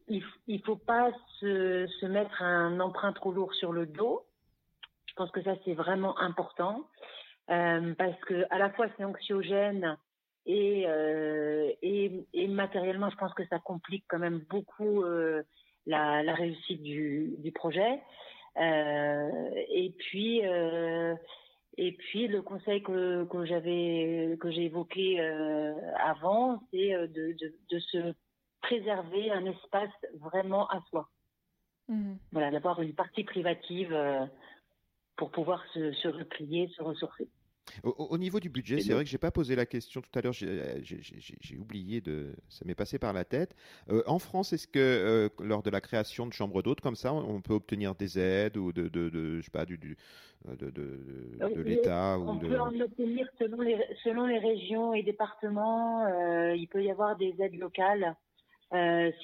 [0.09, 1.11] il, il faut pas
[1.41, 4.27] se, se mettre un emprunt trop lourd sur le dos.
[5.07, 6.89] Je pense que ça c'est vraiment important
[7.51, 9.99] euh, parce que à la fois c'est anxiogène
[10.47, 15.43] et, euh, et et matériellement, je pense que ça complique quand même beaucoup euh,
[15.87, 18.01] la, la réussite du, du projet.
[18.57, 20.43] Et puis
[21.77, 25.21] et puis le conseil que, que j'avais que j'ai évoqué
[25.99, 28.15] avant, c'est de, de, de se
[28.63, 29.91] préserver un espace
[30.21, 31.09] vraiment à soi.
[31.89, 32.17] Mhm.
[32.33, 33.93] Voilà, d'avoir une partie privative
[35.17, 37.29] pour pouvoir se, se replier, se ressourcer.
[37.83, 40.01] Au, au- au niveau du budget, Et c'est vrai que j'ai pas posé la question
[40.01, 43.55] tout à l'heure, j'ai euh, oublié de, ça m'est passé par la tête.
[43.91, 47.13] Euh, en France, est-ce que euh, lors de la création de chambres d'hôtes comme ça,
[47.15, 49.97] on peut obtenir des aides ou de, de, de- je sais pas, du, du-
[50.47, 56.05] de, de, l'État On ou peut en obtenir selon les, selon les régions et départements.
[56.07, 58.15] euh, il peut y avoir des aides locales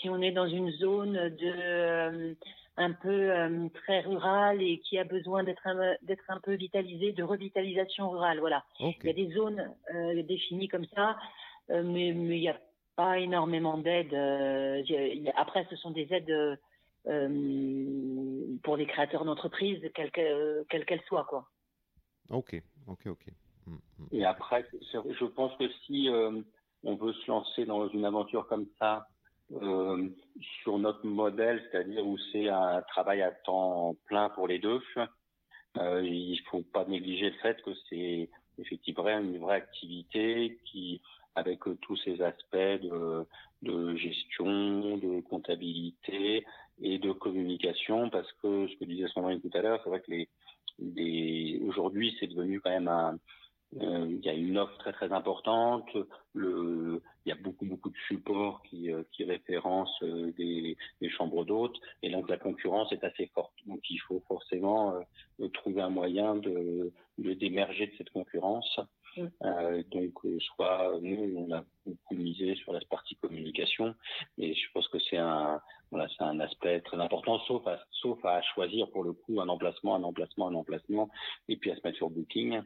[0.01, 2.37] si on est dans une zone de
[2.81, 7.13] un peu euh, très rurale et qui a besoin d'être un, d'être un peu vitalisée,
[7.13, 8.41] de revitalisation rurale.
[8.41, 8.65] Voilà.
[8.81, 11.17] Il y a des zones euh, définies comme ça,
[11.71, 12.59] euh, mais mais il n'y a
[12.97, 14.15] pas énormément d'aides.
[14.15, 14.83] euh,
[15.37, 16.59] après, ce sont des aides
[18.63, 21.47] pour les créateurs d'entreprises, quelles qu'elles soient, quoi.
[22.31, 23.27] Ok, ok, ok.
[23.67, 24.07] Mm, mm.
[24.13, 26.41] Et après, je pense que si euh,
[26.83, 29.07] on veut se lancer dans une aventure comme ça,
[29.53, 30.09] euh,
[30.63, 34.81] sur notre modèle, c'est-à-dire où c'est un travail à temps plein pour les deux,
[35.79, 38.29] euh, il faut pas négliger le fait que c'est
[38.59, 41.01] effectivement une vraie activité qui,
[41.35, 42.57] avec euh, tous ces aspects
[43.63, 46.45] de, gestion, de comptabilité
[46.81, 50.13] et de communication, parce que ce que disait Sandrine tout à l'heure, c'est vrai que
[50.79, 53.19] les, aujourd'hui c'est devenu quand même un
[53.73, 55.89] il y a une offre très très importante.
[56.33, 61.11] Le, il y a beaucoup beaucoup de supports qui, euh, qui référencent euh, des, des
[61.11, 63.55] chambres d'hôtes et donc la concurrence est assez forte.
[63.67, 64.95] Donc il faut forcément
[65.41, 68.81] euh, trouver un moyen de, de d'émerger de cette concurrence.
[69.17, 69.27] Mm.
[69.43, 73.95] Euh, donc euh, soit nous on a beaucoup misé sur la partie communication,
[74.39, 75.61] et je pense que c'est un
[75.91, 79.49] voilà c'est un aspect très important, sauf à, sauf à choisir pour le coup un
[79.49, 81.11] emplacement, un emplacement, un emplacement,
[81.49, 82.63] et puis à se mettre sur Booking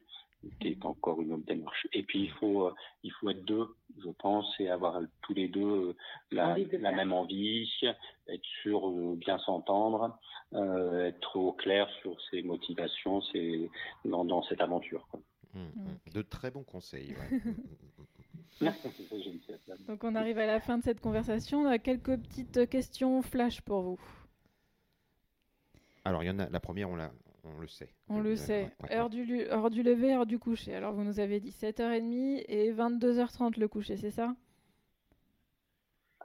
[0.60, 1.86] qui est encore une autre démarche.
[1.92, 5.48] Et puis il faut euh, il faut être deux, je pense, et avoir tous les
[5.48, 5.96] deux euh,
[6.30, 10.18] la, de même envie, être sûr de bien s'entendre,
[10.54, 13.70] euh, être au clair sur ses motivations, ses,
[14.04, 15.06] dans, dans cette aventure.
[15.10, 15.20] Quoi.
[15.54, 15.98] Mm, mm.
[16.06, 16.12] Ok.
[16.12, 17.14] De très bons conseils.
[17.14, 17.40] ouais.
[19.88, 21.62] Donc on arrive à la fin de cette conversation.
[21.62, 24.00] On a quelques petites questions flash pour vous.
[26.04, 27.10] Alors, il y en a, la première, on, l'a,
[27.44, 27.88] on le sait.
[28.08, 28.62] On le Euh, sait.
[28.64, 30.74] ouais, ouais, Heure, du, lu- heure du lever, heure du coucher.
[30.74, 34.34] Alors vous nous avez dit 7h30 et 22h30 le coucher, c'est ça?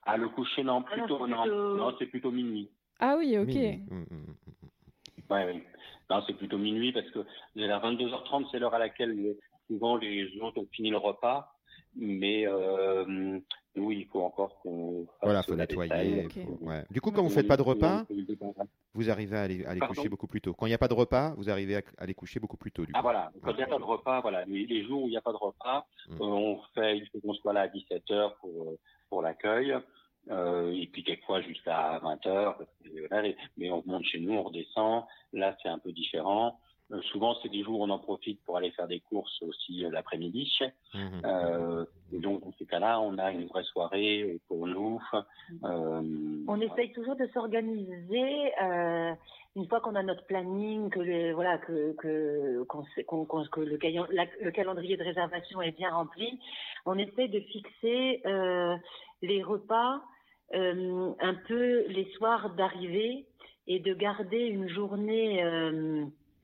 [0.04, 2.70] Ah, le coucher, non, Ah non, plutôt, c'est non, plutôt- non, c'est plutôt minuit.
[3.00, 3.48] Ah oui, ok.
[3.48, 3.84] Minuit.
[3.90, 5.32] Mm, mm, mm.
[5.34, 5.64] Ouais, oui.
[6.10, 9.38] Non, c'est plutôt minuit parce que à 22h30, c'est l'heure à laquelle les-
[9.68, 11.54] souvent les autres ont fini le repas
[11.96, 13.40] mais euh,
[13.76, 15.06] nous, il faut encore qu'on.
[15.22, 16.28] Voilà, faut nettoyer.
[16.62, 16.84] Ouais.
[16.90, 18.06] Du coup, quand vous faites pas de repas,
[18.94, 20.54] vous arrivez à aller, à aller coucher beaucoup plus tôt.
[20.54, 22.86] Quand il n'y a pas de repas, vous arrivez à aller coucher beaucoup plus tôt.
[22.86, 24.46] Du ah voilà, quand il n'y a pas de repas, voilà.
[24.46, 26.22] Les, jours où il n'y a pas de repas, mm.
[26.22, 28.76] on fait, il faut qu'on soit là à 17 h pour
[29.10, 29.76] pour l'accueil.
[30.30, 32.62] Euh, et puis quelquefois jusqu'à 20 heures,
[33.58, 35.06] mais on monte chez nous, on redescend.
[35.34, 36.60] Là, c'est un peu différent.
[36.92, 39.86] Euh, souvent, c'est des jours où on en profite pour aller faire des courses aussi
[39.86, 40.52] euh, l'après-midi.
[40.94, 41.00] Mmh.
[41.24, 45.00] Euh, et donc, dans ces cas-là, on a une vraie soirée pour nous.
[45.64, 48.52] on essaye toujours de s'organiser.
[49.56, 53.78] une fois qu'on a notre planning, que le, voilà, que que, que le,
[54.42, 56.40] le, calendrier de réservation est bien rempli,
[56.86, 58.24] on essaye de fixer
[59.22, 60.02] les repas
[60.52, 63.28] un peu les soirs d'arrivée
[63.68, 65.44] et de garder une journée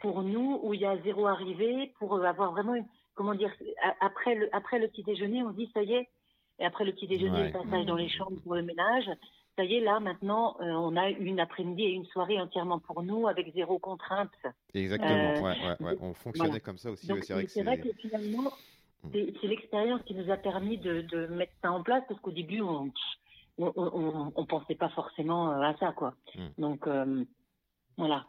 [0.06, 2.76] pour nous où il y a zéro arrivée pour avoir vraiment
[3.16, 3.52] comment dire
[4.02, 6.08] après le après le petit déjeuner on dit ça y est.
[6.60, 9.10] Et après le petit déjeuner le passage dans les chambres pour le ménage
[9.56, 13.02] ça y est là maintenant euh, on a une après-midi et une soirée entièrement pour
[13.02, 14.30] nous avec zéro contrainte.
[14.76, 15.10] Exactement.
[15.10, 18.52] Euh, ouais, ouais, on fonctionnait comme ça aussi c'est vrai, que, finalement
[19.06, 19.10] mm.
[19.42, 22.62] c'est l'expérience qui nous a permis de, de, mettre ça en place parce qu'au début
[22.62, 22.92] on
[23.58, 26.14] on, on, on, pensait pas forcément euh, à ça quoi.
[26.36, 26.62] Mm.
[26.62, 26.88] donc
[27.98, 28.28] voilà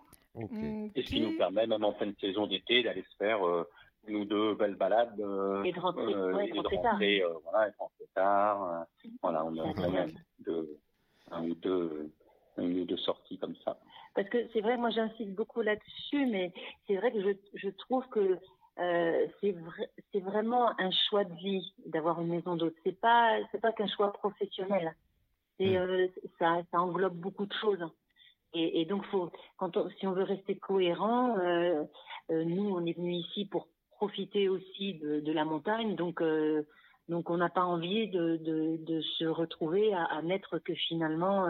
[0.95, 3.65] et ce qui nous permet, même en fin de saison d'été, d'aller se faire euh,
[4.07, 5.19] une ou deux belles balades.
[5.21, 6.99] Euh, et de rentrer, euh, ouais, de rentrer tard.
[7.01, 8.87] Euh, voilà, et de rentrer tard.
[9.23, 10.77] voilà, on a quand même de,
[11.31, 12.11] un ou deux,
[12.59, 13.79] une ou deux sorties comme ça.
[14.15, 16.53] Parce que c'est vrai, moi j'insiste beaucoup là-dessus, mais
[16.87, 18.39] c'est vrai que je, je trouve que
[18.79, 22.75] euh, c'est vrai, c'est vraiment un choix de vie d'avoir une maison d'hôte.
[22.85, 24.95] C'est pas c'est pas qu'un choix professionnel.
[25.59, 26.09] C'est euh,
[26.39, 27.85] ça ça englobe beaucoup de choses.
[28.57, 31.85] Et, et donc, faut, quand on, si on veut rester cohérent, euh,
[32.31, 35.95] euh, nous, on est venu ici pour profiter aussi de, de la montagne.
[35.95, 36.67] Donc, euh,
[37.09, 41.47] donc on n'a pas envie de, de, de, se retrouver à, à n'être que finalement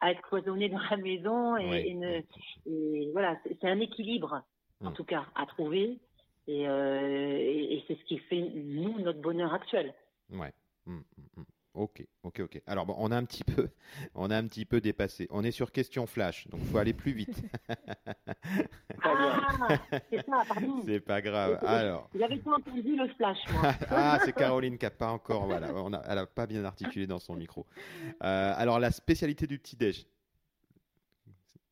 [0.00, 1.56] à être cloisonné dans la maison.
[1.56, 2.20] Et, et, ne,
[2.66, 4.42] et voilà, c'est un équilibre,
[4.82, 4.94] en mm.
[4.94, 5.98] tout cas, à trouver.
[6.46, 9.92] Et, c'est ce qui fait, nous, notre bonheur actuel.
[10.30, 10.52] Ouais.
[10.86, 10.98] Mm,
[11.36, 11.44] mm,
[11.74, 12.62] Ok, ok, ok.
[12.68, 13.68] Alors bon, on a un petit peu,
[14.14, 15.26] on a un petit peu dépassé.
[15.30, 17.42] On est sur question flash, donc il faut aller plus vite.
[19.02, 19.68] ah,
[20.10, 20.82] c'est ça, pardon.
[20.86, 21.58] C'est pas grave.
[21.66, 22.08] Alors.
[22.16, 23.74] J'avais pas entendu le flash, moi.
[23.90, 27.08] ah, c'est Caroline qui a pas encore, voilà, on a, elle a pas bien articulé
[27.08, 27.66] dans son micro.
[28.22, 30.06] Euh, alors la spécialité du petit déj.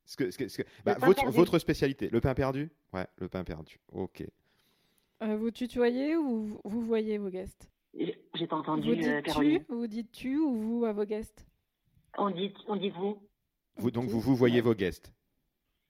[0.04, 0.68] Ce que, ce que, ce que...
[0.84, 2.70] Bah, votre, votre, spécialité, le pain perdu?
[2.92, 3.78] Ouais, le pain perdu.
[3.92, 4.24] Ok.
[5.22, 7.71] Euh, vous tutoyez ou vous voyez vos guests?
[7.94, 9.64] J'ai pas entendu, vous euh, Caroline.
[9.68, 11.46] Vous dites tu ou vous à vos guests?
[12.18, 13.18] On dit, on dit vous.
[13.76, 15.12] Vous donc vous vous voyez vos guests?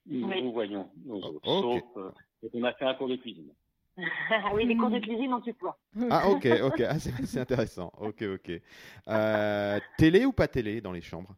[0.06, 0.42] Nous oui.
[0.42, 0.90] vous voyons.
[1.04, 2.10] Nous, Sauf, euh,
[2.52, 3.52] on a fait un cours de cuisine.
[3.96, 5.78] Ah oui, les cours de cuisine, on tutoie.
[6.10, 7.92] Ah ok, ok, ah, c'est intéressant.
[7.98, 8.52] Ok, ok.
[9.08, 11.34] Euh, télé ou pas télé dans les chambres?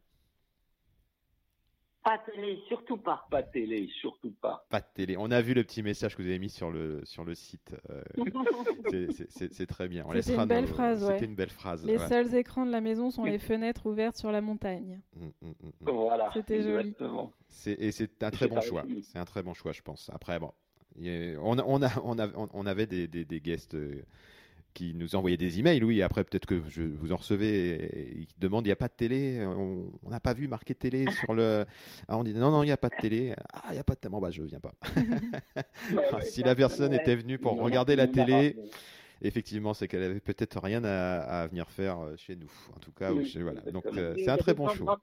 [2.05, 3.25] Pas de télé, surtout pas.
[3.31, 4.63] Pas de télé, surtout pas.
[4.69, 5.17] Pas de télé.
[5.17, 7.75] On a vu le petit message que vous avez mis sur le, sur le site.
[7.89, 8.03] Euh,
[9.29, 10.05] c'est très bien.
[10.21, 11.07] C'était une, belle phrase.
[11.07, 11.83] C'était une belle phrase.
[11.83, 15.01] Les seuls écrans de la maison sont les fenêtres ouvertes sur la montagne.
[15.15, 16.29] Mm, mm, mm, voilà.
[16.33, 16.93] C'était joli.
[17.65, 18.83] Et c'est un très bon choix.
[19.01, 20.11] C'est un très bon choix, je pense.
[20.13, 20.51] Après, bon,
[20.99, 24.05] on, on, a, on, a, on avait des, des, des guests euh,
[24.75, 28.35] qui nous envoyait des emails, oui, après peut-être que je, vous en recevez, et, qui
[28.39, 31.65] demandent, il n'y a pas de télé, on n'a pas vu marquer télé sur le...
[32.07, 33.83] Ah, on dit, non, non, il n'y a pas de télé, ah, il n'y a
[33.83, 34.73] pas de télé, bon, bah, je ne viens pas.
[36.21, 38.57] si la personne était venue pour regarder la télé,
[39.21, 43.11] effectivement, c'est qu'elle avait peut-être rien à, venir faire euh, chez nous, en tout cas,
[43.11, 43.61] voilà.
[43.71, 44.99] donc euh, c'est un très bon choix.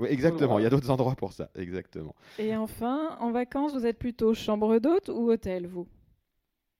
[0.00, 2.16] Oui, exactement, il y a d'autres endroits pour ça, exactement.
[2.38, 5.86] Et enfin, en vacances, vous êtes plutôt chambre d'hôte ou hôtel, vous?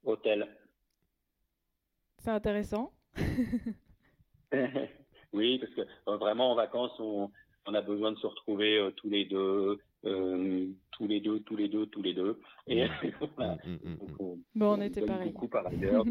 [0.04, 0.48] Hôtel.
[2.22, 2.92] C'est intéressant.
[5.32, 7.32] oui, parce que euh, vraiment en vacances, on,
[7.66, 11.56] on, a besoin de se retrouver euh, tous les deux, euh, tous les deux, tous
[11.56, 12.40] les deux, tous les deux.
[12.68, 12.86] Et
[13.36, 13.56] voilà.
[13.64, 15.32] Mm, mm, mm, on, bon, on, était pareil.
[15.32, 16.04] Beaucoup par ailleurs.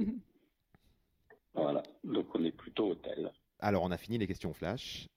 [1.54, 3.32] voilà, donc on est plutôt hôtel.
[3.60, 5.08] Alors, on a fini les questions flash.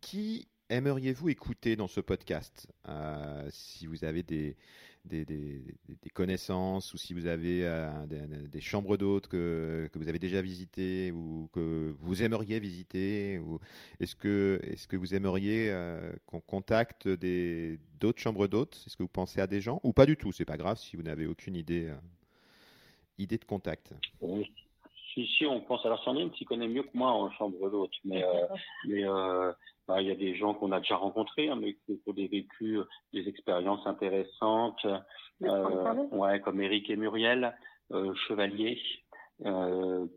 [0.00, 2.68] qui aimeriez-vous écouter dans ce podcast?
[3.50, 4.56] Si vous avez des,
[5.04, 7.88] des, des, des, connaissances ou si vous avez euh,
[8.48, 13.58] des, chambres d'hôtes que, que, vous avez déjà visitées ou que vous aimeriez visiter ou
[14.00, 18.82] est-ce que est-ce que vous aimeriez euh, qu'on contacte des d'autres chambres d'hôtes?
[18.86, 20.32] Est-ce que vous pensez à des gens ou pas du tout?
[20.32, 21.96] C'est pas grave si vous n'avez aucune idée euh,
[23.18, 23.92] idée de contact.
[25.12, 28.24] Si, si on pense alors Sandrine qui connaît mieux que moi en chambre d'hôtes mais
[28.86, 29.04] mais
[29.86, 32.28] bah, il y a des gens qu'on a déjà rencontrés, hein, mais qui ont des
[32.28, 34.86] vécus, euh, des expériences intéressantes,
[35.42, 37.54] euh, ouais, comme Eric et Muriel,
[37.92, 38.80] euh, Chevalier,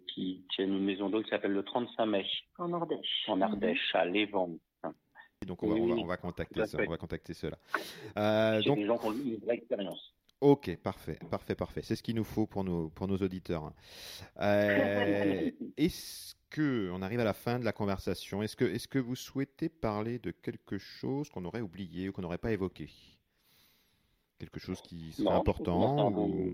[0.08, 2.26] qui tiennent une maison d'eau qui s'appelle le 35 mai.
[2.58, 3.26] En Ardèche.
[3.28, 4.58] En Ardèche, à Lévent.
[5.46, 7.58] Donc on va, on va, on va contacter, ça, on va contacter ceux-là.
[8.18, 10.14] Euh, donc, des gens qui ont une vraie expérience.
[10.42, 11.82] Ok, parfait, parfait, parfait.
[11.84, 13.72] C'est ce qu'il nous faut pour nos, pour nos auditeurs.
[14.40, 19.00] Euh, est-ce que, on arrive à la fin de la conversation, est-ce que, est que
[19.00, 22.90] vous souhaitez parler de quelque chose qu'on aurait oublié ou qu'on n'aurait pas évoqué?
[24.40, 26.54] Quelque chose qui serait important un, beau,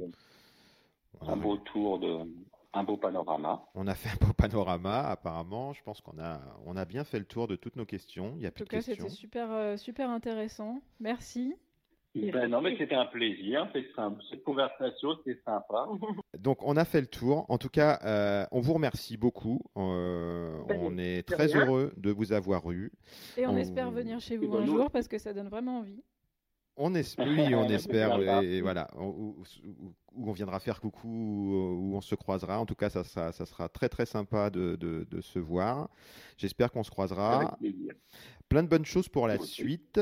[1.22, 2.26] un beau tour de,
[2.74, 3.64] un beau panorama.
[3.76, 5.74] On a fait un beau panorama, apparemment.
[5.74, 8.34] Je pense qu'on a, on a bien fait le tour de toutes nos questions.
[8.38, 10.82] Il y a en tout cas, c'était super, euh, super intéressant.
[11.00, 11.56] Merci.
[12.16, 13.68] Ben non, mais c'était un plaisir.
[13.74, 15.88] Cette conversation, c'était sympa.
[16.38, 17.46] Donc, on a fait le tour.
[17.50, 19.62] En tout cas, euh, on vous remercie beaucoup.
[19.78, 22.92] Euh, ben, on est très heureux de vous avoir eu.
[23.38, 26.04] Et on, espère venir chez vous un jour parce que ça donne vraiment envie.
[26.76, 29.36] On espère, oui, on espère, et, voilà, où,
[30.16, 32.60] on viendra faire coucou, où on se croisera.
[32.60, 35.90] En tout cas, ça, ça, sera très très sympa de, de, se voir.
[36.38, 37.58] J'espère qu'on se croisera.
[38.50, 40.00] Plein de bonnes choses pour la suite.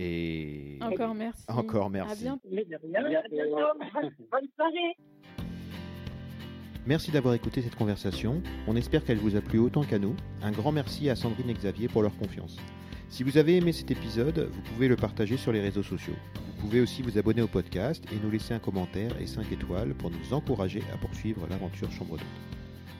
[0.00, 1.44] Et encore merci.
[1.48, 2.12] Encore merci.
[2.12, 2.48] À bientôt.
[2.48, 4.96] Bonne soirée.
[6.86, 8.40] Merci d'avoir écouté cette conversation.
[8.68, 10.14] On espère qu'elle vous a plu autant qu'à nous.
[10.40, 12.56] Un grand merci à Sandrine et Xavier pour leur confiance.
[13.10, 16.14] Si vous avez aimé cet épisode, vous pouvez le partager sur les réseaux sociaux.
[16.34, 19.94] Vous pouvez aussi vous abonner au podcast et nous laisser un commentaire et 5 étoiles
[19.94, 22.26] pour nous encourager à poursuivre l'aventure Chambre d'hôte.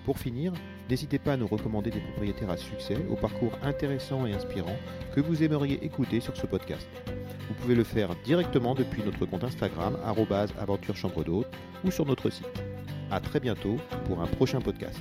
[0.09, 0.55] Pour finir,
[0.89, 4.75] n'hésitez pas à nous recommander des propriétaires à succès au parcours intéressant et inspirant
[5.15, 6.89] que vous aimeriez écouter sur ce podcast.
[7.47, 9.99] Vous pouvez le faire directement depuis notre compte Instagram
[10.59, 11.49] aventure d'hôte
[11.85, 12.49] ou sur notre site.
[13.11, 13.77] A très bientôt
[14.07, 14.99] pour un prochain podcast.